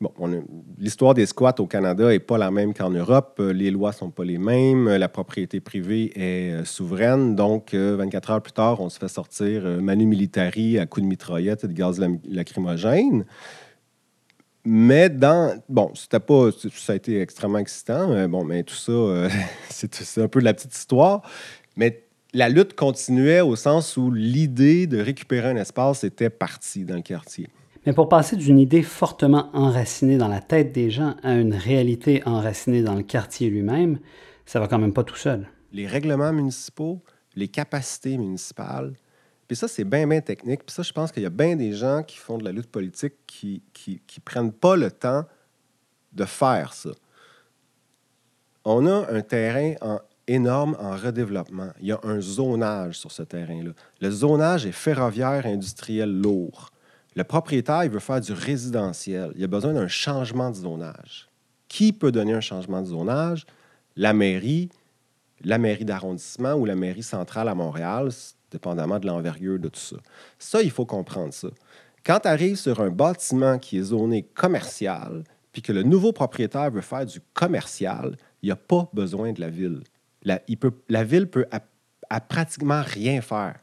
Bon, 0.00 0.10
l'histoire 0.76 1.14
des 1.14 1.26
squats 1.26 1.54
au 1.60 1.68
Canada 1.68 2.08
n'est 2.08 2.18
pas 2.18 2.36
la 2.36 2.50
même 2.50 2.74
qu'en 2.74 2.90
Europe. 2.90 3.36
Euh, 3.38 3.52
Les 3.52 3.70
lois 3.70 3.90
ne 3.90 3.94
sont 3.94 4.10
pas 4.10 4.24
les 4.24 4.38
mêmes. 4.38 4.88
Euh, 4.88 4.98
La 4.98 5.08
propriété 5.08 5.60
privée 5.60 6.10
est 6.16 6.50
euh, 6.50 6.64
souveraine. 6.64 7.36
Donc, 7.36 7.72
euh, 7.74 7.94
24 7.96 8.30
heures 8.32 8.42
plus 8.42 8.52
tard, 8.52 8.80
on 8.80 8.88
se 8.88 8.98
fait 8.98 9.06
sortir 9.06 9.62
Manu 9.80 10.06
Militari 10.06 10.80
à 10.80 10.86
coups 10.86 11.04
de 11.04 11.08
mitraillette 11.08 11.62
et 11.62 11.68
de 11.68 11.72
gaz 11.72 12.04
lacrymogène. 12.28 13.24
Mais 14.64 15.08
dans. 15.10 15.60
Bon, 15.68 15.90
c'était 15.94 16.20
pas. 16.20 16.50
Ça 16.74 16.92
a 16.92 16.96
été 16.96 17.20
extrêmement 17.20 17.58
excitant. 17.58 18.10
euh, 18.12 18.28
Bon, 18.28 18.44
mais 18.44 18.62
tout 18.62 18.74
ça, 18.74 18.92
euh, 18.92 19.28
c'est 19.68 19.94
c'est 19.94 20.22
un 20.22 20.28
peu 20.28 20.40
de 20.40 20.44
la 20.44 20.54
petite 20.54 20.74
histoire. 20.74 21.22
Mais 21.76 22.04
la 22.32 22.48
lutte 22.48 22.74
continuait 22.74 23.40
au 23.40 23.56
sens 23.56 23.96
où 23.96 24.10
l'idée 24.10 24.86
de 24.86 24.98
récupérer 25.00 25.48
un 25.50 25.56
espace 25.56 26.04
était 26.04 26.30
partie 26.30 26.84
dans 26.84 26.94
le 26.96 27.02
quartier. 27.02 27.48
Mais 27.84 27.92
pour 27.92 28.08
passer 28.08 28.36
d'une 28.36 28.60
idée 28.60 28.82
fortement 28.82 29.50
enracinée 29.52 30.16
dans 30.16 30.28
la 30.28 30.40
tête 30.40 30.72
des 30.72 30.88
gens 30.90 31.16
à 31.24 31.34
une 31.34 31.54
réalité 31.54 32.22
enracinée 32.24 32.82
dans 32.82 32.94
le 32.94 33.02
quartier 33.02 33.50
lui-même, 33.50 33.98
ça 34.46 34.60
va 34.60 34.68
quand 34.68 34.78
même 34.78 34.92
pas 34.92 35.02
tout 35.02 35.16
seul. 35.16 35.48
les 35.72 35.86
règlements 35.88 36.32
municipaux, 36.32 37.02
les 37.34 37.48
capacités 37.48 38.16
municipales. 38.18 38.92
Puis 39.52 39.58
ça, 39.58 39.68
c'est 39.68 39.84
bien, 39.84 40.06
bien 40.06 40.22
technique. 40.22 40.64
Puis 40.64 40.72
ça, 40.72 40.82
je 40.82 40.92
pense 40.94 41.12
qu'il 41.12 41.22
y 41.22 41.26
a 41.26 41.28
bien 41.28 41.56
des 41.56 41.74
gens 41.74 42.02
qui 42.02 42.16
font 42.16 42.38
de 42.38 42.44
la 42.44 42.52
lutte 42.52 42.70
politique 42.70 43.12
qui 43.26 43.62
qui, 43.74 44.00
qui 44.06 44.18
prennent 44.18 44.50
pas 44.50 44.76
le 44.76 44.90
temps 44.90 45.26
de 46.14 46.24
faire 46.24 46.72
ça. 46.72 46.88
On 48.64 48.86
a 48.86 49.12
un 49.12 49.20
terrain 49.20 49.74
en- 49.82 50.00
énorme 50.26 50.74
en 50.80 50.96
redéveloppement. 50.96 51.68
Il 51.80 51.88
y 51.88 51.92
a 51.92 52.00
un 52.02 52.18
zonage 52.18 52.98
sur 52.98 53.12
ce 53.12 53.22
terrain-là. 53.22 53.72
Le 54.00 54.10
zonage 54.10 54.64
est 54.64 54.72
ferroviaire 54.72 55.44
industriel 55.44 56.10
lourd. 56.10 56.70
Le 57.14 57.22
propriétaire, 57.22 57.84
il 57.84 57.90
veut 57.90 57.98
faire 57.98 58.22
du 58.22 58.32
résidentiel. 58.32 59.32
Il 59.36 59.44
a 59.44 59.48
besoin 59.48 59.74
d'un 59.74 59.86
changement 59.86 60.48
de 60.48 60.56
zonage. 60.56 61.28
Qui 61.68 61.92
peut 61.92 62.10
donner 62.10 62.32
un 62.32 62.40
changement 62.40 62.80
de 62.80 62.86
zonage? 62.86 63.44
La 63.96 64.14
mairie, 64.14 64.70
la 65.44 65.58
mairie 65.58 65.84
d'arrondissement 65.84 66.54
ou 66.54 66.64
la 66.64 66.74
mairie 66.74 67.02
centrale 67.02 67.50
à 67.50 67.54
Montréal, 67.54 68.08
dépendamment 68.52 68.98
de 68.98 69.06
l'envergure 69.06 69.58
de 69.58 69.68
tout 69.68 69.80
ça. 69.80 69.96
Ça, 70.38 70.62
il 70.62 70.70
faut 70.70 70.86
comprendre 70.86 71.32
ça. 71.32 71.48
Quand 72.04 72.20
tu 72.20 72.28
arrives 72.28 72.56
sur 72.56 72.80
un 72.80 72.90
bâtiment 72.90 73.58
qui 73.58 73.78
est 73.78 73.82
zoné 73.82 74.22
commercial, 74.22 75.24
puis 75.52 75.62
que 75.62 75.72
le 75.72 75.82
nouveau 75.82 76.12
propriétaire 76.12 76.70
veut 76.70 76.80
faire 76.80 77.06
du 77.06 77.20
commercial, 77.34 78.16
il 78.42 78.46
n'y 78.46 78.52
a 78.52 78.56
pas 78.56 78.88
besoin 78.92 79.32
de 79.32 79.40
la 79.40 79.50
ville. 79.50 79.82
La, 80.22 80.40
il 80.48 80.56
peut, 80.56 80.72
la 80.88 81.04
ville 81.04 81.28
peut 81.28 81.46
à, 81.50 82.20
pratiquement 82.20 82.82
rien 82.82 83.20
faire. 83.20 83.56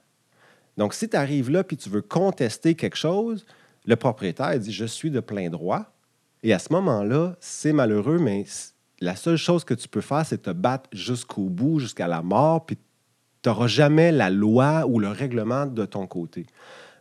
Donc, 0.78 0.94
si 0.94 1.10
tu 1.10 1.18
arrives 1.18 1.50
là 1.50 1.64
puis 1.64 1.78
tu 1.78 1.90
veux 1.90 2.02
contester 2.02 2.76
quelque 2.76 2.96
chose, 2.96 3.46
le 3.86 3.96
propriétaire 3.96 4.58
dit 4.60 4.72
Je 4.72 4.86
suis 4.86 5.12
de 5.12 5.20
plein 5.20 5.50
droit. 5.50 5.86
Et 6.42 6.54
à 6.54 6.60
ce 6.60 6.72
moment-là, 6.72 7.36
c'est 7.42 7.74
malheureux, 7.74 8.18
mais 8.18 8.46
la 9.02 9.16
seule 9.16 9.38
chose 9.38 9.66
que 9.66 9.74
tu 9.74 9.90
peux 9.90 10.02
faire, 10.02 10.26
c'est 10.26 10.44
te 10.44 10.52
battre 10.52 10.90
jusqu'au 10.94 11.50
bout, 11.50 11.80
jusqu'à 11.80 12.08
la 12.08 12.22
mort, 12.22 12.66
puis 12.66 12.78
tu 13.42 13.50
n'auras 13.50 13.68
jamais 13.68 14.12
la 14.12 14.30
loi 14.30 14.86
ou 14.88 15.00
le 15.00 15.10
règlement 15.10 15.66
de 15.66 15.86
ton 15.86 16.08
côté. 16.08 16.46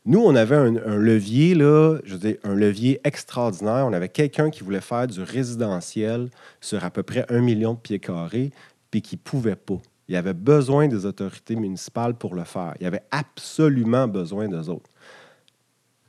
Nous, 0.08 0.20
on 0.20 0.34
avait 0.36 0.56
un, 0.56 0.96
levier, 0.96 1.54
là, 1.54 1.98
je 2.04 2.14
veux 2.14 2.18
dire, 2.18 2.36
un 2.42 2.54
levier 2.54 2.98
extraordinaire. 3.04 3.84
On 3.86 3.92
avait 3.92 4.08
quelqu'un 4.08 4.48
qui 4.48 4.62
voulait 4.62 4.80
faire 4.80 5.06
du 5.06 5.20
résidentiel 5.20 6.30
sur 6.60 6.82
à 6.82 6.90
peu 6.90 7.02
près 7.02 7.26
un 7.28 7.40
million 7.40 7.74
de 7.74 7.78
pieds 7.78 7.98
carrés, 7.98 8.50
puis 8.90 9.02
qui 9.02 9.16
ne 9.16 9.20
pouvait 9.20 9.56
pas. 9.56 9.78
Il 10.08 10.16
avait 10.16 10.32
besoin 10.32 10.88
des 10.88 11.04
autorités 11.04 11.56
municipales 11.56 12.14
pour 12.14 12.34
le 12.34 12.44
faire. 12.44 12.72
Il 12.80 12.86
avait 12.86 13.02
absolument 13.10 14.08
besoin 14.08 14.48
d'eux 14.48 14.70
autres. 14.70 14.88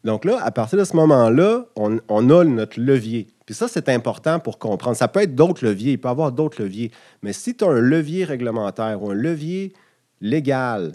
Donc 0.05 0.23
là, 0.23 0.39
à 0.41 0.51
partir 0.51 0.79
de 0.79 0.85
ce 0.85 0.95
moment-là, 0.95 1.65
on, 1.75 1.99
on, 2.07 2.29
a 2.29 2.45
notre 2.45 2.79
levier. 2.79 3.27
Puis 3.45 3.53
ça, 3.53 3.67
c'est 3.67 3.89
important 3.89 4.39
pour 4.39 4.59
comprendre. 4.59 4.95
Ça 4.95 5.09
peut 5.09 5.23
être 5.23 5.35
d'autres 5.35 5.65
leviers, 5.65 5.93
il 5.93 5.97
peut 5.99 6.07
y 6.07 6.11
avoir 6.11 6.31
d'autres 6.31 6.63
leviers. 6.63 6.91
Mais 7.21 7.33
si 7.33 7.53
tu 7.53 7.65
as 7.65 7.67
un 7.67 7.81
levier 7.81 8.23
réglementaire 8.23 9.03
ou 9.03 9.09
un 9.09 9.13
levier 9.13 9.73
légal, 10.21 10.93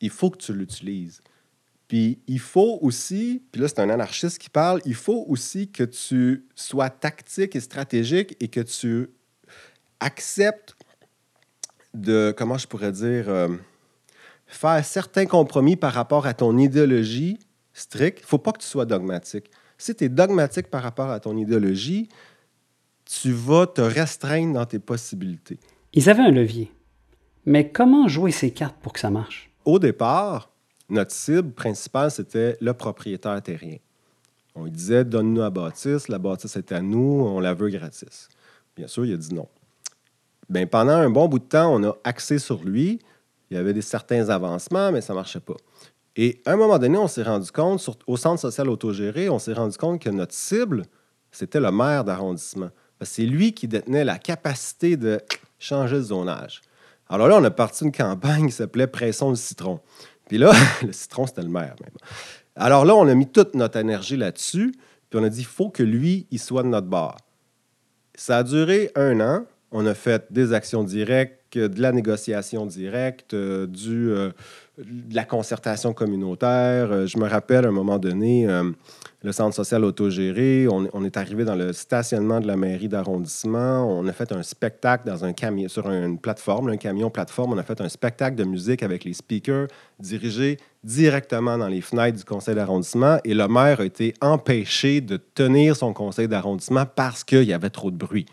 il 0.00 0.10
faut 0.10 0.30
que 0.30 0.38
tu 0.38 0.52
l'utilises. 0.52 1.20
Puis 1.88 2.20
il 2.28 2.38
faut 2.38 2.78
aussi, 2.82 3.42
puis 3.50 3.60
là 3.60 3.68
c'est 3.68 3.80
un 3.80 3.90
anarchiste 3.90 4.38
qui 4.38 4.48
parle, 4.48 4.80
il 4.84 4.94
faut 4.94 5.24
aussi 5.28 5.70
que 5.70 5.82
tu 5.82 6.46
sois 6.54 6.88
tactique 6.88 7.56
et 7.56 7.60
stratégique 7.60 8.36
et 8.40 8.48
que 8.48 8.60
tu 8.60 9.10
acceptes 9.98 10.76
de, 11.92 12.32
comment 12.36 12.58
je 12.58 12.68
pourrais 12.68 12.92
dire, 12.92 13.28
euh, 13.28 13.48
faire 14.46 14.84
certains 14.84 15.26
compromis 15.26 15.76
par 15.76 15.92
rapport 15.92 16.26
à 16.26 16.34
ton 16.34 16.56
idéologie 16.58 17.38
stricte. 17.72 18.20
Il 18.20 18.22
ne 18.22 18.28
faut 18.28 18.38
pas 18.38 18.52
que 18.52 18.60
tu 18.60 18.66
sois 18.66 18.86
dogmatique. 18.86 19.50
Si 19.78 19.94
tu 19.94 20.04
es 20.04 20.08
dogmatique 20.08 20.68
par 20.68 20.82
rapport 20.82 21.10
à 21.10 21.20
ton 21.20 21.36
idéologie, 21.36 22.08
tu 23.04 23.32
vas 23.32 23.66
te 23.66 23.80
restreindre 23.80 24.54
dans 24.54 24.66
tes 24.66 24.78
possibilités. 24.78 25.58
Ils 25.92 26.08
avaient 26.08 26.22
un 26.22 26.30
levier. 26.30 26.70
Mais 27.46 27.70
comment 27.70 28.08
jouer 28.08 28.32
ces 28.32 28.50
cartes 28.50 28.76
pour 28.82 28.92
que 28.92 29.00
ça 29.00 29.10
marche? 29.10 29.50
Au 29.64 29.78
départ, 29.78 30.50
notre 30.88 31.12
cible 31.12 31.52
principale, 31.52 32.10
c'était 32.10 32.56
le 32.60 32.74
propriétaire 32.74 33.40
terrien. 33.42 33.76
On 34.54 34.64
lui 34.64 34.70
disait 34.70 35.04
Donne-nous 35.04 35.40
la 35.40 35.50
bâtisse, 35.50 36.08
la 36.08 36.18
bâtisse 36.18 36.56
est 36.56 36.72
à 36.72 36.82
nous, 36.82 36.98
on 37.26 37.40
la 37.40 37.54
veut 37.54 37.68
gratis. 37.68 38.28
Bien 38.76 38.86
sûr, 38.86 39.06
il 39.06 39.14
a 39.14 39.16
dit 39.16 39.34
non. 39.34 39.48
Pendant 40.70 40.92
un 40.92 41.10
bon 41.10 41.28
bout 41.28 41.38
de 41.38 41.44
temps, 41.44 41.72
on 41.74 41.84
a 41.84 41.96
axé 42.04 42.38
sur 42.38 42.64
lui. 42.64 42.98
Il 43.50 43.56
y 43.56 43.60
avait 43.60 43.72
des 43.72 43.82
certains 43.82 44.28
avancements, 44.28 44.92
mais 44.92 45.00
ça 45.00 45.12
ne 45.12 45.18
marchait 45.18 45.40
pas. 45.40 45.56
Et 46.16 46.42
à 46.44 46.52
un 46.52 46.56
moment 46.56 46.78
donné, 46.78 46.98
on 46.98 47.08
s'est 47.08 47.22
rendu 47.22 47.50
compte, 47.50 47.88
au 48.06 48.16
centre 48.16 48.40
social 48.40 48.68
autogéré, 48.68 49.28
on 49.28 49.38
s'est 49.38 49.52
rendu 49.52 49.76
compte 49.76 50.02
que 50.02 50.10
notre 50.10 50.34
cible, 50.34 50.82
c'était 51.30 51.60
le 51.60 51.70
maire 51.70 52.04
d'arrondissement. 52.04 52.70
C'est 53.02 53.24
lui 53.24 53.54
qui 53.54 53.68
détenait 53.68 54.04
la 54.04 54.18
capacité 54.18 54.96
de 54.96 55.20
changer 55.58 55.96
de 55.96 56.02
zonage. 56.02 56.62
Alors 57.10 57.28
là, 57.28 57.36
on 57.36 57.44
a 57.44 57.50
parti 57.50 57.84
une 57.84 57.92
campagne 57.92 58.46
qui 58.46 58.52
s'appelait 58.52 58.86
Pressons 58.86 59.30
le 59.30 59.36
citron. 59.36 59.80
Puis 60.28 60.38
là, 60.38 60.52
le 60.82 60.92
citron, 60.92 61.26
c'était 61.26 61.42
le 61.42 61.48
maire 61.48 61.74
même. 61.82 61.90
Alors 62.54 62.84
là, 62.84 62.94
on 62.94 63.06
a 63.08 63.14
mis 63.14 63.26
toute 63.26 63.54
notre 63.54 63.78
énergie 63.78 64.16
là-dessus, 64.16 64.72
puis 65.10 65.18
on 65.18 65.24
a 65.24 65.28
dit, 65.28 65.40
il 65.40 65.46
faut 65.46 65.70
que 65.70 65.82
lui, 65.82 66.26
il 66.30 66.38
soit 66.38 66.62
de 66.62 66.68
notre 66.68 66.86
bord. 66.86 67.16
Ça 68.14 68.38
a 68.38 68.42
duré 68.44 68.92
un 68.94 69.20
an. 69.20 69.44
On 69.72 69.86
a 69.86 69.94
fait 69.94 70.26
des 70.30 70.52
actions 70.52 70.84
directes, 70.84 71.58
de 71.58 71.80
la 71.80 71.92
négociation 71.92 72.66
directe, 72.66 73.34
euh, 73.34 73.66
euh, 73.88 74.32
de 74.78 75.14
la 75.14 75.24
concertation 75.24 75.92
communautaire. 75.92 76.92
Euh, 76.92 77.06
je 77.06 77.18
me 77.18 77.28
rappelle 77.28 77.66
un 77.66 77.72
moment 77.72 77.98
donné, 77.98 78.46
le 79.22 79.32
centre 79.32 79.54
social 79.54 79.84
autogéré. 79.84 80.66
On, 80.68 81.04
est 81.04 81.16
arrivé 81.16 81.44
dans 81.44 81.54
le 81.54 81.72
stationnement 81.72 82.40
de 82.40 82.46
la 82.46 82.56
mairie 82.56 82.88
d'arrondissement. 82.88 83.86
On 83.86 84.06
a 84.06 84.12
fait 84.12 84.32
un 84.32 84.42
spectacle 84.42 85.06
dans 85.06 85.24
un 85.24 85.32
sur 85.68 85.90
une 85.90 86.18
plateforme, 86.18 86.70
un 86.70 86.76
camion 86.76 87.10
plateforme. 87.10 87.52
On 87.52 87.58
a 87.58 87.62
fait 87.62 87.80
un 87.80 87.88
spectacle 87.88 88.36
de 88.36 88.44
musique 88.44 88.82
avec 88.82 89.04
les 89.04 89.12
speakers 89.12 89.68
dirigés 89.98 90.56
directement 90.84 91.58
dans 91.58 91.68
les 91.68 91.82
fenêtres 91.82 92.18
du 92.18 92.24
conseil 92.24 92.54
d'arrondissement. 92.54 93.18
Et 93.24 93.34
le 93.34 93.46
maire 93.46 93.80
a 93.80 93.84
été 93.84 94.14
empêché 94.22 95.00
de 95.00 95.16
tenir 95.16 95.76
son 95.76 95.92
conseil 95.92 96.28
d'arrondissement 96.28 96.86
parce 96.86 97.24
qu'il 97.24 97.44
y 97.44 97.52
avait 97.52 97.70
trop 97.70 97.90
de 97.90 97.96
bruit. 97.96 98.26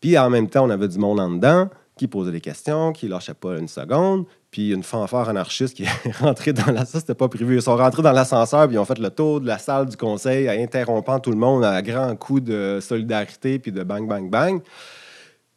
Puis 0.00 0.16
en 0.18 0.30
même 0.30 0.48
temps, 0.48 0.66
on 0.66 0.70
avait 0.70 0.88
du 0.88 0.98
monde 0.98 1.18
en 1.18 1.30
dedans 1.30 1.68
qui 1.96 2.06
posait 2.08 2.30
des 2.30 2.42
questions, 2.42 2.92
qui 2.92 3.08
lâchait 3.08 3.34
pas 3.34 3.58
une 3.58 3.68
seconde 3.68 4.26
puis 4.56 4.70
une 4.70 4.82
fanfare 4.82 5.28
anarchiste 5.28 5.76
qui 5.76 5.82
est 6.04 6.16
rentrée 6.16 6.54
dans 6.54 6.72
la... 6.72 6.86
Ça, 6.86 6.98
c'était 6.98 7.14
pas 7.14 7.28
prévu. 7.28 7.56
Ils 7.56 7.62
sont 7.62 7.76
rentrés 7.76 8.00
dans 8.00 8.12
l'ascenseur, 8.12 8.66
puis 8.66 8.76
ils 8.76 8.78
ont 8.78 8.86
fait 8.86 8.98
le 8.98 9.10
tour 9.10 9.42
de 9.42 9.46
la 9.46 9.58
salle 9.58 9.84
du 9.84 9.98
conseil, 9.98 10.48
interrompant 10.48 11.20
tout 11.20 11.30
le 11.30 11.36
monde 11.36 11.62
à 11.62 11.82
grands 11.82 12.16
coups 12.16 12.44
de 12.44 12.78
solidarité, 12.80 13.58
puis 13.58 13.70
de 13.70 13.82
bang, 13.82 14.08
bang, 14.08 14.30
bang. 14.30 14.62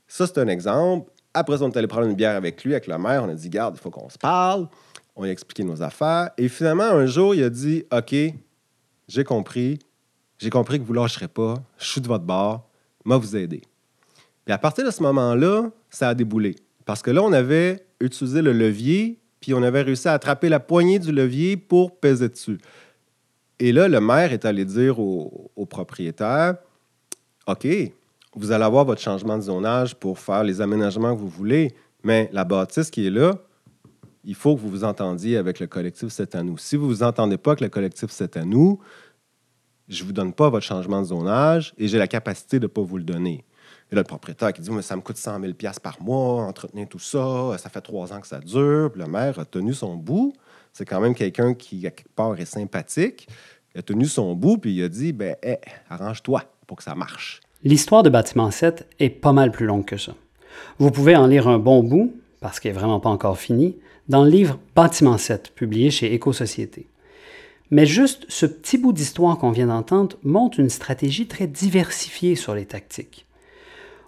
Ça, 0.06 0.28
c'est 0.28 0.38
un 0.40 0.50
exemple. 0.50 1.10
Après, 1.34 1.62
on 1.62 1.70
est 1.70 1.78
allé 1.78 1.88
prendre 1.88 2.08
une 2.08 2.16
bière 2.16 2.36
avec 2.36 2.62
lui, 2.66 2.74
avec 2.74 2.88
le 2.88 2.98
maire. 2.98 3.24
On 3.24 3.30
a 3.30 3.36
dit, 3.36 3.50
garde, 3.50 3.78
il 3.78 3.82
faut 3.82 3.90
qu'on 3.90 4.10
se 4.10 4.18
parle. 4.18 4.68
On 5.16 5.24
a 5.24 5.30
expliqué 5.30 5.64
nos 5.64 5.82
affaires. 5.82 6.32
Et 6.38 6.50
finalement, 6.50 6.84
un 6.84 7.06
jour, 7.06 7.34
il 7.34 7.44
a 7.46 7.50
dit, 7.50 7.86
OK, 7.94 8.14
j'ai 9.08 9.24
compris. 9.24 9.80
J'ai 10.40 10.50
compris 10.50 10.78
que 10.78 10.84
vous 10.84 10.92
lâcherez 10.92 11.30
pas. 11.30 11.54
Je 11.78 11.86
suis 11.86 12.02
de 12.02 12.08
votre 12.10 12.26
bord. 12.26 12.68
Moi, 13.06 13.16
vous 13.16 13.38
aider. 13.38 13.62
Puis 14.44 14.54
à 14.54 14.58
partir 14.58 14.84
de 14.84 14.92
ce 14.92 15.02
moment-là, 15.04 15.70
ça 15.90 16.10
a 16.10 16.14
déboulé. 16.14 16.58
Parce 16.84 17.02
que 17.02 17.12
là, 17.12 17.24
on 17.24 17.32
avait 17.32 17.86
utilisé 18.00 18.42
le 18.42 18.54
levier, 18.54 19.20
puis 19.40 19.54
on 19.54 19.64
avait 19.64 19.82
réussi 19.82 20.08
à 20.08 20.14
attraper 20.14 20.50
la 20.50 20.60
poignée 20.60 21.00
du 21.00 21.12
levier 21.12 21.58
pour 21.58 22.00
peser 22.00 22.30
dessus. 22.30 22.60
Et 23.60 23.72
là, 23.72 23.88
le 23.88 24.00
maire 24.00 24.32
est 24.32 24.46
allé 24.46 24.66
dire 24.66 25.00
au, 25.00 25.66
propriétaire 25.70 26.56
OK, 27.48 27.68
vous 28.36 28.52
allez 28.52 28.64
avoir 28.64 28.86
votre 28.86 29.02
changement 29.02 29.38
de 29.38 29.44
zonage 29.44 29.96
pour 29.96 30.20
faire 30.20 30.44
les 30.44 30.62
aménagements 30.62 31.16
que 31.16 31.20
vous 31.20 31.28
voulez, 31.28 31.74
mais 32.04 32.30
la 32.32 32.46
bâtisse 32.46 32.90
qui 32.90 33.08
est 33.08 33.10
là, 33.10 33.36
il 34.24 34.36
faut 34.36 34.56
que 34.56 34.62
vous 34.62 34.70
vous 34.70 34.84
entendiez 34.84 35.38
avec 35.38 35.60
le 35.60 35.68
collectif 35.68 36.10
C'est 36.10 36.36
à 36.36 36.44
nous. 36.44 36.58
Si 36.58 36.76
vous 36.76 36.88
ne 36.88 36.94
vous 36.94 37.04
entendez 37.04 37.38
pas 37.38 37.52
avec 37.52 37.62
le 37.62 37.70
collectif 37.70 38.12
C'est 38.12 38.38
à 38.38 38.46
nous, 38.46 38.80
je 39.88 40.04
ne 40.04 40.08
vous 40.08 40.14
donne 40.14 40.34
pas 40.34 40.50
votre 40.50 40.66
changement 40.66 41.02
de 41.02 41.08
zonage 41.08 41.74
et 41.78 41.88
j'ai 41.88 41.98
la 41.98 42.08
capacité 42.08 42.60
de 42.60 42.66
ne 42.66 42.68
pas 42.68 42.82
vous 42.82 42.98
le 42.98 43.04
donner. 43.04 43.44
Et 43.92 43.96
là, 43.96 44.02
le 44.02 44.08
propriétaire 44.08 44.54
qui 44.54 44.62
dit 44.62 44.72
mais 44.72 44.82
Ça 44.82 44.96
me 44.96 45.02
coûte 45.02 45.18
100 45.18 45.40
000 45.40 45.54
par 45.82 46.02
mois, 46.02 46.44
entretenir 46.44 46.88
tout 46.88 47.00
ça, 47.00 47.58
ça 47.58 47.70
fait 47.70 47.82
trois 47.82 48.14
ans 48.14 48.22
que 48.22 48.28
ça 48.28 48.40
dure. 48.40 48.92
Puis 48.92 49.02
le 49.02 49.08
maire 49.08 49.40
a 49.40 49.46
tenu 49.46 49.74
son 49.74 49.96
bout. 49.96 50.34
C'est 50.74 50.86
quand 50.86 51.02
même 51.02 51.16
quelqu'un 51.16 51.54
qui, 51.54 51.86
à 51.88 51.92
quelque 51.92 52.14
part, 52.16 52.40
est 52.40 52.46
sympathique. 52.46 53.28
Il 53.74 53.80
a 53.80 53.82
tenu 53.82 54.06
son 54.06 54.34
bout, 54.36 54.58
puis 54.58 54.74
il 54.74 54.84
a 54.84 54.90
dit 54.90 55.14
ben, 55.14 55.36
arrange-toi 55.90 56.44
pour 56.68 56.78
que 56.78 56.84
ça 56.84 56.96
marche. 56.96 57.42
L'histoire 57.64 58.04
de 58.04 58.10
Bâtiment 58.10 58.52
7 58.52 58.88
est 59.00 59.10
pas 59.10 59.34
mal 59.34 59.52
plus 59.52 59.66
longue 59.66 59.86
que 59.86 59.98
ça. 59.98 60.14
Vous 60.78 60.92
pouvez 60.92 61.16
en 61.16 61.28
lire 61.28 61.48
un 61.48 61.60
bon 61.60 61.84
bout, 61.84 62.16
parce 62.40 62.60
qu'il 62.60 62.72
n'est 62.72 62.78
vraiment 62.78 63.00
pas 63.00 63.10
encore 63.10 63.38
fini, 63.38 63.78
dans 64.08 64.24
le 64.24 64.30
livre 64.30 64.60
Bâtiment 64.76 65.18
7, 65.18 65.52
publié 65.56 65.92
chez 65.92 66.14
Éco-Société. 66.14 66.88
Mais 67.72 67.86
juste 67.86 68.26
ce 68.30 68.46
petit 68.46 68.78
bout 68.78 68.94
d'histoire 68.94 69.38
qu'on 69.38 69.52
vient 69.52 69.68
d'entendre 69.68 70.18
montre 70.24 70.60
une 70.60 70.70
stratégie 70.70 71.28
très 71.28 71.46
diversifiée 71.46 72.36
sur 72.36 72.56
les 72.56 72.66
tactiques. 72.66 73.28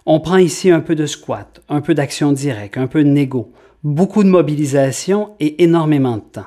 On 0.04 0.18
prend 0.18 0.36
ici 0.36 0.70
un 0.70 0.80
peu 0.80 0.96
de 0.96 1.06
squat, 1.06 1.62
un 1.68 1.80
peu 1.80 1.94
d'action 1.94 2.32
directe, 2.32 2.76
un 2.76 2.88
peu 2.88 3.04
de 3.04 3.08
négo, 3.08 3.52
beaucoup 3.84 4.24
de 4.24 4.28
mobilisation 4.28 5.36
et 5.38 5.62
énormément 5.62 6.16
de 6.16 6.22
temps. 6.22 6.46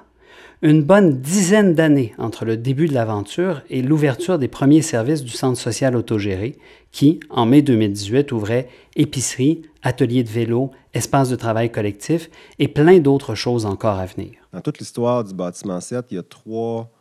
Une 0.61 0.83
bonne 0.83 1.21
dizaine 1.21 1.73
d'années 1.73 2.13
entre 2.17 2.43
le 2.43 2.57
début 2.57 2.87
de 2.87 2.93
l'aventure 2.93 3.61
et 3.69 3.81
l'ouverture 3.81 4.39
des 4.39 4.49
premiers 4.49 4.81
services 4.81 5.23
du 5.23 5.31
Centre 5.31 5.59
social 5.59 5.95
autogéré, 5.95 6.57
qui, 6.91 7.19
en 7.29 7.45
mai 7.45 7.61
2018, 7.61 8.31
ouvrait 8.33 8.67
épicerie, 8.97 9.61
atelier 9.83 10.23
de 10.23 10.29
vélo, 10.29 10.71
espace 10.93 11.29
de 11.29 11.35
travail 11.37 11.71
collectif 11.71 12.29
et 12.59 12.67
plein 12.67 12.99
d'autres 12.99 13.35
choses 13.35 13.65
encore 13.65 13.99
à 13.99 14.05
venir. 14.05 14.31
Dans 14.51 14.61
toute 14.61 14.79
l'histoire 14.79 15.23
du 15.23 15.33
bâtiment 15.33 15.79
7, 15.79 16.07
il 16.11 16.15
y 16.15 16.17
a 16.17 16.23
trois, 16.23 16.91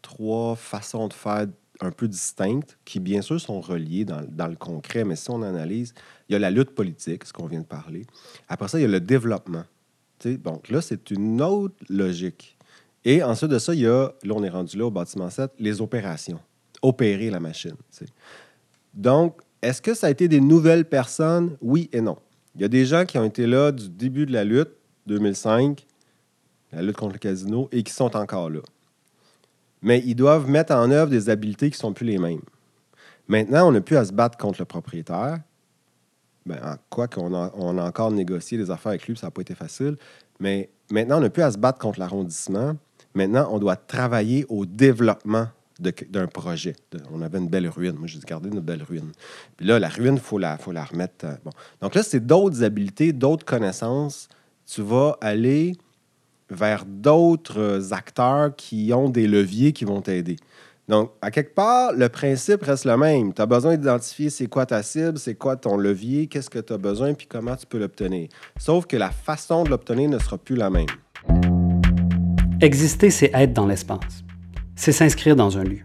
trois 0.00 0.54
façons 0.56 1.08
de 1.08 1.12
faire 1.12 1.46
un 1.80 1.90
peu 1.90 2.08
distinctes, 2.08 2.78
qui 2.84 3.00
bien 3.00 3.22
sûr 3.22 3.40
sont 3.40 3.60
reliées 3.60 4.04
dans, 4.04 4.24
dans, 4.28 4.46
le 4.46 4.56
concret, 4.56 5.04
mais 5.04 5.16
si 5.16 5.30
on 5.30 5.42
analyse, 5.42 5.94
il 6.28 6.32
y 6.32 6.36
a 6.36 6.38
la 6.38 6.50
lutte 6.50 6.70
politique, 6.70 7.24
ce 7.24 7.32
qu'on 7.32 7.46
vient 7.46 7.60
de 7.60 7.66
parler. 7.66 8.06
Après 8.48 8.68
ça, 8.68 8.78
il 8.78 8.82
y 8.82 8.84
a 8.84 8.88
le 8.88 9.00
développement. 9.00 9.64
donc 10.24 10.68
là, 10.68 10.80
c'est 10.80 11.10
une 11.10 11.42
autre 11.42 11.74
logique. 11.88 12.56
Et 13.04 13.22
ensuite 13.22 13.50
de 13.50 13.58
ça, 13.58 13.74
il 13.74 13.80
y 13.80 13.86
a, 13.86 14.12
là 14.22 14.34
on 14.34 14.42
est 14.42 14.48
rendu 14.48 14.78
là 14.78 14.86
au 14.86 14.90
bâtiment 14.90 15.28
7, 15.28 15.50
les 15.58 15.80
opérations. 15.80 16.40
Opérer 16.80 17.30
la 17.30 17.40
machine. 17.40 17.76
Donc, 18.94 19.40
est-ce 19.60 19.82
que 19.82 19.94
ça 19.94 20.06
a 20.06 20.10
été 20.10 20.28
des 20.28 20.40
nouvelles 20.40 20.84
personnes? 20.84 21.56
Oui 21.60 21.88
et 21.92 22.00
non. 22.00 22.16
Il 22.54 22.62
y 22.62 22.64
a 22.64 22.68
des 22.68 22.86
gens 22.86 23.04
qui 23.04 23.18
ont 23.18 23.24
été 23.24 23.46
là 23.46 23.72
du 23.72 23.88
début 23.88 24.26
de 24.26 24.32
la 24.32 24.44
lutte, 24.44 24.70
2005, 25.06 25.86
la 26.72 26.82
lutte 26.82 26.96
contre 26.96 27.14
le 27.14 27.18
casino, 27.18 27.68
et 27.72 27.82
qui 27.82 27.92
sont 27.92 28.14
encore 28.16 28.50
là. 28.50 28.60
Mais 29.84 30.02
ils 30.04 30.14
doivent 30.16 30.48
mettre 30.48 30.74
en 30.74 30.90
œuvre 30.90 31.10
des 31.10 31.28
habiletés 31.28 31.70
qui 31.70 31.76
ne 31.76 31.80
sont 31.80 31.92
plus 31.92 32.06
les 32.06 32.18
mêmes. 32.18 32.40
Maintenant, 33.28 33.68
on 33.68 33.72
n'a 33.72 33.80
plus 33.80 33.96
à 33.96 34.04
se 34.04 34.12
battre 34.12 34.36
contre 34.38 34.60
le 34.60 34.64
propriétaire. 34.64 35.38
Ben, 36.46 36.58
en 36.64 36.74
quoi 36.90 37.06
qu'on 37.06 37.34
a, 37.34 37.52
on 37.54 37.78
a 37.78 37.84
encore 37.84 38.10
négocié 38.10 38.58
des 38.58 38.70
affaires 38.70 38.90
avec 38.90 39.06
lui, 39.06 39.16
ça 39.16 39.26
n'a 39.26 39.30
pas 39.30 39.42
été 39.42 39.54
facile. 39.54 39.96
Mais 40.40 40.70
maintenant, 40.90 41.18
on 41.18 41.20
n'a 41.20 41.30
plus 41.30 41.42
à 41.42 41.52
se 41.52 41.58
battre 41.58 41.78
contre 41.78 42.00
l'arrondissement. 42.00 42.76
Maintenant, 43.14 43.48
on 43.52 43.58
doit 43.58 43.76
travailler 43.76 44.44
au 44.48 44.66
développement 44.66 45.48
d'un 45.78 46.26
projet. 46.28 46.76
On 47.12 47.20
avait 47.20 47.38
une 47.38 47.48
belle 47.48 47.68
ruine. 47.68 47.96
Moi, 47.96 48.06
j'ai 48.06 48.18
gardé 48.20 48.48
une 48.48 48.60
belle 48.60 48.82
ruine. 48.82 49.12
Puis 49.56 49.66
là, 49.66 49.78
la 49.78 49.88
ruine, 49.88 50.14
il 50.14 50.20
faut 50.20 50.38
la, 50.38 50.56
faut 50.56 50.72
la 50.72 50.84
remettre. 50.84 51.24
euh, 51.26 51.34
bon. 51.44 51.50
Donc 51.80 51.94
là, 51.94 52.02
c'est 52.02 52.24
d'autres 52.24 52.62
habiletés, 52.62 53.12
d'autres 53.12 53.44
connaissances. 53.44 54.28
Tu 54.66 54.82
vas 54.82 55.18
aller 55.20 55.76
vers 56.50 56.84
d'autres 56.86 57.92
acteurs 57.92 58.54
qui 58.56 58.92
ont 58.92 59.08
des 59.08 59.26
leviers 59.26 59.72
qui 59.72 59.84
vont 59.84 60.00
t'aider. 60.00 60.36
Donc, 60.86 61.12
à 61.22 61.30
quelque 61.30 61.54
part, 61.54 61.92
le 61.94 62.10
principe 62.10 62.62
reste 62.62 62.84
le 62.84 62.96
même. 62.98 63.32
Tu 63.32 63.40
as 63.40 63.46
besoin 63.46 63.76
d'identifier 63.76 64.28
c'est 64.28 64.48
quoi 64.48 64.66
ta 64.66 64.82
cible, 64.82 65.18
c'est 65.18 65.34
quoi 65.34 65.56
ton 65.56 65.78
levier, 65.78 66.26
qu'est-ce 66.26 66.50
que 66.50 66.58
tu 66.58 66.74
as 66.74 66.78
besoin, 66.78 67.14
puis 67.14 67.26
comment 67.26 67.56
tu 67.56 67.66
peux 67.66 67.78
l'obtenir. 67.78 68.28
Sauf 68.58 68.84
que 68.86 68.96
la 68.96 69.10
façon 69.10 69.64
de 69.64 69.70
l'obtenir 69.70 70.10
ne 70.10 70.18
sera 70.18 70.36
plus 70.36 70.56
la 70.56 70.68
même. 70.68 70.86
Exister, 72.60 73.08
c'est 73.08 73.30
être 73.32 73.54
dans 73.54 73.66
l'espace. 73.66 74.24
C'est 74.76 74.92
s'inscrire 74.92 75.36
dans 75.36 75.56
un 75.56 75.64
lieu. 75.64 75.80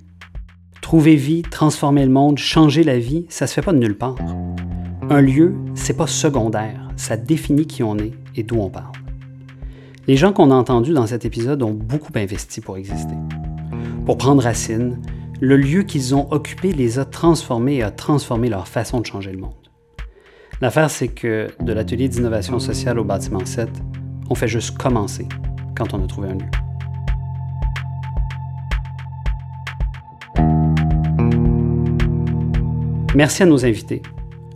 Trouver 0.81 1.15
vie, 1.15 1.43
transformer 1.43 2.03
le 2.03 2.11
monde, 2.11 2.37
changer 2.37 2.83
la 2.83 2.99
vie, 2.99 3.25
ça 3.29 3.47
se 3.47 3.53
fait 3.53 3.61
pas 3.61 3.73
de 3.73 3.77
nulle 3.77 3.97
part. 3.97 4.17
Un 5.09 5.21
lieu, 5.21 5.55
c'est 5.75 5.95
pas 5.95 6.07
secondaire, 6.07 6.89
ça 6.97 7.15
définit 7.15 7.65
qui 7.67 7.83
on 7.83 7.97
est 7.97 8.13
et 8.35 8.43
d'où 8.43 8.59
on 8.59 8.69
parle. 8.69 8.91
Les 10.09 10.17
gens 10.17 10.33
qu'on 10.33 10.49
a 10.49 10.55
entendus 10.55 10.93
dans 10.93 11.05
cet 11.05 11.23
épisode 11.23 11.61
ont 11.61 11.69
beaucoup 11.71 12.11
investi 12.15 12.61
pour 12.61 12.77
exister. 12.77 13.13
Pour 14.07 14.17
prendre 14.17 14.41
racine, 14.41 14.99
le 15.39 15.55
lieu 15.55 15.83
qu'ils 15.83 16.15
ont 16.15 16.31
occupé 16.31 16.71
les 16.71 16.97
a 16.97 17.05
transformés 17.05 17.75
et 17.75 17.83
a 17.83 17.91
transformé 17.91 18.49
leur 18.49 18.67
façon 18.67 19.01
de 19.01 19.05
changer 19.05 19.31
le 19.31 19.37
monde. 19.37 19.69
L'affaire, 20.61 20.89
c'est 20.89 21.09
que 21.09 21.49
de 21.59 21.73
l'atelier 21.73 22.09
d'innovation 22.09 22.57
sociale 22.57 22.97
au 22.97 23.03
bâtiment 23.03 23.45
7, 23.45 23.69
on 24.31 24.33
fait 24.33 24.47
juste 24.47 24.75
commencer 24.75 25.27
quand 25.77 25.93
on 25.93 26.03
a 26.03 26.07
trouvé 26.07 26.29
un 26.29 26.33
lieu. 26.33 26.49
Merci 33.13 33.43
à 33.43 33.45
nos 33.45 33.63
invités, 33.63 34.01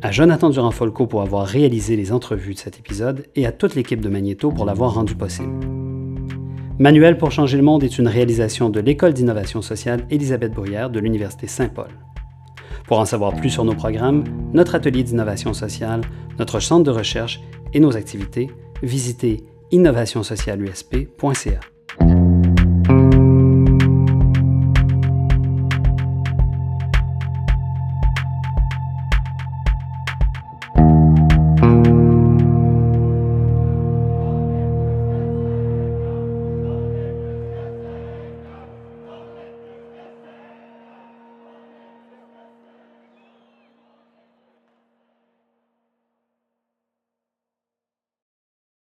à 0.03 0.11
Jonathan 0.11 0.49
Durand-Folco 0.49 1.07
pour 1.07 1.21
avoir 1.21 1.47
réalisé 1.47 1.95
les 1.95 2.11
entrevues 2.11 2.55
de 2.55 2.59
cet 2.59 2.77
épisode 2.77 3.25
et 3.35 3.45
à 3.45 3.53
toute 3.53 3.73
l'équipe 3.73 4.01
de 4.01 4.09
Magnéto 4.09 4.51
pour 4.51 4.65
l'avoir 4.65 4.93
rendu 4.93 5.15
possible. 5.15 5.65
Manuel 6.77 7.17
pour 7.17 7.31
changer 7.31 7.55
le 7.55 7.63
monde 7.63 7.85
est 7.85 7.97
une 7.97 8.09
réalisation 8.09 8.69
de 8.69 8.81
l'École 8.81 9.13
d'innovation 9.13 9.61
sociale 9.61 10.05
Élisabeth 10.09 10.53
Bruyère 10.53 10.89
de 10.89 10.99
l'Université 10.99 11.47
Saint-Paul. 11.47 11.87
Pour 12.85 12.99
en 12.99 13.05
savoir 13.05 13.33
plus 13.33 13.49
sur 13.49 13.63
nos 13.63 13.75
programmes, 13.75 14.25
notre 14.51 14.75
atelier 14.75 15.03
d'innovation 15.03 15.53
sociale, 15.53 16.01
notre 16.37 16.59
centre 16.59 16.83
de 16.83 16.91
recherche 16.91 17.39
et 17.73 17.79
nos 17.79 17.95
activités, 17.95 18.49
visitez 18.81 19.45
innovationsocialusp.ca. 19.71 21.72